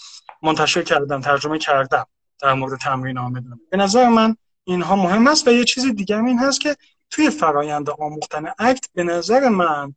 منتشر 0.42 0.82
کردم 0.82 1.20
ترجمه 1.20 1.58
کردم 1.58 2.06
در 2.42 2.52
مورد 2.52 2.80
تمرین 2.80 3.18
آمدن. 3.18 3.60
به 3.70 3.76
نظر 3.76 4.08
من 4.08 4.36
اینها 4.64 4.96
مهم 4.96 5.26
است 5.26 5.48
و 5.48 5.50
یه 5.50 5.64
چیز 5.64 5.86
دیگه 5.86 6.24
این 6.24 6.38
هست 6.38 6.60
که 6.60 6.76
توی 7.10 7.30
فرایند 7.30 7.90
آموختن 7.90 8.52
اکت 8.58 8.88
به 8.94 9.02
نظر 9.02 9.48
من 9.48 9.94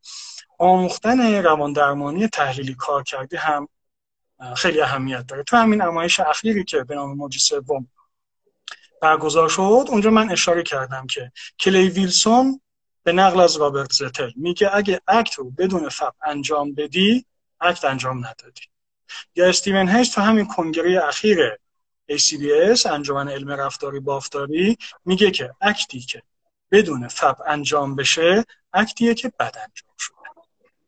آموختن 0.59 1.43
روان 1.43 1.73
درمانی 1.73 2.27
تحلیلی 2.27 2.73
کار 2.75 3.03
کرده 3.03 3.37
هم 3.37 3.67
خیلی 4.55 4.81
اهمیت 4.81 5.27
داره. 5.27 5.43
تو 5.43 5.57
همین 5.57 5.81
نمایش 5.81 6.19
اخیری 6.19 6.63
که 6.63 6.83
به 6.83 6.95
نام 6.95 7.17
موج 7.17 7.37
سوم 7.37 7.87
برگزار 9.01 9.49
شد 9.49 9.85
اونجا 9.89 10.09
من 10.09 10.31
اشاره 10.31 10.63
کردم 10.63 11.07
که 11.07 11.31
کلی 11.59 11.89
ویلسون 11.89 12.61
به 13.03 13.11
نقل 13.11 13.39
از 13.39 13.57
رابرت 13.57 13.91
زتل 13.91 14.31
میگه 14.35 14.75
اگه 14.75 15.01
اکت 15.07 15.33
رو 15.33 15.51
بدون 15.51 15.89
فب 15.89 16.13
انجام 16.25 16.73
بدی 16.73 17.25
اکت 17.61 17.85
انجام 17.85 18.17
ندادی. 18.17 18.61
یا 19.35 19.49
استیون 19.49 19.89
هیس 19.89 20.09
تو 20.09 20.21
همین 20.21 20.45
کنگره 20.45 21.03
اخیر 21.07 21.57
ACBS 22.11 22.85
انجمن 22.85 23.29
علم 23.29 23.51
رفتاری 23.51 23.99
بافتاری 23.99 24.77
میگه 25.05 25.31
که 25.31 25.51
اکتی 25.61 25.99
که 25.99 26.21
بدون 26.71 27.07
فب 27.07 27.37
انجام 27.47 27.95
بشه 27.95 28.45
اکتیه 28.73 29.13
که 29.13 29.31
بد 29.39 29.55
انجام 29.57 29.95
شده. 29.97 30.15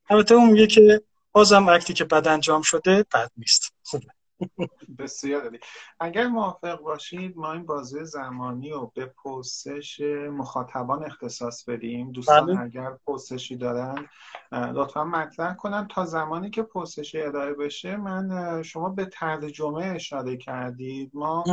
البته 0.10 0.36
اون 0.36 0.50
میگه 0.50 0.68
که 0.68 1.02
بازم 1.34 1.70
اکتی 1.70 1.94
که 1.94 2.06
بد 2.06 2.28
انجام 2.28 2.62
شده 2.62 3.06
بد 3.14 3.32
نیست. 3.38 3.74
خوبه. 3.84 4.08
بسیار 5.00 5.44
عالی. 5.44 5.60
اگر 6.00 6.28
موافق 6.28 6.82
باشید 6.82 7.38
ما 7.38 7.54
این 7.54 7.66
بازی 7.66 8.06
زمانی 8.06 8.70
رو 8.70 8.92
به 8.96 9.06
پرسش 9.06 10.02
مخاطبان 10.32 11.06
اختصاص 11.06 11.70
بدیم. 11.70 12.12
دوستان 12.12 12.46
بله. 12.46 12.60
اگر 12.60 12.98
پرسشی 13.08 13.56
دارن 13.56 14.08
لطفا 14.52 15.04
مطرح 15.04 15.54
کنن. 15.54 15.88
تا 15.88 16.06
زمانی 16.06 16.50
که 16.50 16.64
پرسشی 16.64 17.22
ارائه 17.22 17.54
بشه 17.54 17.98
من 17.98 18.64
شما 18.64 18.90
به 18.90 19.06
ترجمه 19.06 19.86
اشاره 19.86 20.38
کردید. 20.38 21.12
ما 21.14 21.44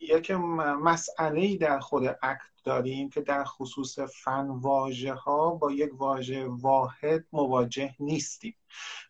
یک 0.00 0.30
مسئله 0.30 1.56
در 1.56 1.78
خود 1.78 2.04
ACT 2.22 2.58
داریم 2.64 3.10
که 3.10 3.20
در 3.20 3.44
خصوص 3.44 3.98
فن 3.98 4.46
واژه 4.48 5.14
ها 5.14 5.50
با 5.50 5.72
یک 5.72 5.90
واژه 5.94 6.46
واحد 6.46 7.24
مواجه 7.32 7.94
نیستیم. 8.00 8.54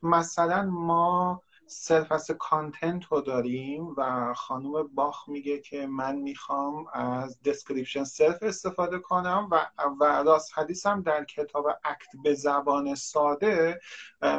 مثلا 0.02 0.62
ما 0.62 1.42
self 1.70 2.12
as 2.12 2.30
content 2.30 3.04
رو 3.04 3.20
داریم 3.20 3.94
و 3.96 4.34
خانم 4.34 4.86
باخ 4.94 5.28
میگه 5.28 5.58
که 5.58 5.86
من 5.86 6.16
می‌خوام 6.16 6.86
از 6.92 7.42
description 7.42 8.04
self 8.04 8.42
استفاده 8.42 8.98
کنم 8.98 9.48
و, 9.50 9.66
و 10.00 10.04
راس 10.04 10.58
هریس 10.58 10.86
هم 10.86 11.02
در 11.02 11.24
کتاب 11.24 11.66
ACT 11.84 12.08
به 12.22 12.34
زبان 12.34 12.94
ساده 12.94 13.80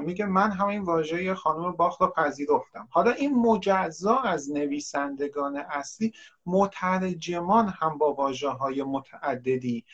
میگه 0.02 0.26
من 0.26 0.52
همین 0.52 0.82
واژه 0.82 1.36
خانم 1.36 1.72
باخ 1.72 2.02
رو 2.02 2.08
پذیرفتم. 2.08 2.88
حالا 2.92 3.12
این 3.12 3.36
مجزا 3.36 4.16
از 4.16 4.52
نویسندگان 4.52 5.58
اصلی 5.58 6.14
مترجمان 6.46 7.68
هم 7.68 7.98
با 7.98 8.14
واژه 8.14 8.50
های 8.50 8.84
متعددی 8.84 9.86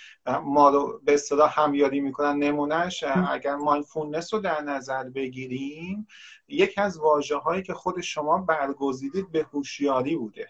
ما 0.44 0.70
رو 0.70 1.02
به 1.04 1.14
اصطلاح 1.14 1.62
همیاری 1.62 2.00
می‌کنن. 2.00 2.38
نمونهش 2.38 3.04
اگر 3.04 3.56
مایندفولنس 3.56 4.34
رو 4.34 4.40
در 4.40 4.62
نظر 4.62 5.04
بگیریم 5.10 6.08
یکی 6.48 6.82
از 6.82 6.98
واجه 6.98 7.38
هایی 7.38 7.64
که 7.64 7.74
خود 7.74 8.02
شما 8.02 8.38
برگزیدید 8.38 9.32
به 9.32 9.46
هوشیاری 9.54 10.16
بوده. 10.16 10.48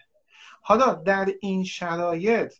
حالا 0.60 0.94
در 0.94 1.28
این 1.40 1.64
شرایط 1.64 2.54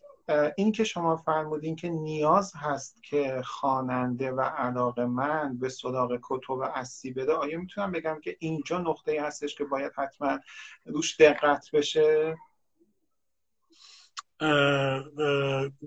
این 0.57 0.71
که 0.71 0.83
شما 0.83 1.15
فرمودین 1.15 1.75
که 1.75 1.89
نیاز 1.89 2.53
هست 2.55 3.03
که 3.03 3.41
خواننده 3.45 4.31
و 4.31 4.41
علاقه 4.41 5.05
من 5.05 5.57
به 5.57 5.69
سراغ 5.69 6.19
کتب 6.23 6.59
اصلی 6.59 7.11
بده 7.11 7.33
آیا 7.33 7.59
می‌تونم 7.59 7.91
بگم 7.91 8.19
که 8.23 8.35
اینجا 8.39 8.77
نقطه 8.77 9.21
هستش 9.21 9.55
که 9.55 9.63
باید 9.63 9.91
حتما 9.95 10.39
روش 10.85 11.21
دقت 11.21 11.71
بشه؟ 11.73 12.37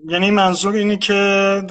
یعنی 0.05 0.31
منظور 0.31 0.73
اینه 0.73 0.97
که 0.97 1.61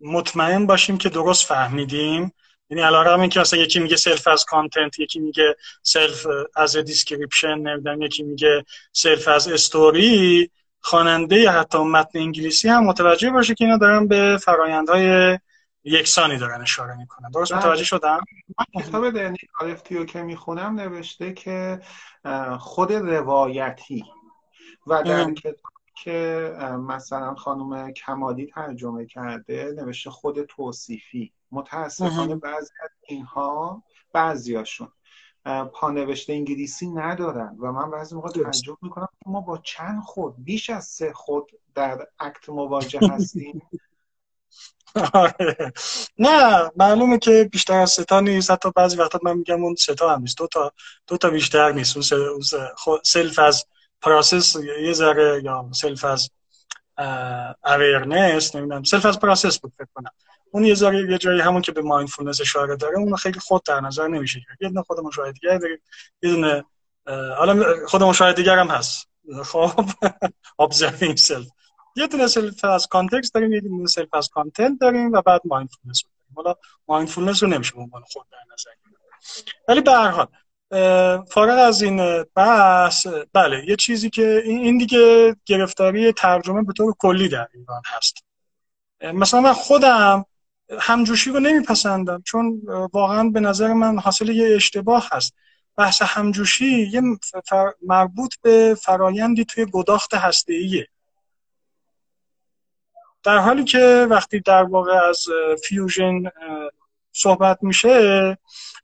مطمئن 0.00 0.66
باشیم 0.66 0.98
که 0.98 1.08
درست 1.08 1.46
فهمیدیم. 1.46 2.32
یعنی 2.70 2.82
علاوه 2.82 3.20
این 3.20 3.30
که 3.30 3.40
اصلا 3.40 3.60
یکی 3.60 3.80
میگه 3.80 3.96
self 3.96 4.28
as 4.28 4.44
content 4.44 4.98
یکی 4.98 5.18
میگه 5.18 5.56
self 5.82 6.26
as 6.56 6.76
description 6.76 7.58
نمی‌دونم 7.58 8.02
یکی 8.02 8.22
میگه 8.22 8.64
self 8.92 9.28
as 9.28 9.48
story 9.48 10.50
خواننده 10.80 11.50
حتی 11.50 11.78
متن 11.78 12.18
انگلیسی 12.18 12.68
هم 12.68 12.84
متوجه 12.84 13.30
باشه 13.30 13.54
که 13.54 13.64
اینا 13.64 13.76
دارن 13.76 14.08
به 14.08 14.38
فرایندهای 14.42 15.38
یکسانی 15.84 16.38
دارن 16.38 16.62
اشاره 16.62 16.96
می‌کنن. 16.96 17.30
درست 17.30 17.52
بله. 17.52 17.60
متوجه 17.60 17.84
شدم؟ 17.84 18.20
من 18.58 18.82
کتاب 18.82 19.10
دنی 19.10 19.36
آرفتیو 19.60 20.04
که 20.04 20.22
می‌خونم 20.22 20.80
نوشته 20.80 21.32
که 21.32 21.80
خود 22.58 22.92
روایتی 22.92 24.04
و 24.86 25.02
در 25.02 25.32
کتاب 25.34 25.79
که 26.04 26.52
مثلا 26.88 27.34
خانم 27.34 27.92
کمالی 27.92 28.46
ترجمه 28.46 29.06
کرده 29.06 29.74
نوشته 29.76 30.10
خود 30.10 30.42
توصیفی. 30.42 31.32
متاسفانه 31.52 32.36
بعضی 32.36 32.72
از 32.82 32.90
اینها 33.08 33.82
بعضیاشون 34.12 34.88
پانوشته 35.72 36.32
انگلیسی 36.32 36.88
ندارن 36.88 37.56
و 37.60 37.72
من 37.72 37.90
بعضی 37.90 38.14
موقع 38.14 38.30
تعجب 38.30 38.76
می‌کنم 38.82 39.08
ما 39.26 39.40
با 39.40 39.58
چند 39.58 40.02
خود 40.02 40.34
بیش 40.38 40.70
از 40.70 40.84
سه 40.84 41.12
خود 41.12 41.50
در 41.74 42.06
اکت 42.18 42.48
مواجه 42.48 43.00
هستیم. 43.10 43.62
آره. 45.14 45.72
نه 46.18 46.70
معلومه 46.76 47.18
که 47.18 47.48
بیشتر 47.52 47.80
از 47.80 47.90
سه 47.90 48.10
تا 48.10 48.20
نیست. 48.20 48.50
حتی 48.50 48.70
بعضی 48.76 48.96
وقتا 48.96 49.18
من 49.22 49.36
میگم 49.36 49.64
اون 49.64 49.74
سه 49.74 50.01
تا 50.01 50.14
هم 50.14 50.20
نیست. 50.20 50.38
دو 50.38 50.46
تا, 50.46 50.72
دو 51.06 51.16
تا 51.16 51.30
بیشتر 51.30 51.72
نیست. 51.72 51.96
اون 51.96 52.42
self 53.04 53.38
as 53.38 53.64
process 54.02 54.56
یه 54.82 54.92
ذره 54.92 55.40
یا 55.44 55.68
self 55.72 56.04
as 56.04 56.30
awareness 57.64 58.56
نمی‌دونم. 58.56 58.82
self 58.82 59.06
as 59.06 59.20
process 59.20 59.58
بود 59.58 59.72
فکر 59.78 59.88
کنم. 59.94 60.10
اون 60.50 60.64
یه 60.64 60.74
ذره 60.74 61.10
یه 61.10 61.18
جایی 61.18 61.40
همون 61.40 61.62
که 61.62 61.72
به 61.72 61.82
mindfulness 61.82 62.40
اشاره 62.40 62.76
داره 62.76 62.98
اون 62.98 63.16
خیلی 63.16 63.40
خود 63.40 63.62
در 63.64 63.80
نظر 63.80 64.08
نمیشه 64.08 64.40
یه 64.60 64.68
دونه 64.68 64.82
خود 64.82 65.00
مشاهدگر 65.00 65.58
داریم. 65.58 65.78
یه 66.22 66.30
دونه 66.30 66.64
حالا 67.38 67.86
خود 67.86 68.02
مشاهدگر 68.02 68.58
هم 68.58 68.68
هست. 68.68 69.08
خب 69.44 69.84
observing 70.62 71.16
self. 71.16 71.50
یه 71.96 72.06
دونه 72.06 72.26
self 72.26 72.64
as 72.64 72.86
context 72.86 73.34
داریم 73.34 73.52
یه 73.52 73.60
دونه 73.60 73.86
self 73.86 74.14
as 74.14 74.28
content 74.28 74.78
داریم 74.80 75.12
و 75.12 75.22
بعد 75.22 75.40
mindfulness 75.44 76.02
حالا 76.34 76.54
mindfulness 76.88 77.42
رو 77.42 77.48
نمیشه 77.48 77.74
به 77.74 77.80
عنوان 77.80 78.02
خود 78.02 78.26
در 78.32 78.38
نظر 78.52 78.70
ولی 79.68 79.80
به 79.80 79.92
هر 79.92 80.08
حال 80.08 80.26
فارغ 81.30 81.58
از 81.58 81.82
این 81.82 82.24
بحث 82.34 83.06
بله 83.32 83.64
یه 83.68 83.76
چیزی 83.76 84.10
که 84.10 84.42
این 84.44 84.78
دیگه 84.78 85.36
گرفتاری 85.46 86.12
ترجمه 86.12 86.62
به 86.62 86.72
طور 86.72 86.94
کلی 86.98 87.28
در 87.28 87.48
ایران 87.54 87.82
هست. 87.86 88.24
مثلا 89.02 89.40
من 89.40 89.52
خودم 89.52 90.24
همجوشی 90.80 91.30
رو 91.30 91.40
نمیپسندم 91.40 92.22
چون 92.22 92.62
واقعا 92.92 93.28
به 93.28 93.40
نظر 93.40 93.72
من 93.72 93.98
حاصل 93.98 94.28
یه 94.28 94.56
اشتباه 94.56 95.08
هست. 95.12 95.34
بحث 95.76 96.02
همجوشی 96.02 96.88
یه 96.92 97.02
مربوط 97.82 98.34
به 98.42 98.76
فرایندی 98.82 99.44
توی 99.44 99.66
گداخت 99.72 100.14
هسته‌ایه. 100.14 100.86
در 103.22 103.38
حالی 103.38 103.64
که 103.64 104.06
وقتی 104.10 104.40
در 104.40 104.62
واقع 104.62 105.08
از 105.08 105.24
فیوژن 105.64 106.22
صحبت 107.12 107.58
میشه 107.62 108.38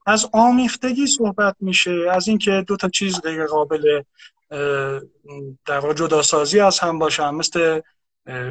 از 0.07 0.29
آمیختگی 0.33 1.07
صحبت 1.07 1.57
میشه 1.61 2.07
از 2.11 2.29
اینکه 2.29 2.65
دو 2.67 2.77
تا 2.77 2.89
چیز 2.89 3.21
غیر 3.21 3.47
قابل 3.47 4.03
در 5.67 5.79
واقع 5.79 5.95
جداسازی 5.95 6.61
از 6.61 6.79
هم 6.79 6.99
باشن 6.99 7.31
مثل 7.31 7.81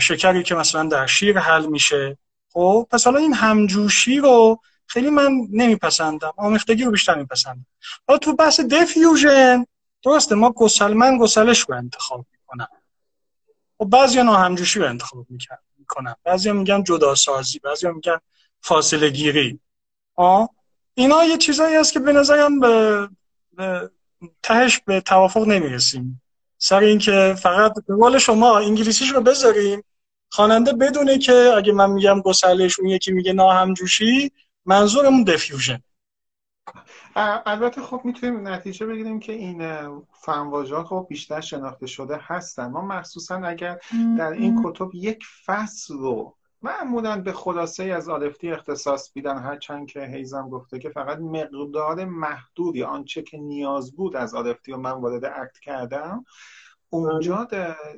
شکری 0.01 0.43
که 0.43 0.55
مثلا 0.55 0.83
در 0.83 1.05
شیر 1.05 1.39
حل 1.39 1.65
میشه. 1.65 2.17
خب 2.53 2.87
پس 2.91 3.05
حالا 3.05 3.19
این 3.19 3.33
همجوشی 3.33 4.17
رو 4.17 4.61
خیلی 4.87 5.09
من 5.09 5.31
نمیپسندم 5.51 6.33
آمیختگی 6.37 6.83
رو 6.83 6.91
بیشتر 6.91 7.15
میپسندم. 7.15 7.65
حالا 8.07 8.17
تو 8.17 8.35
بحث 8.35 8.59
دفیوژن 8.59 9.65
درسته 10.03 10.35
ما 10.35 10.51
گسل 10.51 10.93
من 10.93 11.17
گسلش 11.17 11.59
رو 11.59 11.75
انتخاب 11.75 12.25
می‌کنم. 12.31 12.67
خب 13.77 13.85
بعضی 13.85 14.19
ها 14.19 14.37
همجوشی 14.37 14.79
رو 14.79 14.89
انتخاب 14.89 15.25
می‌کنم 15.77 16.15
بعضی 16.23 16.51
میگن 16.51 16.83
جداسازی 16.83 17.59
بعضی 17.59 17.87
میگن 17.87 18.17
فاصله 18.61 19.09
گیری 19.09 19.59
آه 20.15 20.49
اینا 20.93 21.23
یه 21.23 21.37
چیزایی 21.37 21.75
هست 21.75 21.93
که 21.93 21.99
به 21.99 22.13
نظرم 22.13 22.59
به, 22.59 23.09
به 23.53 23.91
تهش 24.43 24.81
به 24.85 25.01
توافق 25.01 25.47
نمی‌رسیم. 25.47 26.21
سر 26.57 26.79
اینکه 26.79 27.35
فقط 27.41 27.73
به 27.87 27.95
قول 27.95 28.17
شما 28.17 28.57
انگلیسیش 28.57 29.11
رو 29.11 29.21
بذاریم. 29.21 29.83
خواننده 30.29 30.73
بدونه 30.73 31.17
که 31.17 31.53
اگه 31.57 31.73
من 31.73 31.89
میگم 31.89 32.21
گسلش 32.21 32.79
اون 32.79 32.89
یکی 32.89 33.11
میگه 33.11 33.33
ناهمجوشی 33.33 34.31
منظورمون 34.65 35.23
دفیوژن 35.23 35.79
البته 37.45 37.81
خب 37.81 38.01
می‌تونیم 38.03 38.47
نتیجه 38.47 38.85
بگیریم 38.85 39.19
که 39.19 39.31
این 39.31 39.61
فنواژه 40.13 40.83
خب 40.83 41.05
بیشتر 41.09 41.41
شناخته 41.41 41.87
شده 41.87 42.19
هستن. 42.21 42.67
ما 42.67 42.81
مخصوصا 42.81 43.35
اگر 43.35 43.79
در 44.17 44.31
این 44.31 44.63
کتب 44.63 44.89
یک 44.93 45.23
فصل 45.45 45.93
رو 45.93 46.35
معمولا 46.65 47.21
به 47.21 47.33
خلاصه 47.33 47.83
از 47.83 48.09
آلفتی 48.09 48.51
اختصاص 48.51 49.13
بیدن 49.13 49.37
هرچند 49.37 49.87
که 49.87 50.05
هیزم 50.05 50.49
گفته 50.49 50.79
که 50.79 50.89
فقط 50.89 51.17
مقدار 51.19 52.05
محدودی 52.05 52.83
آنچه 52.83 53.21
که 53.21 53.37
نیاز 53.37 53.95
بود 53.95 54.15
از 54.15 54.35
آلفتی 54.35 54.71
و 54.71 54.77
من 54.77 54.91
وارد 54.91 55.25
اکت 55.25 55.59
کردم 55.59 56.25
اونجا 56.89 57.47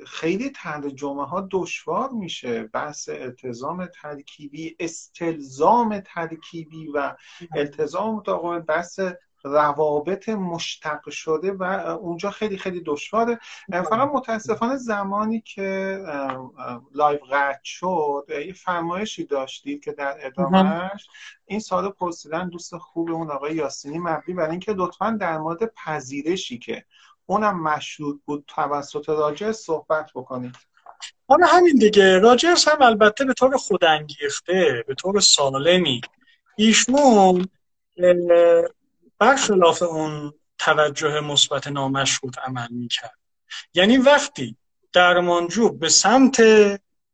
خیلی 0.06 0.50
ترجمه 0.50 1.26
ها 1.26 1.48
دشوار 1.50 2.10
میشه. 2.10 2.62
بحث 2.62 3.08
التزام 3.08 3.86
ترکیبی 3.86 4.76
استلزام 4.78 6.00
ترکیبی 6.00 6.88
و 6.94 7.16
التزام 7.56 8.14
متقابل 8.14 8.58
بحث 8.58 9.00
روابط 9.44 10.28
مشتق 10.28 11.10
شده 11.10 11.52
و 11.52 11.62
اونجا 12.00 12.30
خیلی 12.30 12.58
خیلی 12.58 12.82
دشواره. 12.86 13.38
فقط 13.70 14.08
متاسفانه 14.14 14.76
زمانی 14.76 15.40
که 15.40 15.98
live 16.94 17.18
قطع 17.30 17.60
شد 17.64 18.26
یه 18.46 18.52
فرمایشی 18.52 19.24
داشتید 19.24 19.84
که 19.84 19.92
در 19.92 20.16
ادامهش 20.20 21.06
این 21.46 21.60
سوال 21.60 21.88
پرسیدن 21.88 22.48
دوست 22.48 22.76
خوب 22.76 23.10
اون 23.10 23.30
آقای 23.30 23.54
یاسینی 23.54 23.98
مبنی 23.98 24.34
برای 24.34 24.50
اینکه 24.50 24.72
لطفا 24.72 25.16
در 25.20 25.38
مورد 25.38 25.72
پذیرشی 25.74 26.58
که 26.58 26.84
اونم 27.26 27.62
مشروط 27.62 28.20
بود 28.24 28.44
توسط 28.46 29.08
راجع 29.08 29.52
صحبت 29.52 30.10
بکنید. 30.14 30.56
آره 31.28 31.46
همین 31.46 31.76
دیگه. 31.76 32.18
راجرز 32.18 32.64
هم 32.64 32.82
البته 32.82 33.24
به 33.24 33.34
طور 33.34 33.56
خودانگیخته 33.56 34.84
به 34.86 34.94
طور 34.94 35.20
سالمی 35.20 36.00
ایشمون 36.56 37.48
برخلاف 39.18 39.82
اون 39.82 40.34
توجه 40.58 41.20
مثبت 41.20 41.68
نامشروط 41.68 42.38
عمل 42.38 42.68
می‌کرد. 42.70 43.18
یعنی 43.74 43.96
وقتی 43.96 44.56
درمانجو 44.92 45.68
به 45.68 45.88
سمت 45.88 46.40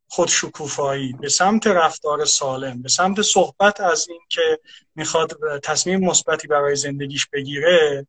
خودشکوفایی 0.09 1.13
به 1.13 1.29
سمت 1.29 1.67
رفتار 1.67 2.25
سالم 2.25 2.83
به 2.83 2.89
سمت 2.89 3.23
صحبت 3.23 3.81
از 3.81 4.09
این 4.09 4.21
که 4.29 4.61
می‌خواد 4.95 5.61
تصمیم 5.63 6.01
مثبتی 6.01 6.49
برای 6.49 6.77
زندگیش 6.77 7.27
بگیره 7.33 8.07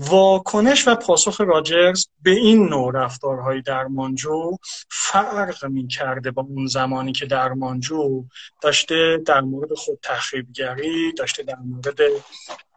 واکنش 0.00 0.88
و 0.88 0.94
پاسخ 0.94 1.40
راجرز 1.40 2.06
به 2.22 2.30
این 2.30 2.68
نوع 2.68 2.92
رفتارهای 2.94 3.62
درمانجو 3.62 4.56
فرق 4.90 5.64
می 5.64 5.88
کرده 5.88 6.30
با 6.30 6.42
اون 6.42 6.66
زمانی 6.66 7.12
که 7.12 7.26
درمانجو 7.26 8.24
داشته 8.60 9.22
در 9.26 9.40
مورد 9.40 9.74
خود 9.74 9.98
تخریبگری 10.02 11.12
داشته 11.12 11.42
در 11.42 11.56
مورد 11.64 11.98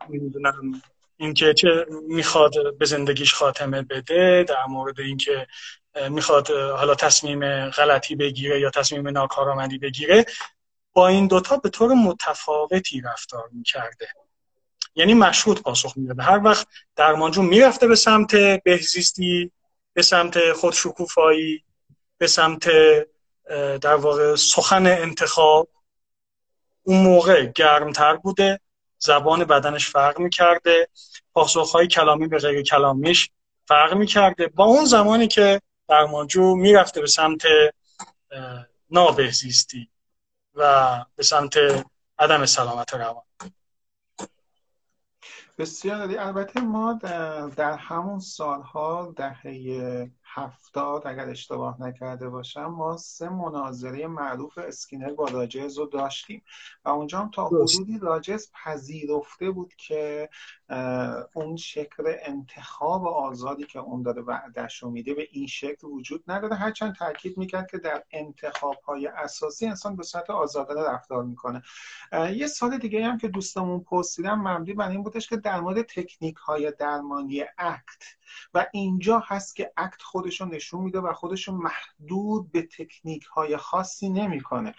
نمی‌دونم 0.09 0.81
اینکه 1.17 1.53
چه 1.53 1.85
می‌خواد 2.07 2.77
به 2.77 2.85
زندگیش 2.85 3.33
خاتمه 3.33 3.81
بده 3.81 4.45
در 4.47 4.65
مورد 4.69 4.99
اینکه 4.99 5.47
می‌خواد 6.09 6.51
حالا 6.51 6.95
تصمیم 6.95 7.69
غلطی 7.69 8.15
بگیره 8.15 8.59
یا 8.59 8.69
تصمیم 8.69 9.07
ناکارآمدی 9.07 9.77
بگیره 9.77 10.25
با 10.93 11.07
این 11.07 11.27
دوتا 11.27 11.57
به 11.57 11.69
طور 11.69 11.93
متفاوتی 11.93 13.01
رفتار 13.01 13.49
می‌کرده. 13.51 14.07
یعنی 14.95 15.13
مشروط 15.13 15.61
پاسخ 15.61 15.93
می‌داده. 15.97 16.23
هر 16.23 16.41
وقت 16.43 16.67
درمانجو 16.95 17.41
می‌رفته 17.41 17.87
به 17.87 17.95
سمت 17.95 18.35
بهزیستی 18.35 19.51
به 19.93 20.01
سمت 20.01 20.51
خودشکوفایی 20.51 21.63
به 22.17 22.27
سمت 22.27 22.69
در 23.81 23.95
واقع 23.95 24.35
سخن 24.35 24.87
انتخاب 24.87 25.69
اون 26.83 27.03
موقع 27.03 27.45
گرمتر 27.45 28.15
بوده 28.15 28.59
زبان 28.97 29.43
بدنش 29.43 29.87
فرق 29.89 30.19
می‌کرده 30.19 30.87
پاسخهای 31.33 31.87
کلامی 31.87 32.27
به 32.27 32.37
غیر 32.37 32.61
کلامیش 32.61 33.29
فرق 33.67 33.93
می‌کرده. 33.93 34.47
با 34.47 34.63
اون 34.63 34.85
زمانی 34.85 35.27
که 35.27 35.61
درمانجو 35.87 36.55
می‌رفته 36.55 37.01
به 37.01 37.07
سمت 37.07 37.41
نابهزیستی 38.89 39.89
و 40.55 41.05
به 41.15 41.23
سمت 41.23 41.57
عدم 42.19 42.45
سلامت 42.45 42.93
روان. 42.93 43.23
بسیار 45.57 46.19
البته 46.19 46.61
ما 46.61 46.93
در 47.55 47.77
همون 47.77 48.19
سالها 48.19 49.13
دهه 49.17 50.11
هفتاد 50.35 51.07
اگر 51.07 51.29
اشتباه 51.29 51.81
نکرده 51.81 52.29
باشم 52.29 52.65
ما 52.65 52.97
سه 52.97 53.29
مناظره 53.29 54.07
معروف 54.07 54.57
اسکینر 54.57 55.13
با 55.13 55.25
راجز 55.25 55.77
رو 55.77 55.85
داشتیم. 55.85 56.43
و 56.85 56.89
اونجا 56.89 57.19
هم 57.19 57.31
تا 57.31 57.47
حدودی 57.47 57.99
راجز 57.99 58.51
پذیرفته 58.53 59.51
بود 59.51 59.73
که 59.77 60.29
اون 61.33 61.55
شکل 61.55 62.15
انتخاب 62.21 63.07
آزادی 63.07 63.63
که 63.63 63.79
اون 63.79 64.01
داره 64.01 64.21
وعدش 64.21 64.83
رو 64.83 64.89
میده 64.89 65.13
به 65.13 65.27
این 65.31 65.47
شکل 65.47 65.87
وجود 65.87 66.23
نداره. 66.27 66.55
هرچند 66.55 66.95
تاکید 66.95 67.37
می‌کرد 67.37 67.71
که 67.71 67.77
در 67.77 68.03
انتخاب 68.11 68.75
های 68.75 69.07
اساسی 69.07 69.67
انسان 69.67 69.95
به 69.95 70.03
صورت 70.03 70.29
آزادانه 70.29 70.89
رفتار 70.89 71.23
می‌کنه. 71.23 71.61
یه 72.33 72.47
سال 72.47 72.77
دیگه 72.77 73.05
هم 73.05 73.17
که 73.17 73.27
دوستمون 73.27 73.79
پرسیدم 73.79 74.47
مبنی 74.47 74.73
بر 74.73 74.89
این 74.89 75.03
بودش 75.03 75.29
که 75.29 75.37
در 75.37 75.59
مورد 75.61 75.81
تکنیک 75.81 76.35
های 76.35 76.73
درمانی 76.79 77.41
اکت 77.57 78.03
و 78.53 78.65
اینجا 78.73 79.23
هست 79.25 79.55
که 79.55 79.71
اکت 79.77 80.01
خودشون 80.01 80.55
نشون 80.55 80.81
میده 80.81 80.99
و 80.99 81.13
خودشون 81.13 81.55
محدود 81.55 82.51
به 82.51 82.61
تکنیک 82.61 83.23
های 83.23 83.57
خاصی 83.57 84.09
نمی‌کنه. 84.09 84.75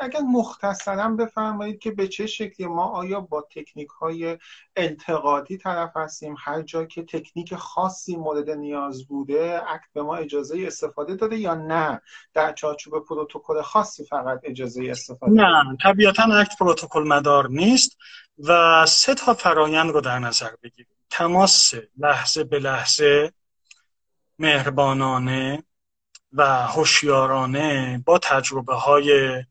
اگر 0.00 0.20
مختصرا 0.20 1.08
بفرمایید 1.08 1.78
که 1.78 1.90
به 1.90 2.08
چه 2.08 2.26
شکلی 2.26 2.66
ما 2.66 2.84
آیا 2.84 3.20
با 3.20 3.48
تکنیک 3.50 3.88
های 3.88 4.38
انتقادی 4.76 5.56
طرف 5.56 5.96
هستیم؟ 5.96 6.34
هر 6.38 6.62
جا 6.62 6.84
که 6.84 7.02
تکنیک 7.02 7.54
خاصی 7.54 8.16
مورد 8.16 8.50
نیاز 8.50 9.06
بوده 9.06 9.62
اکت 9.66 9.88
به 9.92 10.02
ما 10.02 10.16
اجازه 10.16 10.64
استفاده 10.66 11.14
داده 11.14 11.36
یا 11.36 11.54
نه؟ 11.54 12.02
در 12.34 12.52
چارچوب 12.52 13.04
پروتکل 13.04 13.62
خاصی 13.62 14.04
فقط 14.04 14.40
اجازه 14.44 14.86
استفاده 14.90 15.32
نه 15.32 15.76
طبیعتا 15.82 16.22
اکت 16.22 16.58
پروتکل 16.58 17.02
مدار 17.08 17.48
نیست 17.48 17.96
و 18.38 18.86
سه 18.86 19.14
تا 19.14 19.34
فرایند 19.34 19.90
رو 19.90 20.00
در 20.00 20.18
نظر 20.18 20.50
بگیریم 20.62 20.99
تماس 21.10 21.74
لحظه 21.98 22.44
به 22.44 22.58
لحظه 22.58 23.32
مهربانانه 24.38 25.62
و 26.32 26.66
هوشیارانه 26.66 27.98
با 28.06 28.18
تجربه 28.18 28.74
های 28.74 29.44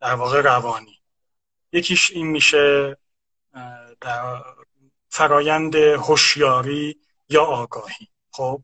در 0.00 0.14
واقع 0.14 0.40
روانی. 0.40 1.00
یکیش 1.72 2.10
این 2.10 2.26
میشه 2.26 2.96
در 4.00 4.42
فرایند 5.08 5.74
هوشیاری 5.74 7.00
یا 7.28 7.44
آگاهی. 7.44 8.08
خب؟ 8.30 8.62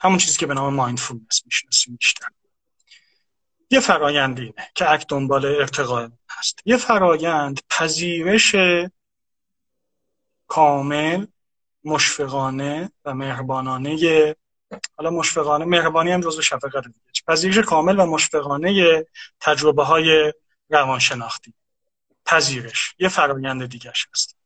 همون 0.00 0.18
چیزی 0.18 0.38
که 0.38 0.46
به 0.46 0.54
نام 0.54 0.74
مایندفولنس 0.74 1.42
می‌شناسیم 1.44 1.96
بیشتر. 1.96 2.28
یه 3.70 3.80
فرایند 3.80 4.40
اینه 4.40 4.70
که 4.74 4.90
اک 4.90 5.06
دنبال 5.08 5.46
ارتقا 5.46 6.10
هست. 6.30 6.58
یه 6.64 6.76
فرایند 6.76 7.60
پذیرش 7.70 8.54
کامل 10.48 11.26
مشفقانه 11.84 12.90
و 13.04 13.14
مهربانانه. 13.14 14.34
حالا 14.96 15.10
مشفقانه 15.10 15.64
مهربانی 15.64 16.10
هم 16.10 16.20
جزو 16.20 16.42
شفقت 16.42 16.84
دیگه. 16.84 17.22
پذیرش 17.26 17.58
کامل 17.58 17.98
و 17.98 18.06
مشفقانه 18.06 19.04
تجربه 19.40 19.84
های 19.84 20.32
روانشناختی. 20.70 21.54
پذیرش. 22.26 22.94
یه 22.98 23.08
فرایند 23.08 23.66
دیگرش 23.66 24.06
هست. 24.12 24.36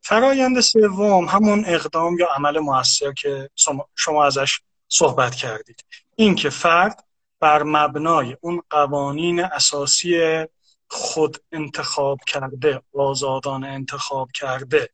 فرایند 0.00 0.60
سوم 0.60 1.24
همون 1.24 1.64
اقدام 1.66 2.18
یا 2.18 2.26
عمل 2.36 2.58
موثر 2.58 3.12
که 3.12 3.50
شما 3.94 4.24
ازش 4.24 4.60
صحبت 4.88 5.34
کردید. 5.34 5.84
این 6.16 6.34
که 6.34 6.50
فرد 6.50 7.04
بر 7.40 7.62
مبنای 7.62 8.36
اون 8.40 8.62
قوانین 8.70 9.40
اساسی 9.40 10.44
خود 10.88 11.36
انتخاب 11.52 12.20
کرده 12.26 12.82
آزادان 12.94 13.64
انتخاب 13.64 14.28
کرده 14.34 14.90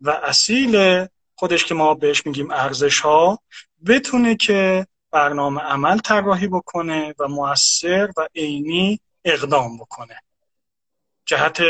و 0.00 0.10
اصیل 0.10 1.06
خودش 1.34 1.64
که 1.64 1.74
ما 1.74 1.94
بهش 1.94 2.26
میگیم 2.26 2.50
ارزش 2.50 3.00
ها 3.00 3.38
بتونه 3.86 4.36
که 4.36 4.86
برنامه 5.10 5.60
عمل 5.60 5.98
طراحی 5.98 6.48
بکنه 6.48 7.14
و 7.18 7.28
موثر 7.28 8.10
و 8.16 8.28
عینی 8.34 9.00
اقدام 9.24 9.78
بکنه. 9.78 10.22
جهت 11.24 11.62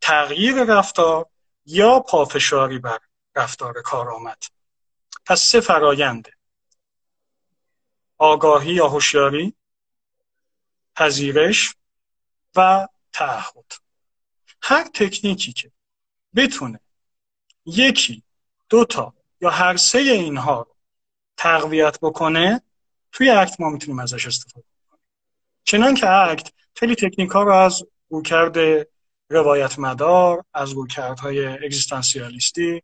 تغییر 0.00 0.64
رفتار 0.64 1.26
یا 1.66 2.00
پافشاری 2.00 2.78
بر 2.78 2.98
رفتار 3.36 3.82
کارآمد. 3.82 4.42
پس 5.26 5.40
سه 5.40 5.60
فراینده 5.60 6.32
آگاهی 8.18 8.74
یا 8.74 8.88
هوشیاری 8.88 9.54
پذیرش 10.96 11.74
و 12.56 12.88
تعهد. 13.12 13.72
هر 14.62 14.84
تکنیکی 14.94 15.52
که 15.52 15.70
بتونه 16.36 16.80
یکی 17.66 18.22
دو 18.68 18.84
تا 18.84 19.14
یا 19.40 19.50
هر 19.50 19.76
سه 19.76 19.98
اینها 19.98 20.62
رو 20.62 20.74
تقویت 21.36 21.98
بکنه 22.02 22.62
توی 23.12 23.30
اکت 23.30 23.60
ما 23.60 23.70
می‌تونیم 23.70 23.98
ازش 23.98 24.26
استفاده 24.26 24.66
کنیم. 24.90 25.00
چنان 25.64 25.94
که 25.94 26.10
اکت 26.10 26.52
خیلی 26.74 26.94
تکنیک 26.94 27.30
ها 27.30 27.42
رو 27.42 27.52
از 27.52 27.82
رویکرد 28.08 28.86
روایت 29.28 29.78
مدار 29.78 30.44
از 30.54 30.72
رویکردهای 30.72 31.46
اگزیستانسیالیستی 31.46 32.82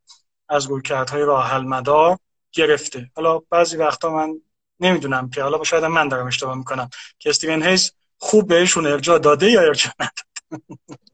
از 0.49 0.67
رویکردهای 0.67 1.23
راه 1.23 1.59
مدار 1.59 2.19
گرفته. 2.53 3.11
حالا 3.17 3.39
بعضی 3.39 3.77
وقتا 3.77 4.11
من 4.11 4.41
نمی‌دونم 4.81 5.31
که 5.31 5.43
حالا 5.43 5.65
شاید 5.65 5.85
من 5.85 6.09
دارم 6.09 6.27
اشتباه 6.27 6.59
می‌کنم 6.59 6.91
که 7.19 7.31
استیون 7.31 7.63
هیز 7.63 7.93
خوب 8.19 8.49
بهشون 8.49 8.87
ارجاع 8.87 9.19
داده 9.19 9.51
یا 9.51 9.61
ارجاع 9.61 9.93
نداده. 10.01 11.10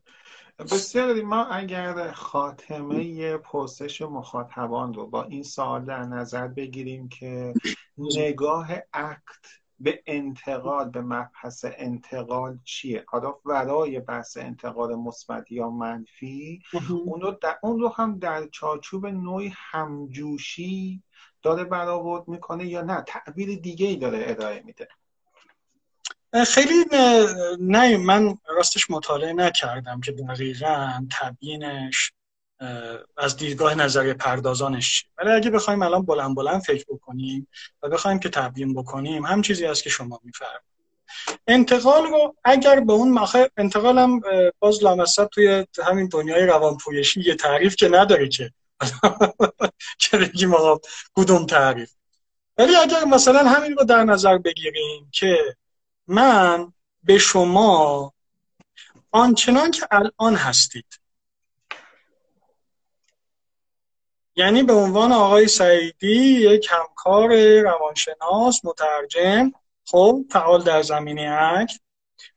بسیار 0.58 1.22
ما 1.22 1.44
اگر 1.44 2.12
خاتمه 2.12 3.36
پرسش 3.36 4.02
مخاطبان 4.02 4.94
رو 4.94 5.06
با 5.06 5.22
این 5.22 5.42
سوال 5.42 5.84
در 5.84 6.02
نظر 6.02 6.48
بگیریم 6.48 7.08
که 7.08 7.54
نگاه 7.98 8.70
اکت 8.92 9.46
به 9.80 10.02
انتقال 10.06 10.90
به 10.90 11.00
مبحث 11.00 11.64
انتقال 11.68 12.58
چیه؟ 12.64 13.04
حالا 13.08 13.34
ورای 13.44 14.00
بحث 14.00 14.36
انتقال 14.36 14.94
مثبت 14.94 15.52
یا 15.52 15.70
منفی 15.70 16.62
اون 17.06 17.20
رو, 17.20 17.30
در 17.30 17.58
اون 17.62 17.80
رو 17.80 17.88
هم 17.88 18.18
در 18.18 18.46
چارچوب 18.46 19.06
نوعی 19.06 19.52
همجوشی 19.56 21.02
داره 21.42 21.64
برآورد 21.64 22.28
می‌کنه 22.28 22.66
یا 22.66 22.82
نه؟ 22.82 23.02
تعبیر 23.06 23.60
دیگه 23.60 23.86
ای 23.86 23.96
داره 23.96 24.24
ارائه 24.26 24.62
میده. 24.62 24.88
خیلی 26.44 26.84
نه 27.60 27.96
من 27.96 28.38
راستش 28.48 28.90
مطالعه 28.90 29.32
نکردم 29.32 30.00
که 30.00 30.12
دقیقا 30.12 31.06
تبیینش 31.20 32.12
از 33.16 33.36
دیدگاه 33.36 33.74
نظری 33.74 34.14
پردازانش 34.14 35.00
چی 35.00 35.06
ولی 35.18 35.30
اگه 35.30 35.50
بخوایم 35.50 35.82
الان 35.82 36.02
بلند 36.02 36.36
بلند 36.36 36.62
فکر 36.62 36.84
بکنیم 36.88 37.48
و 37.82 37.88
بخوایم 37.88 38.18
که 38.18 38.28
تبیین 38.28 38.74
بکنیم 38.74 39.26
هم 39.26 39.42
چیزی 39.42 39.66
است 39.66 39.82
که 39.82 39.90
شما 39.90 40.20
میفرمایید. 40.24 40.66
انتقال 41.46 42.04
رو 42.06 42.34
اگر 42.44 42.80
به 42.80 42.92
اون 42.92 43.10
مخه 43.10 43.50
انتقال 43.56 43.98
هم 43.98 44.20
باز 44.58 44.84
لامصب 44.84 45.24
توی 45.26 45.66
همین 45.84 46.08
دنیای 46.08 46.46
روانپویشی 46.46 47.20
یه 47.20 47.34
تعریف 47.34 47.76
که 47.76 47.88
نداره 47.88 48.28
که. 48.28 48.50
که 49.98 50.16
بگیم 50.16 50.54
آقا 50.54 50.80
کدوم 51.14 51.46
تعریف؟ 51.46 51.92
ولی 52.58 52.76
اگر 52.76 53.04
مثلا 53.04 53.48
همین 53.48 53.76
رو 53.76 53.84
در 53.84 54.04
نظر 54.04 54.38
بگیریم 54.38 55.10
که 55.12 55.56
من 56.06 56.72
به 57.02 57.18
شما 57.18 58.12
آنچنان 59.10 59.70
که 59.70 59.86
الان 59.90 60.34
هستید. 60.34 61.00
یعنی 64.36 64.62
به 64.62 64.72
عنوان 64.72 65.12
آقای 65.12 65.48
سعیدی 65.48 66.16
یک 66.16 66.68
همکار 66.70 67.60
روانشناس 67.60 68.64
مترجم 68.64 69.52
خب 69.84 70.24
فعال 70.30 70.62
در 70.62 70.82
زمینه 70.82 71.38
اکت. 71.40 71.80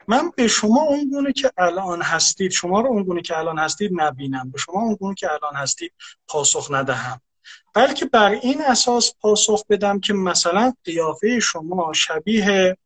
من 0.08 0.32
به 0.36 0.48
شما 0.48 0.82
اون 0.82 1.10
گونه 1.10 1.34
که 1.34 1.52
الان 1.58 2.02
هستید 2.02 2.52
شما 2.52 2.82
رو 2.82 2.88
اون 2.88 3.04
گونه 3.04 3.22
که 3.22 3.38
الان 3.38 3.60
هستید 3.60 3.92
نبینم. 3.94 4.52
به 4.52 4.58
شما 4.58 4.82
اون 4.82 4.96
گونه 4.96 5.16
که 5.16 5.32
الان 5.32 5.56
هستید 5.56 5.94
پاسخ 6.28 6.72
ندهم. 6.72 7.22
بلکه 7.74 8.06
بر 8.06 8.32
این 8.32 8.62
اساس 8.62 9.14
پاسخ 9.22 9.66
بدم 9.70 10.00
که 10.00 10.14
مثلا 10.14 10.74
قیافه 10.86 11.40
شما 11.40 11.94
شبیه 11.94 12.78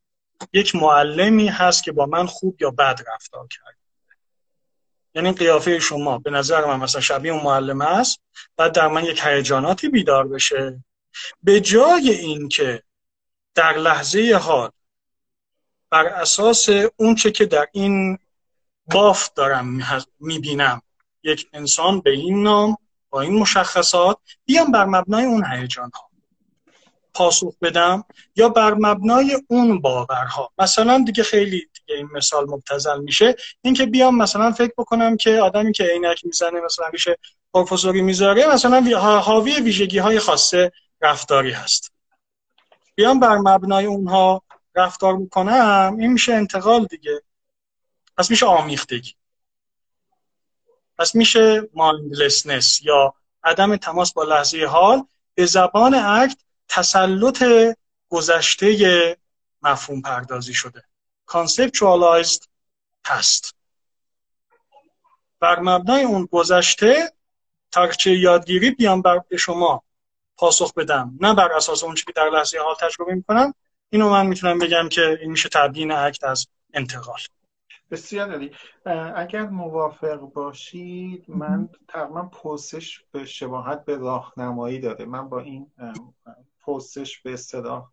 یک 0.52 0.74
معلمی 0.74 1.48
هست 1.48 1.84
که 1.84 1.92
با 1.92 2.06
من 2.06 2.26
خوب 2.26 2.62
یا 2.62 2.70
بد 2.70 3.00
رفتار 3.14 3.46
کرد. 3.50 3.76
یعنی 5.14 5.32
قیافه 5.32 5.78
شما 5.78 6.18
به 6.18 6.30
نظر 6.30 6.64
من 6.64 6.76
مثلا 6.76 7.00
شبیه 7.00 7.32
اون 7.32 7.42
معلم 7.42 7.80
است 7.80 8.20
بعد 8.56 8.72
در 8.72 8.88
من 8.88 9.04
یک 9.04 9.20
هیجاناتی 9.24 9.88
بیدار 9.88 10.28
بشه. 10.28 10.84
به 11.42 11.60
جای 11.60 12.10
اینکه 12.10 12.82
در 13.54 13.72
لحظه 13.72 14.38
حال 14.42 14.70
بر 15.90 16.06
اساس 16.06 16.68
اونچه 16.96 17.30
که 17.30 17.46
در 17.46 17.68
این 17.72 18.18
بافت 18.86 19.34
دارم 19.34 19.78
می‌بینم 20.20 20.82
یک 21.22 21.48
انسان 21.52 22.00
به 22.00 22.10
این 22.10 22.42
نام 22.42 22.76
با 23.10 23.20
این 23.20 23.38
مشخصات 23.38 24.18
بیام 24.44 24.72
بر 24.72 24.84
مبنای 24.84 25.24
اون 25.24 25.44
هیجان 25.52 25.90
ها 25.94 26.13
پاسخ 27.14 27.54
بدم 27.62 28.04
یا 28.36 28.48
بر 28.48 28.74
مبنای 28.74 29.38
اون 29.48 29.80
باورها؟ 29.80 30.52
مثلا 30.58 31.04
دیگه 31.06 31.22
خیلی 31.22 31.68
دیگه 31.74 31.96
این 31.96 32.08
مثال 32.12 32.44
مبتزل 32.50 33.00
میشه. 33.00 33.34
اینکه 33.62 33.86
بیام 33.86 34.16
مثلا 34.16 34.52
فکر 34.52 34.72
بکنم 34.78 35.16
که 35.16 35.40
آدمی 35.40 35.72
که 35.72 35.84
عینک 35.84 36.24
می‌زنه 36.24 36.60
مثلا 36.60 36.86
میشه 36.92 37.18
پروفسوری 37.54 38.02
می‌ذاره 38.02 38.46
مثلا 38.46 38.98
حاوی 39.20 39.60
ویژگی 39.60 39.98
های 39.98 40.18
خاصه 40.18 40.72
رفتاری 41.00 41.50
هست. 41.50 41.92
بیام 42.94 43.20
بر 43.20 43.36
مبنای 43.36 43.86
اونها 43.86 44.42
رفتار 44.74 45.16
می‌کنم 45.16 45.96
این 45.98 46.12
میشه 46.12 46.32
انتقال 46.34 46.84
دیگه. 46.84 47.22
پس 48.18 48.30
میشه 48.30 48.46
آمیختگی. 48.46 49.14
پس 50.98 51.14
میشه 51.14 51.68
مایندلسنس 51.74 52.82
یا 52.82 53.14
عدم 53.44 53.76
تماس 53.76 54.12
با 54.12 54.24
لحظه 54.24 54.66
حال 54.66 55.04
به 55.34 55.46
زبان 55.46 55.94
اکت 55.94 56.38
تسلط 56.68 57.44
گذشته 58.08 59.16
مفهوم 59.62 60.02
پردازی 60.02 60.54
شده. 60.54 60.84
Conceptualized 61.30 62.46
past. 63.08 63.52
بر 65.40 65.60
مبنای 65.60 66.02
اون 66.02 66.28
گذشته 66.32 67.12
ترکچه 67.72 68.10
یادگیری 68.10 68.70
بیام 68.70 69.02
بر 69.02 69.18
به 69.18 69.36
شما 69.36 69.82
پاسخ 70.36 70.74
بدم. 70.74 71.18
نه 71.20 71.34
بر 71.34 71.52
اساس 71.52 71.84
اون 71.84 71.94
که 71.94 72.12
در 72.16 72.30
لحظه 72.30 72.58
حال 72.58 72.74
تجربه 72.80 73.14
می‌کنم. 73.14 73.54
اینو 73.90 74.10
من 74.10 74.26
می‌تونم 74.26 74.58
بگم 74.58 74.88
که 74.88 75.18
این 75.20 75.30
میشه 75.30 75.48
تبیین 75.48 75.92
اکت 75.92 76.24
از 76.24 76.46
انتقال. 76.74 77.18
بسیار 77.90 78.30
عالی. 78.30 78.50
اگر 79.16 79.46
موافق 79.46 80.16
باشید 80.16 81.24
من 81.28 81.68
تقریبا 81.88 82.22
پرسش 82.22 83.02
به 83.12 83.24
شباهت 83.24 83.84
به 83.84 83.96
راهنمایی 83.96 84.78
داره 84.78 85.04
من 85.04 85.28
با 85.28 85.40
این 85.40 85.72
پرسش 86.66 87.20
به 87.20 87.32
اصطلاح 87.32 87.90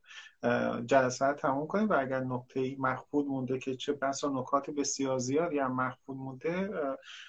جلسه 0.86 1.26
رو 1.26 1.34
تموم 1.34 1.68
کنیم 1.68 1.90
و 1.90 1.94
اگر 2.00 2.20
نقطه 2.20 2.76
مخفول 2.80 3.26
مونده 3.26 3.60
که 3.60 3.76
چه 3.76 3.94
بسا 3.94 4.30
نکات 4.30 4.70
بسیار 4.70 5.18
زیادی 5.18 5.60
هم 5.60 5.76
مخفول 5.76 6.18
مونده 6.18 6.70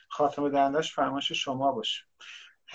خاتمه 0.09 0.51
دهندش 0.51 0.95
فرمایش 0.95 1.33
شما 1.33 1.73
باشه. 1.73 2.05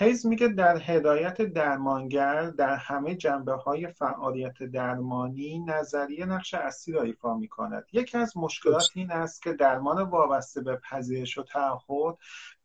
هیز 0.00 0.26
میگه 0.26 0.48
در 0.48 0.76
هدایت 0.76 1.42
درمانگر 1.42 2.50
در 2.50 2.76
همه 2.76 3.14
جنبه 3.14 3.52
های 3.52 3.88
فعالیت 3.88 4.62
درمانی 4.62 5.58
نظریه 5.58 6.26
نقش 6.26 6.54
اصلی 6.54 6.94
را 6.94 7.02
ایفا 7.02 7.34
می 7.34 7.48
کند 7.48 7.86
یکی 7.92 8.18
از 8.18 8.36
مشکلات 8.36 8.90
این 8.94 9.10
است 9.10 9.42
که 9.42 9.52
درمان 9.52 10.02
وابسته 10.02 10.60
به 10.60 10.76
پذیرش 10.76 11.38
و 11.38 11.42
تعهد 11.42 12.16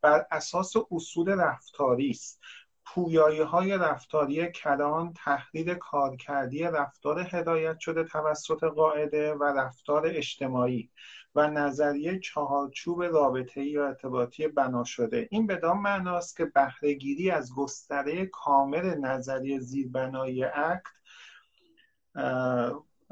بر 0.02 0.26
اساس 0.32 0.74
اصول 0.92 1.30
رفتاری 1.30 2.10
است. 2.10 2.40
پویایی 2.86 3.42
های 3.42 3.78
رفتاری 3.78 4.52
کلان 4.52 5.14
تحلیل 5.14 5.74
کارکردی 5.74 6.64
رفتار 6.64 7.28
هدایت 7.30 7.80
شده 7.80 8.04
توسط 8.04 8.64
قاعده 8.64 9.34
و 9.34 9.44
رفتار 9.44 10.08
اجتماعی 10.08 10.90
و 11.36 11.48
نظریه 11.48 12.20
چهارچوب 12.20 13.04
رابطه 13.04 13.64
یا 13.64 13.88
ارتباطی 13.88 14.48
بنا 14.48 14.84
شده. 14.84 15.28
این 15.32 15.48
بدان 15.48 15.78
معناست 15.78 16.38
که 16.38 16.46
بهرهگیری 16.46 17.32
از 17.32 17.54
گستره 17.56 18.26
کامل 18.26 18.96
نظریه 19.00 19.60
زیربنایی 19.60 20.44
اکت 20.44 20.84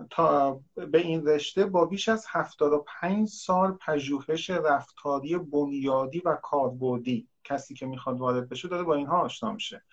تا 0.09 0.61
به 0.75 0.97
این 0.97 1.27
رشته 1.27 1.65
با 1.65 1.85
بیش 1.85 2.09
از 2.09 2.25
75 2.29 3.27
سال 3.27 3.71
پژوهش 3.71 4.49
رفتاری 4.49 5.37
بنیادی 5.37 6.19
و 6.19 6.35
کاربردی 6.35 7.30
کسی 7.43 7.73
که 7.73 7.85
می‌خواد 7.85 8.19
وارد 8.19 8.49
بشه 8.49 8.67
داره 8.67 8.83
با 8.83 8.95
اینها 8.95 9.19
آشنا 9.21 9.51
میشه. 9.51 9.83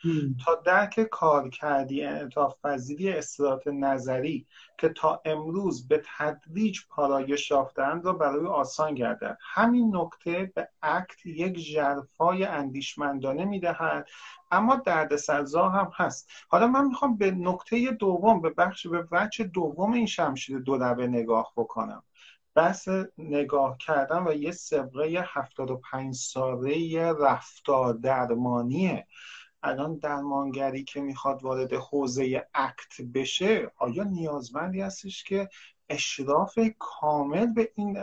تا 0.44 0.54
درک 0.54 1.00
کار 1.00 1.50
کردی 1.50 2.04
انعطاف 2.04 2.54
پذیری 2.64 3.12
اصطلاحات 3.12 3.66
نظری 3.66 4.46
که 4.78 4.88
تا 4.88 5.22
امروز 5.24 5.88
به 5.88 6.02
تدریج 6.18 6.80
پارایش 6.88 7.50
یافتهاند 7.50 8.04
را 8.04 8.12
برای 8.12 8.46
آسان 8.46 8.94
گردد. 8.94 9.38
همین 9.40 9.96
نکته 9.96 10.52
به 10.54 10.68
اکت 10.82 11.26
یک 11.26 11.58
ژرفای 11.58 12.44
اندیشمندانه 12.44 13.44
می‌دهد 13.44 14.08
اما 14.50 14.76
دردسرزا 14.76 15.68
هم 15.68 15.90
هست. 15.94 16.30
حالا 16.48 16.66
من 16.66 16.88
می‌خوام 16.88 17.16
به 17.16 17.30
نکته 17.30 17.90
دوم 17.90 18.40
به 18.40 18.50
بخش 18.50 18.86
به 18.86 19.08
وجه 19.10 19.44
دوم 19.44 19.92
این 19.92 20.06
شمشیر 20.06 20.58
دو 20.58 20.94
نگاه 20.94 21.52
بکنم. 21.56 22.02
بحث 22.54 22.88
نگاه 23.18 23.76
کردن 23.78 24.26
و 24.26 24.32
یه 24.32 24.52
سبقه 24.52 25.24
75 25.26 26.14
ساله 26.14 27.12
رفتار 27.12 27.94
درمانیه. 27.94 29.06
الان 29.62 29.98
درمانگری 29.98 30.84
که 30.84 31.00
می‌خواد 31.00 31.42
وارد 31.42 31.72
حوزه 31.72 32.46
اکت 32.54 33.00
بشه 33.14 33.72
آیا 33.76 34.04
نیازمندی 34.04 34.80
هستش 34.80 35.24
که 35.24 35.48
اشراف 35.88 36.58
کامل 36.78 37.46
به 37.46 37.72
این 37.74 37.98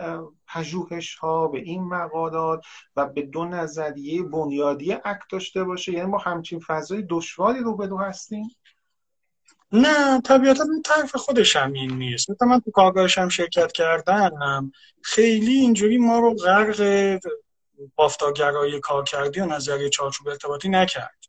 پژوهش 0.47 1.15
ها 1.15 1.47
به 1.47 1.59
این 1.59 1.83
مقالات 1.83 2.65
و 2.95 3.05
به 3.05 3.21
دو 3.21 3.45
نظریه 3.45 4.23
بنیادی 4.23 4.93
اکت 4.93 5.25
داشته 5.31 5.63
باشه؟ 5.63 5.91
یعنی 5.91 6.11
ما 6.11 6.17
همچین 6.17 6.59
فضای 6.59 7.05
دشواری 7.09 7.59
رو 7.59 7.75
بدو 7.75 7.97
هستیم؟ 7.97 8.49
نه 9.71 10.21
طبیعتا 10.21 10.63
طرف 10.85 11.15
خودش 11.15 11.55
هم 11.55 11.73
این 11.73 11.97
نیست. 11.97 12.29
مثلا 12.29 12.47
من 12.47 12.59
تو 12.59 12.71
کارگاهش 12.71 13.17
هم 13.17 13.29
شرکت 13.29 13.71
کردن 13.71 14.31
خیلی 15.01 15.53
اینجوری 15.53 15.97
ما 15.97 16.19
رو 16.19 16.33
غرق 16.33 17.19
بافتاگرایی 17.95 18.79
کار 18.79 19.03
کردی 19.03 19.39
و 19.39 19.45
نظریه 19.45 19.89
چارچوب 19.89 20.27
ارتباطی 20.27 20.69
نکرد. 20.69 21.25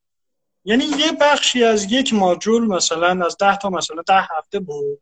یعنی 0.65 0.85
یه 0.85 1.13
بخشی 1.21 1.65
از 1.65 1.93
یک 1.93 2.15
ماجول 2.15 2.67
مثلا 2.67 3.27
از 3.27 3.37
ده 3.37 3.57
تا 3.57 3.71
مثلا 3.71 4.03
ده 4.07 4.29
هفته 4.39 4.61
بود. 4.61 5.01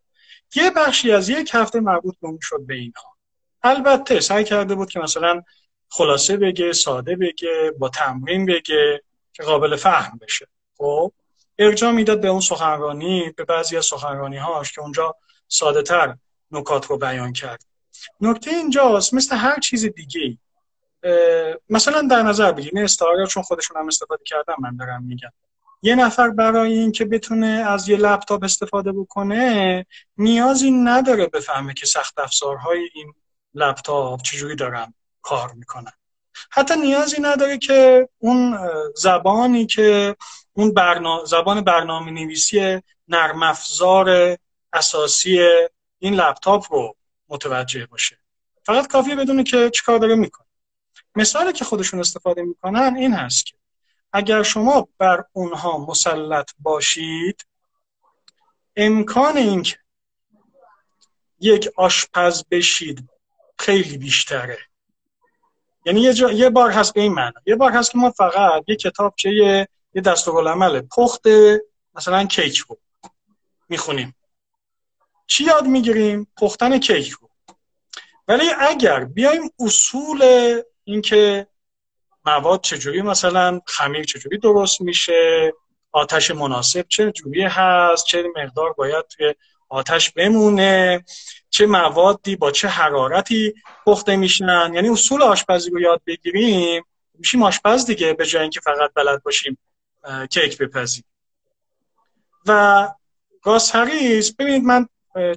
یه 0.54 0.70
بخشی 0.70 1.12
از 1.12 1.28
یک 1.28 1.50
هفته 1.54 1.80
مربوط 1.80 2.14
به 2.22 2.28
شد 2.40 2.60
به 2.66 2.74
اینها. 2.74 3.16
البته 3.62 4.20
سعی 4.20 4.44
کرده 4.44 4.74
بود 4.74 4.90
که 4.90 5.00
مثلا 5.00 5.42
خلاصه 5.88 6.36
بگه 6.36 6.72
ساده 6.72 7.16
بگه 7.16 7.72
با 7.78 7.88
تمرین 7.88 8.46
بگه 8.46 9.02
که 9.32 9.42
قابل 9.42 9.76
فهم 9.76 10.18
بشه. 10.18 10.46
خب؟ 10.78 11.12
ارجاع 11.58 11.92
می‌داد 11.92 12.20
به 12.20 12.28
اون 12.28 12.40
سخنرانی 12.40 13.30
به 13.36 13.44
بعضی 13.44 13.76
از 13.76 13.84
سخنرانی 13.84 14.36
هاش 14.36 14.72
که 14.72 14.80
اونجا 14.80 15.16
ساده 15.48 15.82
تر 15.82 16.16
نکات 16.50 16.86
رو 16.86 16.98
بیان 16.98 17.32
کرد. 17.32 17.64
نکته 18.20 18.50
اینجاست 18.50 19.14
مثل 19.14 19.36
هر 19.36 19.60
چیز 19.60 19.84
دیگه 19.84 20.38
مثلا 21.70 22.02
در 22.10 22.22
نظر 22.22 22.52
بگیرید 22.52 22.76
این 22.76 22.84
استعاره 22.84 23.26
چون 23.26 23.42
خودشون 23.42 23.76
هم 23.76 23.86
استفاده 23.86 24.22
کردن 24.26 24.54
من 24.58 24.76
دارم 24.76 25.02
میگم. 25.02 25.30
یه 25.82 25.94
نفر 25.94 26.30
برای 26.30 26.78
اینکه 26.78 27.04
بتونه 27.04 27.46
از 27.46 27.88
یه 27.88 27.96
لپتاپ 27.96 28.44
استفاده 28.44 28.92
بکنه 28.92 29.86
نیازی 30.16 30.70
نداره 30.70 31.26
بفهمه 31.26 31.74
که 31.74 31.86
سخت 31.86 32.18
افزارهای 32.18 32.88
این 32.94 33.14
لپتاپ 33.54 34.22
چجوری 34.22 34.56
دارن 34.56 34.94
کار 35.22 35.52
می‌کنن. 35.52 35.92
حتی 36.50 36.76
نیازی 36.76 37.16
نداره 37.20 37.58
که 37.58 38.08
اون 38.18 38.58
زبانی 38.96 39.66
که 39.66 40.16
اون 40.54 40.74
زبان 41.24 41.60
برنامه 41.60 42.10
نویسی 42.10 42.80
نرم 43.08 43.42
افزار 43.42 44.38
اساسی 44.72 45.48
این 45.98 46.14
لپتاپ 46.14 46.72
رو 46.72 46.96
متوجه 47.28 47.86
باشه. 47.86 48.18
فقط 48.62 48.86
کافیه 48.86 49.16
بدونه 49.16 49.44
که 49.44 49.70
چیکار 49.70 49.98
داره 49.98 50.14
می‌کنه. 50.14 50.46
مثالی 51.16 51.52
که 51.52 51.64
خودشون 51.64 52.00
استفاده 52.00 52.42
می‌کنن 52.42 52.96
این 52.96 53.14
هست 53.14 53.46
که 53.46 53.54
اگر 54.12 54.42
شما 54.42 54.88
بر 54.98 55.24
اونها 55.32 55.78
مسلط 55.78 56.50
باشید 56.58 57.46
امکان 58.76 59.36
اینکه 59.36 59.76
یک 61.40 61.68
آشپز 61.76 62.44
بشید 62.50 63.08
خیلی 63.58 63.98
بیشتره. 63.98 64.58
یعنی 65.84 66.00
یه, 66.00 66.34
یه 66.34 66.50
بار 66.50 66.70
هست 66.70 66.94
به 66.94 67.00
این 67.00 67.12
معنی 67.12 67.34
یه 67.46 67.56
بار 67.56 67.72
هست 67.72 67.90
که 67.90 67.98
ما 67.98 68.10
فقط 68.10 68.64
یه 68.68 68.76
کتابچه 68.76 69.68
یه, 69.94 70.02
دستورالعمل 70.02 70.80
پخت 70.80 71.22
مثلا 71.94 72.24
کیک 72.24 72.56
رو 72.58 72.78
می‌خونیم. 73.68 74.14
چی 75.26 75.44
یاد 75.44 75.66
می‌گیریم؟ 75.66 76.26
پختن 76.36 76.78
کیک 76.78 77.10
رو. 77.10 77.28
ولی 78.28 78.50
اگر 78.58 79.04
بیایم 79.04 79.50
اصول 79.58 80.22
اینکه 80.84 81.46
مواد 82.26 82.60
چجوری 82.60 83.02
مثلا 83.02 83.60
خمیر 83.66 84.04
چجوری 84.04 84.38
درست 84.38 84.80
میشه 84.80 85.52
آتش 85.92 86.30
مناسب 86.30 86.86
چه 86.88 87.12
جوری 87.12 87.42
هست 87.42 88.06
چه 88.06 88.24
مقدار 88.36 88.72
باید 88.72 89.04
توی 89.06 89.34
آتش 89.68 90.10
بمونه 90.10 91.04
چه 91.50 91.66
موادی 91.66 92.36
با 92.36 92.50
چه 92.50 92.68
حرارتی 92.68 93.54
پخته 93.86 94.16
میشن. 94.16 94.74
یعنی 94.74 94.88
اصول 94.88 95.22
آشپزی 95.22 95.70
رو 95.70 95.80
یاد 95.80 96.02
بگیریم. 96.06 96.84
میشیم 97.18 97.42
آشپز 97.42 97.86
دیگه 97.86 98.12
به 98.12 98.26
جای 98.26 98.42
اینکه 98.42 98.60
فقط 98.60 98.90
بلد 98.94 99.22
باشیم 99.22 99.58
کیک 100.30 100.58
بپزیم 100.58 101.04
و 102.46 102.88
گاز 103.42 103.72
ببینید 104.38 104.62
من 104.64 104.88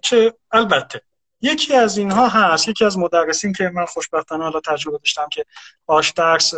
چه 0.02 0.34
البته 0.52 1.02
یکی 1.42 1.76
از 1.76 1.98
اینها 1.98 2.28
هست 2.28 2.68
یکی 2.68 2.86
از 2.86 2.98
مدرسین 2.98 3.54
که 3.54 3.70
من 3.74 3.86
خوشبختانه 3.86 4.44
حالا 4.44 4.60
تجربه 4.60 4.98
داشتم 4.98 5.28
که 5.32 5.46
باش 5.86 6.12
درس 6.12 6.54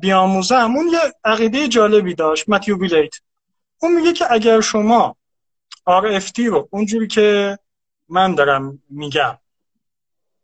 بیاموزم 0.00 0.76
اون 0.76 0.88
یه 0.88 1.00
عقیده 1.24 1.68
جالبی 1.68 2.14
داشت 2.14 2.48
متیو 2.48 2.78
بیلیت 2.78 3.14
اون 3.78 3.94
میگه 3.94 4.12
که 4.12 4.32
اگر 4.32 4.60
شما 4.60 5.16
RFT 5.88 6.38
رو 6.38 6.68
اونجوری 6.70 7.06
که 7.06 7.58
من 8.08 8.34
دارم 8.34 8.82
میگم 8.90 9.38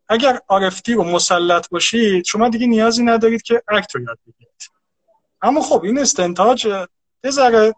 اگر 0.08 0.40
RFT 0.50 0.88
رو 0.88 1.04
مسلط 1.04 1.68
باشید 1.68 2.24
شما 2.24 2.48
دیگه 2.48 2.66
نیازی 2.66 3.02
ندارید 3.02 3.42
که 3.42 3.62
ACT 3.68 3.94
رو 3.94 4.02
یاد 4.02 4.18
بگیرید. 4.26 4.75
اما 5.42 5.60
خب 5.60 5.82
این 5.84 5.98
استنتاج 5.98 6.64
یه 7.24 7.30
ذره 7.30 7.74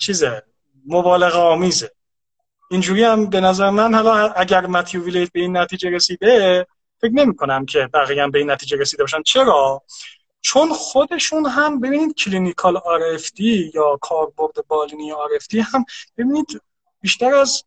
چیزه 0.00 0.42
مبالغه 0.86 1.38
آمیزه. 1.38 1.92
اینجوری 2.70 3.04
هم 3.04 3.30
به 3.30 3.40
نظر 3.40 3.70
من 3.70 3.94
حالا 3.94 4.28
اگر 4.28 4.66
متیو 4.66 5.04
ویلات 5.04 5.32
به 5.32 5.40
این 5.40 5.56
نتیجه 5.56 5.90
رسیده 5.90 6.66
فکر 7.00 7.12
نمی 7.12 7.36
کنم 7.36 7.66
که 7.66 7.88
بقیه 7.94 8.22
هم 8.22 8.30
به 8.30 8.38
این 8.38 8.50
نتیجه 8.50 8.76
رسیده 8.76 9.02
باشن. 9.02 9.22
چرا؟ 9.22 9.82
چون 10.40 10.72
خودشون 10.72 11.46
هم 11.46 11.80
ببینید 11.80 12.14
clinical 12.14 12.76
RFT 12.76 13.40
یا 13.74 13.98
کاربرد 14.00 14.66
بالینی 14.68 15.12
RFT 15.12 15.54
هم 15.72 15.84
ببینید 16.18 16.62
بیشتر 17.00 17.34
از 17.34 17.64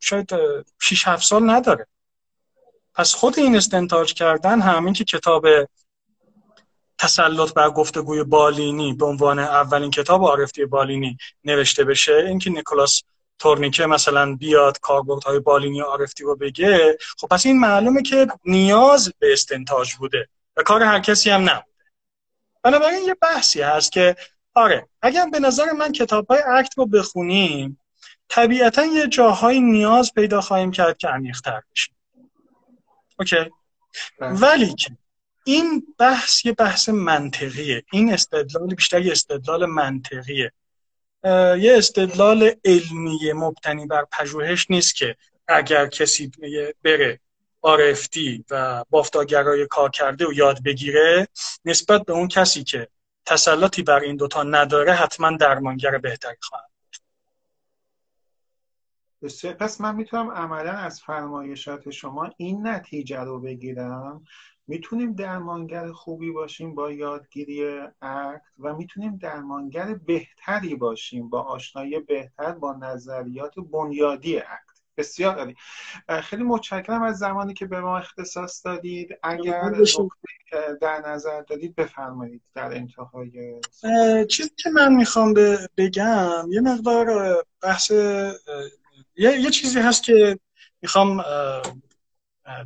شاید 0.00 0.30
6 0.78 1.08
7 1.08 1.24
سال 1.24 1.50
نداره. 1.50 1.86
پس 2.94 3.14
خود 3.14 3.38
این 3.38 3.56
استنتاج 3.56 4.14
کردن 4.14 4.60
همین 4.60 4.92
که 4.92 5.04
کتاب 5.04 5.46
تسلط 6.98 7.52
بر 7.52 7.70
گفتگوی 7.70 8.24
بالینی 8.24 8.92
به 8.92 9.06
عنوان 9.06 9.38
اولین 9.38 9.90
کتاب 9.90 10.24
آرفتی 10.24 10.66
بالینی 10.66 11.16
نوشته 11.44 11.84
بشه 11.84 12.14
اینکه 12.14 12.50
نیکولاس 12.50 13.02
تورنیکه 13.38 13.86
مثلا 13.86 14.34
بیاد 14.34 14.78
های 15.26 15.40
بالینی 15.40 15.82
آرفتی 15.82 16.24
رو 16.24 16.36
بگه 16.36 16.98
خب 17.18 17.28
پس 17.28 17.46
این 17.46 17.60
معلومه 17.60 18.02
که 18.02 18.26
نیاز 18.44 19.12
به 19.18 19.32
استنتاج 19.32 19.94
بوده 19.94 20.28
و 20.56 20.62
کار 20.62 20.82
هر 20.82 21.00
کسی 21.00 21.30
هم 21.30 21.40
نبوده. 21.40 21.76
بنابراین 22.62 23.04
یه 23.04 23.14
بحثی 23.14 23.62
هست 23.62 23.92
که 23.92 24.16
آره 24.54 24.88
اگر 25.02 25.26
به 25.32 25.38
نظر 25.38 25.72
من 25.72 25.92
کتاب 25.92 26.26
های 26.26 26.42
اکت 26.48 26.78
رو 26.78 26.86
بخونیم 26.86 27.80
طبیعتا 28.28 28.84
یه 28.84 29.06
جاهای 29.06 29.60
نیاز 29.60 30.14
پیدا 30.14 30.40
خواهیم 30.40 30.70
کرد 30.70 30.98
که 30.98 31.08
عمیق‌تر 31.08 31.62
بشیم 31.72 31.94
اوکی؟ 33.18 33.50
بله. 34.20 34.38
ولی 34.38 34.74
که 34.74 34.90
این 35.46 35.94
بحث 35.98 36.44
یه 36.44 36.52
بحث 36.52 36.88
منطقیه. 36.88 37.84
این 37.92 38.12
استدلال 38.12 38.74
بیشتر 38.74 39.00
یه 39.00 39.12
استدلال 39.12 39.66
منطقیه. 39.66 40.52
یه 41.58 41.74
استدلال 41.78 42.54
علمی 42.64 43.32
مبتنی 43.32 43.86
بر 43.86 44.04
پژوهش 44.12 44.66
نیست 44.70 44.96
که 44.96 45.16
اگر 45.48 45.86
کسی 45.86 46.32
بره 46.82 47.20
RFD 47.66 48.44
و 48.50 48.84
بافتاگرای 48.90 49.66
کار 49.66 49.90
کرده 49.90 50.26
و 50.26 50.32
یاد 50.32 50.62
بگیره 50.62 51.28
نسبت 51.64 52.04
به 52.04 52.12
اون 52.12 52.28
کسی 52.28 52.64
که 52.64 52.88
تسلطی 53.26 53.82
بر 53.82 54.00
این 54.00 54.16
دوتا 54.16 54.42
نداره 54.42 54.92
حتما 54.92 55.36
درمانگر 55.36 55.98
بهتری 55.98 56.36
خواهد 56.40 56.70
پس 59.58 59.80
من 59.80 59.94
می‌تونم 59.94 60.30
عملا 60.30 60.72
از 60.72 61.00
فرمایشات 61.00 61.90
شما 61.90 62.30
این 62.36 62.66
نتیجه 62.66 63.20
رو 63.20 63.40
بگیرم. 63.40 64.24
می‌تونیم 64.66 65.12
درمانگر 65.12 65.92
خوبی 65.92 66.30
باشیم 66.30 66.74
با 66.74 66.92
یادگیری 66.92 67.78
اکت 68.02 68.42
و 68.58 68.74
می‌تونیم 68.74 69.16
درمانگر 69.16 69.94
بهتری 69.94 70.74
باشیم 70.74 71.28
با 71.28 71.42
آشنایی 71.42 72.00
بهتر 72.00 72.52
با 72.52 72.72
نظریات 72.72 73.54
بنیادی 73.72 74.36
اکت 74.36 74.76
بسیار 74.96 75.36
عالی. 75.38 75.54
خیلی 76.22 76.42
متشکرم 76.42 77.02
از 77.02 77.18
زمانی 77.18 77.54
که 77.54 77.66
به 77.66 77.80
ما 77.80 77.98
اختصاص 77.98 78.66
دادید. 78.66 79.18
اگر 79.22 79.72
در 80.80 81.02
نظر 81.08 81.42
دادید 81.42 81.74
بفرمایید 81.74 82.42
در 82.54 82.74
انتهای 82.74 83.60
چیزی 84.28 84.50
که 84.56 84.70
من 84.70 84.94
می‌خوام 84.94 85.34
بگم 85.76 86.46
یه 86.50 86.60
مقدار 86.60 87.36
بحث 87.62 87.90
یه 89.16 89.50
چیزی 89.50 89.80
هست 89.80 90.02
که 90.02 90.38
می‌خوام 90.82 91.22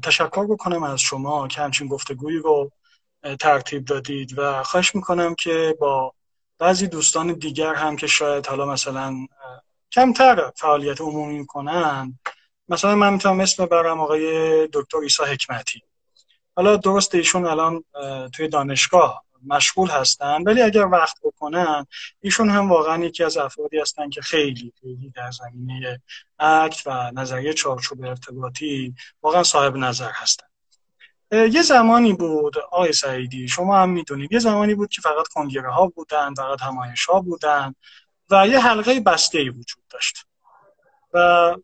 تشکر 0.02 0.46
بکنم 0.46 0.82
از 0.82 1.00
شما 1.00 1.48
که 1.48 1.60
همچین 1.60 1.88
گفتگویی 1.88 2.38
رو 2.38 2.70
ترتیب 3.40 3.84
دادید 3.84 4.38
و 4.38 4.62
خواهش 4.62 4.94
می‌کنم 4.94 5.34
که 5.34 5.76
با 5.80 6.14
بعضی 6.58 6.86
دوستان 6.86 7.32
دیگر 7.32 7.74
هم 7.74 7.96
که 7.96 8.06
شاید 8.06 8.46
حالا 8.46 8.66
مثلا 8.66 9.14
کمتر 9.92 10.52
فعالیت 10.56 11.00
عمومی 11.00 11.38
می‌کنن. 11.38 12.18
مثلا 12.68 12.94
من 12.94 13.12
می‌تونم 13.12 13.40
اسم 13.40 13.66
برم 13.66 14.00
آقای 14.00 14.66
دکتر 14.72 14.98
ایسا 14.98 15.24
حکمتی. 15.24 15.82
حالا 16.56 16.76
درست 16.76 17.14
ایشون 17.14 17.46
الان 17.46 17.84
توی 18.32 18.48
دانشگاه. 18.48 19.24
مشغول 19.46 19.88
هستن 19.88 20.42
ولی 20.42 20.62
اگر 20.62 20.86
وقت 20.86 21.16
بکنن 21.22 21.86
ایشون 22.20 22.50
هم 22.50 22.68
واقعا 22.68 23.04
یکی 23.04 23.24
از 23.24 23.36
افرادی 23.36 23.78
هستن 23.78 24.10
که 24.10 24.20
خیلی 24.22 24.72
خیلی 24.80 25.10
در 25.10 25.30
زمینه 25.30 26.02
اکت 26.38 26.82
و 26.86 27.10
نظریه 27.14 27.52
چارچوب 27.52 28.04
ارتباطی 28.04 28.94
واقعا 29.22 29.42
صاحب 29.42 29.76
نظر 29.76 30.10
هستن. 30.14 30.46
یه 31.32 31.62
زمانی 31.62 32.12
بود 32.12 32.58
آقای 32.58 32.92
سعیدی 32.92 33.48
شما 33.48 33.78
هم 33.78 33.90
می‌دونید 33.90 34.32
یه 34.32 34.38
زمانی 34.38 34.74
بود 34.74 34.88
که 34.88 35.00
فقط 35.00 35.28
کنگره 35.28 35.72
ها 35.72 35.86
بودن 35.86 36.34
فقط 36.34 36.62
همایش 36.62 37.04
ها 37.04 37.20
بودن 37.20 37.74
و 38.30 38.48
یه 38.48 38.60
حلقه 38.60 39.00
بسته 39.00 39.38
ای 39.38 39.48
وجود 39.48 39.82
داشت. 39.90 40.26
و 41.14 41.56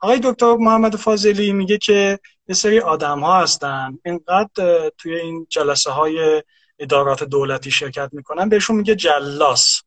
آقای 0.00 0.20
دکتر 0.22 0.56
محمد 0.56 0.96
فاضلی 0.96 1.52
میگه 1.52 1.78
که 1.78 2.18
یه 2.48 2.54
سری 2.54 2.80
آدم 2.80 3.20
ها 3.20 3.40
هستن 3.40 3.98
اینقدر 4.04 4.90
توی 4.98 5.16
این 5.16 5.46
جلسه 5.50 5.90
های 5.90 6.42
ادارات 6.78 7.24
دولتی 7.24 7.70
شرکت 7.70 8.08
می‌کنن. 8.12 8.48
بهشون 8.48 8.76
میگه 8.76 8.94
جلاس. 8.94 9.82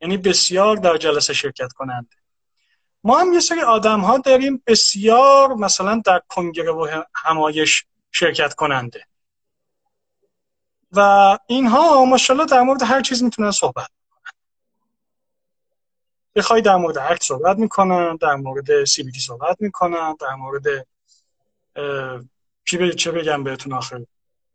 یعنی 0.00 0.16
بسیار 0.16 0.76
در 0.76 0.96
جلسه 0.96 1.32
شرکت 1.32 1.72
کنند. 1.72 2.14
ما 3.04 3.18
هم 3.18 3.32
یه 3.32 3.40
سری 3.40 3.60
آدم 3.60 4.00
ها 4.00 4.18
داریم 4.18 4.62
بسیار 4.66 5.54
مثلا 5.54 6.02
در 6.04 6.22
کنگره 6.28 6.72
و 6.72 7.02
همایش 7.14 7.84
شرکت 8.12 8.54
کننده. 8.54 9.04
و 10.92 11.38
اینها 11.46 12.04
ماشاءالله 12.04 12.46
در 12.46 12.62
مورد 12.62 12.82
هر 12.82 13.00
چیز 13.00 13.22
می‌تونن 13.22 13.50
صحبت 13.50 13.88
بخوای 16.36 16.62
در 16.62 16.76
مورد 16.76 16.98
عکس 16.98 17.26
صحبت 17.26 17.58
می‌کنن 17.58 18.16
در 18.16 18.34
مورد 18.34 18.84
سی 18.84 19.02
بی 19.02 19.20
صحبت 19.20 19.56
می‌کنن 19.60 20.16
در 20.20 20.34
مورد 20.34 20.86
چی 22.64 22.92
چه 22.92 23.12
بگم 23.12 23.44
بهتون 23.44 23.72
آخر 23.72 24.04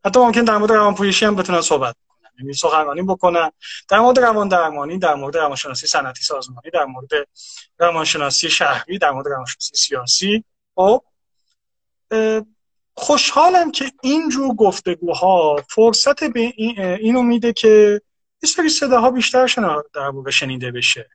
حتی 0.06 0.20
ممکن 0.20 0.44
در 0.44 0.58
مورد 0.58 0.72
روانپویشی 0.72 1.26
هم 1.26 1.36
بتونن 1.36 1.62
صحبت 1.62 1.96
کنن 2.08 2.30
یعنی 2.40 2.54
سخنرانی 2.54 3.02
بکنن. 3.02 3.52
در 3.90 4.00
مورد 4.00 4.20
روان 4.20 4.48
درمانی 4.48 4.98
در 4.98 5.16
مورد 5.16 5.38
روانشناسی 5.38 5.88
صنعتی 5.88 6.24
سازمانی 6.24 6.70
در 6.74 6.86
مورد 6.86 7.10
روانشناسی 7.80 8.50
شهری 8.50 8.98
در 8.98 9.12
مورد 9.12 9.28
روانشناسی 9.28 9.76
سیاسی. 9.76 10.44
خب 10.76 11.04
خوشحالم 12.94 13.72
که 13.72 13.92
اینجور 14.02 14.56
گفتگوها 14.56 15.64
فرصت 15.70 16.24
به 16.24 16.54
اینو 17.00 17.22
میده 17.22 17.54
که 17.54 18.02
یه 18.44 18.50
سری 18.50 18.70
صداها 18.70 19.12
بیشتر 19.12 19.48
در 19.94 20.32
شنیده 20.32 20.72
بشه. 20.72 21.10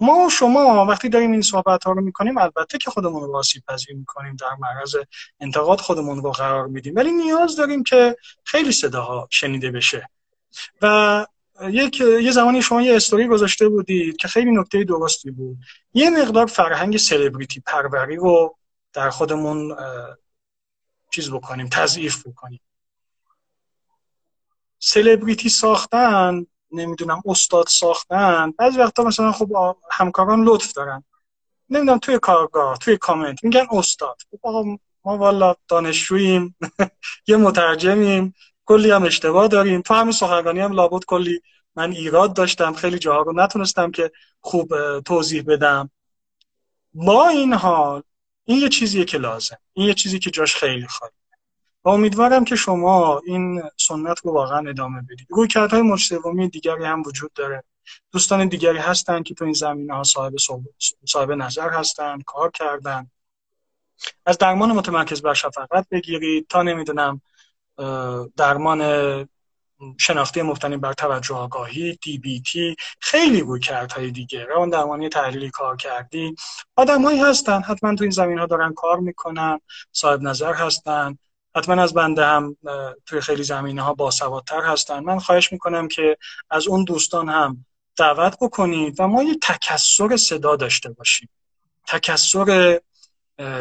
ما 0.00 0.26
و 0.26 0.30
شما 0.30 0.86
وقتی 0.86 1.08
داریم 1.08 1.32
این 1.32 1.42
صحبت 1.42 1.84
ها 1.84 1.92
رو 1.92 2.00
می‌کنیم 2.00 2.38
البته 2.38 2.78
که 2.78 2.90
خودمون 2.90 3.22
رو 3.22 3.36
آسیب 3.36 3.62
پذیر 3.68 3.96
می‌کنیم 3.96 4.36
در 4.36 4.56
معرض 4.60 4.96
انتقاد 5.40 5.80
خودمون 5.80 6.22
رو 6.22 6.30
قرار 6.30 6.66
میدیم. 6.66 6.96
ولی 6.96 7.12
نیاز 7.12 7.56
داریم 7.56 7.82
که 7.82 8.16
خیلی 8.44 8.72
صداها 8.72 9.28
شنیده 9.30 9.70
بشه. 9.70 10.08
و 10.82 11.26
یک 11.68 12.00
یه 12.00 12.30
زمانی 12.30 12.62
شما 12.62 12.82
یه 12.82 12.96
استوری 12.96 13.28
گذاشته 13.28 13.68
بودید 13.68 14.16
که 14.16 14.28
خیلی 14.28 14.50
نکته 14.50 14.84
درستی 14.84 15.30
بود. 15.30 15.58
یه 15.94 16.10
مقدار 16.10 16.46
فرهنگ 16.46 16.96
سلبریتی 16.96 17.60
پروری 17.60 18.16
رو 18.16 18.56
در 18.92 19.10
خودمون 19.10 19.76
چیز 21.10 21.30
بکنیم 21.30 21.68
تضعیف 21.68 22.26
بکنیم. 22.26 22.60
سلبریتی 24.78 25.48
ساختن 25.48 26.46
نمی‌دونم 26.72 27.22
استاد 27.26 27.66
ساختن. 27.68 28.50
بعضی 28.50 28.78
وقتا 28.78 29.04
مثلا 29.04 29.32
خب 29.32 29.76
همکاران 29.90 30.44
لطف 30.44 30.72
دارن. 30.72 31.04
نمی‌دونم 31.70 31.98
توی 31.98 32.18
کارگاه 32.18 32.78
توی 32.78 32.96
کامنت 32.96 33.44
میگن 33.44 33.66
استاد. 33.70 34.16
خب 34.30 34.38
آقا 34.42 34.62
ما 35.04 35.18
والا 35.18 35.54
دانشجوییم 35.68 36.56
یه 37.28 37.36
مترجمیم 37.36 38.34
کلی 38.64 38.90
هم 38.90 39.04
اشتباه 39.04 39.48
داریم. 39.48 39.80
تو 39.82 39.94
همین 39.94 40.12
سخنرانی 40.12 40.60
هم 40.60 40.72
لابد 40.72 41.04
کلی 41.04 41.40
من 41.74 41.92
ایراد 41.92 42.34
داشتم. 42.34 42.74
خیلی 42.74 42.98
جاها 42.98 43.22
رو 43.22 43.32
نتونستم 43.32 43.90
که 43.90 44.10
خوب 44.40 45.00
توضیح 45.00 45.42
بدم. 45.46 45.90
با 46.94 47.28
این 47.28 47.52
حال 47.54 48.02
این 48.44 48.58
یه 48.58 48.68
چیزیه 48.68 49.04
که 49.04 49.18
لازم. 49.18 49.58
این 49.72 49.86
یه 49.86 49.94
چیزی 49.94 50.18
که 50.18 50.30
جاش 50.30 50.56
خیلی 50.56 50.86
خواهد 50.86 51.12
و 51.84 51.88
امیدوارم 51.88 52.44
که 52.44 52.56
شما 52.56 53.22
این 53.26 53.62
سنت 53.76 54.20
رو 54.24 54.32
واقعا 54.32 54.68
ادامه 54.68 55.02
بدید. 55.02 55.26
روی 55.30 55.48
کردهای 55.48 55.82
مجتمعی 55.82 56.48
دیگری 56.48 56.84
هم 56.84 57.02
وجود 57.06 57.32
داره. 57.32 57.64
دوستان 58.12 58.48
دیگری 58.48 58.78
هستن 58.78 59.22
که 59.22 59.34
تو 59.34 59.44
این 59.44 59.54
زمینه 59.54 59.94
ها 59.94 60.02
صاحب, 60.02 60.34
صاحب 61.08 61.32
نظر 61.32 61.70
هستن 61.70 62.20
کار 62.26 62.50
کردن. 62.50 63.10
از 64.26 64.38
درمان 64.38 64.72
متمرکز 64.72 65.22
بر 65.22 65.34
شفقت 65.34 65.86
بگیرید 65.90 66.46
تا 66.48 66.62
نمی‌دونم 66.62 67.20
درمان 68.36 69.28
شناختی 69.98 70.42
مبتنی 70.42 70.76
بر 70.76 70.92
توجه 70.92 71.34
آگاهی 71.34 71.98
دی 72.02 72.18
بی 72.18 72.40
تی 72.40 72.76
خیلی 73.00 73.40
روی 73.40 73.60
های 73.96 74.10
دیگه. 74.10 74.44
روان 74.44 74.70
درمانی 74.70 75.08
تحلیلی 75.08 75.50
کار 75.50 75.76
کردی. 75.76 76.34
آدمایی 76.76 77.20
هستن 77.20 77.62
حتما 77.62 77.94
تو 77.94 78.04
این 78.04 78.10
زمین 78.10 78.38
ها 78.38 78.46
دارن 78.46 78.74
کار 78.74 79.00
می‌کنن 79.00 79.60
صاحب 79.92 80.22
نظر 80.22 80.54
هستن. 80.54 81.18
حتما 81.56 81.82
از 81.82 81.94
بنده 81.94 82.26
هم 82.26 82.56
توی 83.06 83.20
خیلی 83.20 83.42
زمینه 83.42 83.82
ها 83.82 83.94
باسوادتر 83.94 84.60
هستن. 84.60 85.00
من 85.00 85.18
خواهش 85.18 85.52
می‌کنم 85.52 85.88
که 85.88 86.16
از 86.50 86.66
اون 86.68 86.84
دوستان 86.84 87.28
هم 87.28 87.64
دعوت 87.96 88.36
بکنید 88.40 89.00
و 89.00 89.08
ما 89.08 89.22
یه 89.22 89.36
تکسر 89.42 90.16
صدا 90.16 90.56
داشته 90.56 90.90
باشیم. 90.90 91.28
تکسر 91.86 92.80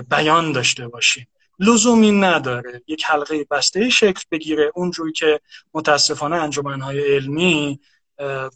بیان 0.10 0.52
داشته 0.52 0.88
باشیم. 0.88 1.28
لزومی 1.60 2.12
نداره. 2.12 2.82
یک 2.88 3.06
حلقه 3.06 3.46
بسته 3.52 3.90
شکل 3.90 4.22
بگیره. 4.32 4.72
اونجوری 4.76 5.12
که 5.12 5.40
متاسفانه 5.74 6.36
انجمنهای 6.36 7.16
علمی 7.16 7.80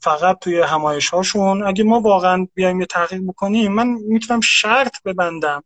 فقط 0.01 0.39
توی 0.39 0.61
همایش 0.61 1.10
هاشون 1.10 1.64
اگه 1.64 1.84
ما 1.84 1.99
واقعا 1.99 2.47
بیایم 2.53 2.80
یه 2.80 2.85
تحقیق 2.85 3.22
بکنیم 3.27 3.72
من 3.72 3.88
می‌تونم 3.88 4.41
شرط 4.41 5.03
ببندم. 5.05 5.64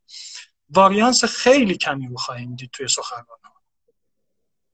واریانس 0.69 1.26
خیلی 1.26 1.77
کمی 1.77 2.07
رو 2.07 2.18
خواهیم 2.18 2.56
دید 2.56 2.69
توی 2.73 2.88
سخنران 2.88 3.38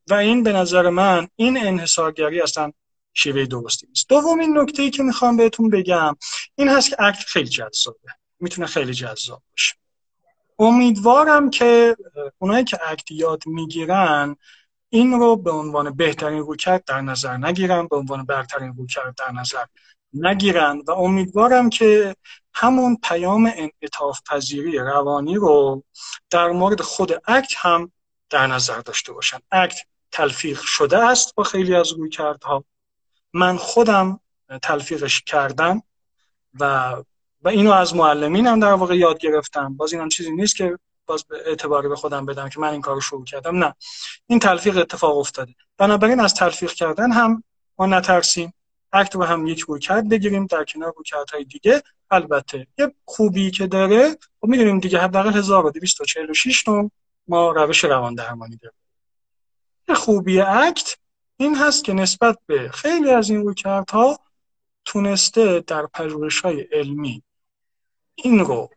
و 0.10 0.14
این 0.14 0.44
به 0.44 0.54
نظر 0.54 0.90
من 0.90 1.28
این 1.36 1.68
انحصارگری 1.68 2.42
اصلا 2.42 2.72
شیوه 3.14 3.46
درستی 3.46 3.88
نیست. 3.88 4.10
دومین 4.10 4.58
نکته 4.58 4.82
ای 4.82 4.90
که 4.90 5.04
می‌خوام 5.04 5.38
بهتون 5.38 5.70
بگم 5.70 6.16
این 6.56 6.70
هست 6.70 6.90
که 6.90 6.96
اکت 7.00 7.20
خیلی 7.20 7.50
جذابه. 7.50 8.10
می‌تونه 8.40 8.68
خیلی 8.68 8.94
جذاب 8.94 9.42
باشه. 9.52 9.76
امیدوارم 10.60 11.50
که 11.50 11.98
اونایی 12.38 12.64
که 12.64 12.80
اکت 12.92 13.12
یاد 13.12 13.44
می‌گیرن 13.46 14.36
این 14.90 15.12
رو 15.12 15.36
به 15.36 15.52
عنوان 15.52 15.96
بهترین 15.96 16.40
رویکرد 16.40 16.84
در 16.84 17.02
نظر 17.02 17.38
نگیرن 17.38 17.88
به 17.88 17.96
عنوان 17.96 18.26
برترین 18.26 18.74
رویکرد 18.78 19.16
در 19.16 19.32
نظر 19.32 19.64
نگیرن 20.14 20.82
و 20.88 20.92
امیدوارم 20.92 21.70
که 21.70 22.16
همون 22.54 22.98
پیام 23.04 23.52
انعطاف 23.56 24.20
پذیری 24.32 24.78
روانی 24.78 25.36
رو 25.36 25.84
در 26.30 26.48
مورد 26.48 26.82
خود 26.82 27.12
اکت 27.28 27.54
هم 27.58 27.92
در 28.30 28.48
نظر 28.48 28.80
داشته 28.80 29.14
باشن. 29.14 29.38
اکت 29.52 29.78
تلفیق 30.14 30.62
شده 30.62 30.98
است 30.98 31.36
با 31.36 31.44
خیلی 31.44 31.76
از 31.76 31.92
روی 31.92 32.10
کردها 32.10 32.64
من 33.34 33.58
خودم 33.58 34.20
تلفیقش 34.62 35.22
کردم 35.22 35.84
و 36.60 36.96
و 37.42 37.50
اینو 37.50 37.72
از 37.72 37.96
معلمینم 37.96 38.60
در 38.60 38.74
واقع 38.74 38.98
یاد 38.98 39.18
گرفتم. 39.18 39.78
باز 39.78 39.94
اینم 39.94 40.10
چیزی 40.10 40.32
نیست 40.32 40.56
که 40.56 40.80
باز 41.06 41.24
به 41.24 41.44
اعتباری 41.46 41.88
به 41.88 41.96
خودم 41.96 42.26
بدم 42.26 42.50
که 42.50 42.60
من 42.60 42.68
این 42.68 42.82
کارو 42.82 43.02
شروع 43.02 43.26
کردم. 43.26 43.64
نه. 43.64 43.76
این 44.28 44.40
تلفیق 44.40 44.78
اتفاق 44.78 45.18
افتاده. 45.18 45.56
بنابراین 45.78 46.20
از 46.20 46.34
تلفیق 46.34 46.72
کردن 46.72 47.12
هم 47.12 47.44
ما 47.80 47.86
نترسیم. 47.86 48.54
اکت 48.94 49.16
رو 49.16 49.24
هم 49.24 49.48
یک 49.48 49.60
روی 49.60 49.80
کرد 49.80 50.10
بگیریم 50.10 50.46
در 50.46 50.64
کنار 50.64 50.94
روی 50.98 51.24
های 51.34 51.44
دیگه 51.44 51.84
البته 52.12 52.68
یه 52.78 52.94
خوبی 53.06 53.52
که 53.52 53.68
داره 53.68 54.10
و 54.10 54.16
خب 54.42 54.48
می‌دونیم 54.48 54.80
دیگه 54.80 55.00
حداقل 55.00 55.34
1246 55.34 56.68
نوع 56.68 56.92
ما 57.28 57.52
روش 57.52 57.84
روان 57.84 58.16
درمانی 58.16 58.56
داریم. 58.58 58.83
خوبی 59.90 60.42
اکت 60.42 60.98
این 61.38 61.56
هست 61.56 61.84
که 61.84 61.94
نسبت 61.94 62.38
به 62.46 62.70
خیلی 62.70 63.12
از 63.12 63.30
این 63.30 63.42
رویکردها 63.42 64.20
تونسته 64.86 65.60
در 65.60 65.86
پژوهش 65.86 66.42
های 66.42 66.62
علمی 66.62 67.24
این 68.16 68.40
رو 68.40 68.70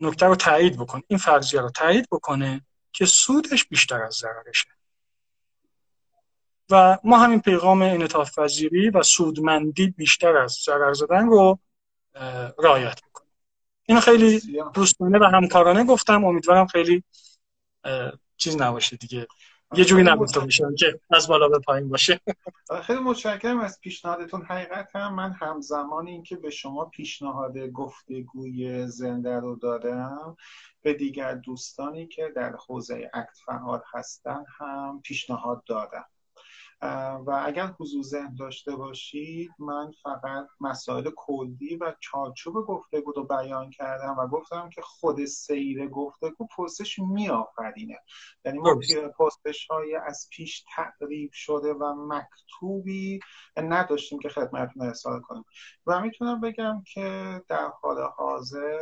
نکته 0.00 0.26
رو 0.26 0.36
تایید 0.36 0.76
بکنه 0.76 1.02
این 1.08 1.18
فرضیه 1.18 1.60
رو 1.60 1.70
تایید 1.70 2.08
بکنه 2.12 2.62
که 2.92 3.06
سودش 3.06 3.64
بیشتر 3.64 4.02
از 4.02 4.14
ضررشه. 4.14 4.68
و 6.70 6.98
ما 7.04 7.18
همین 7.18 7.40
پیغام 7.40 7.82
انعطاف 7.82 8.38
پذیری 8.38 8.90
و 8.90 9.02
سودمندی 9.02 9.90
بیشتر 9.90 10.36
از 10.36 10.52
ضرر 10.64 10.92
زدن 10.92 11.26
رو 11.26 11.58
رعایت 12.58 13.00
بکنیم 13.02 13.30
اینو 13.82 14.00
خیلی 14.00 14.42
دوستانه 14.74 15.18
و 15.18 15.24
همکارانه 15.24 15.84
گفتم. 15.84 16.24
امیدوارم 16.24 16.66
خیلی 16.66 17.04
چیز 18.36 18.56
نباشه 18.56 18.96
دیگه. 18.96 19.26
یه 19.74 19.84
جوری 19.84 20.02
نگفته 20.02 20.44
میشم 20.44 20.74
که 20.74 21.00
از 21.10 21.28
بالا 21.28 21.48
به 21.48 21.58
پایین 21.58 21.88
باشه. 21.88 22.20
خیلی 22.82 23.00
متشکرم 23.00 23.60
از 23.60 23.80
پیشنهادتون. 23.80 24.42
حقیقت 24.42 24.96
هم 24.96 25.14
من 25.14 25.32
همزمان 25.32 26.06
اینکه 26.06 26.36
به 26.36 26.50
شما 26.50 26.84
پیشنهاد 26.84 27.58
گفتگوی 27.58 28.86
زنده 28.86 29.40
رو 29.40 29.56
دادم 29.56 30.36
به 30.82 30.94
دیگر 30.94 31.34
دوستانی 31.34 32.06
که 32.06 32.32
در 32.36 32.56
حوزه 32.66 33.10
اکت 33.14 33.38
فعال 33.46 33.80
هستن 33.92 34.44
هم 34.58 35.00
پیشنهاد 35.04 35.64
دادم. 35.64 36.06
و 37.26 37.42
اگر 37.46 37.66
حضور 37.66 38.02
ذهن 38.02 38.34
داشته 38.34 38.76
باشید 38.76 39.50
من 39.58 39.92
فقط 40.02 40.46
مسائل 40.60 41.10
کلی 41.16 41.76
و 41.76 41.94
چارچوب 42.00 42.54
گفتگو 42.66 43.12
رو 43.12 43.24
بیان 43.24 43.70
کردم 43.70 44.16
و 44.18 44.26
گفتم 44.26 44.70
که 44.70 44.82
خود 44.82 45.24
سیر 45.24 45.88
گفتگو 45.88 46.46
پرسش 46.56 46.98
میآفرینه. 46.98 47.98
یعنی 48.44 48.58
ما 48.58 48.80
پرسش 49.18 49.66
های 49.66 49.94
از 49.94 50.28
پیش 50.30 50.64
تعریف 50.74 51.34
شده 51.34 51.74
و 51.74 51.94
مکتوبی 51.94 53.20
نداشتیم 53.56 54.18
که 54.18 54.28
خدمتتون 54.28 54.82
ارسال 54.86 55.20
کنیم 55.20 55.44
و 55.86 56.00
می‌تونم 56.00 56.40
بگم 56.40 56.82
که 56.94 57.40
در 57.48 57.70
حال 57.82 58.02
حاضر 58.16 58.78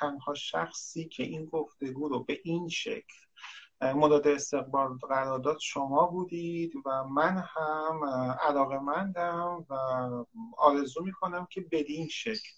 تنها 0.00 0.34
شخصی 0.34 1.08
که 1.08 1.22
این 1.22 1.46
گفتگو 1.46 2.08
رو 2.08 2.24
به 2.24 2.40
این 2.44 2.68
شکل 2.68 3.14
مداد 3.82 4.28
استقبال 4.28 4.98
قرارداد 5.08 5.58
شما 5.60 6.06
بودید 6.06 6.72
و 6.86 7.04
من 7.04 7.44
هم 7.46 8.04
علاقه 8.40 8.78
مندم 8.78 9.66
و 9.68 9.74
آرزو 10.58 11.04
می‌کنم 11.04 11.46
که 11.50 11.60
بدین 11.72 12.08
شکل 12.08 12.48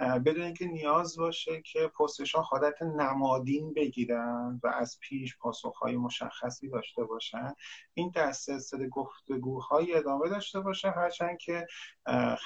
بدون 0.00 0.44
اینکه 0.44 0.66
نیاز 0.66 1.16
باشه 1.16 1.62
که 1.62 1.86
پستشان 1.98 2.44
حالت 2.44 2.82
نمادین 2.82 3.74
بگیرن 3.74 4.60
و 4.62 4.66
از 4.66 4.98
پیش 5.00 5.36
پاسخهای 5.36 5.96
مشخصی 5.96 6.68
داشته 6.68 7.04
باشن 7.04 7.54
این 7.94 8.12
در 8.14 8.32
سلسله 8.32 8.88
گفتگوهای 8.88 9.94
ادامه 9.94 10.28
داشته 10.28 10.60
باشه. 10.60 10.90
هرچند 10.90 11.38
که 11.38 11.66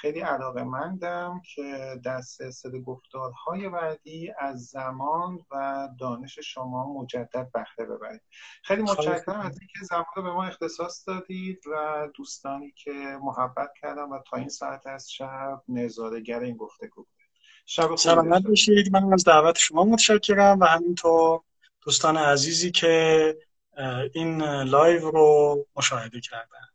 خیلی 0.01 0.19
علاقه 0.19 0.63
مندم 0.63 1.41
که 1.55 1.99
در 2.03 2.21
سلسله 2.21 2.79
گفتارهای 2.79 3.69
بعدی 3.69 4.33
از 4.39 4.65
زمان 4.65 5.39
و 5.51 5.87
دانش 5.99 6.39
شما 6.39 6.93
مجدد 7.01 7.51
بهره 7.53 7.89
ببرید. 7.89 8.21
خیلی 8.63 8.81
متشکرم 8.81 9.39
از 9.39 9.59
اینکه 9.59 9.79
زمان 9.89 10.05
رو 10.15 10.23
به 10.23 10.31
ما 10.31 10.45
اختصاص 10.45 11.07
دادید 11.07 11.67
و 11.67 12.07
دوستانی 12.15 12.71
که 12.71 13.19
محبت 13.21 13.69
کردم 13.81 14.11
و 14.11 14.19
تا 14.19 14.37
این 14.37 14.49
ساعت 14.49 14.87
از 14.87 15.11
شب 15.11 15.63
نظارگر 15.67 16.39
این 16.39 16.57
گفتگو 16.57 17.05
شب 17.65 17.95
سلامت 17.95 18.43
باشید. 18.43 18.91
من 18.91 19.13
از 19.13 19.23
دعوت 19.23 19.57
شما 19.57 19.83
متشکرم 19.83 20.59
و 20.59 20.65
همینطور 20.65 21.41
دوستان 21.81 22.17
عزیزی 22.17 22.71
که 22.71 23.37
این 24.13 24.43
لایو 24.43 25.11
رو 25.11 25.65
مشاهده 25.75 26.19
کردن. 26.21 26.67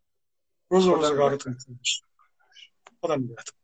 روز 0.69 0.87
روزگارتون 0.87 1.59
خدا 3.01 3.17
نگهدار. 3.17 3.60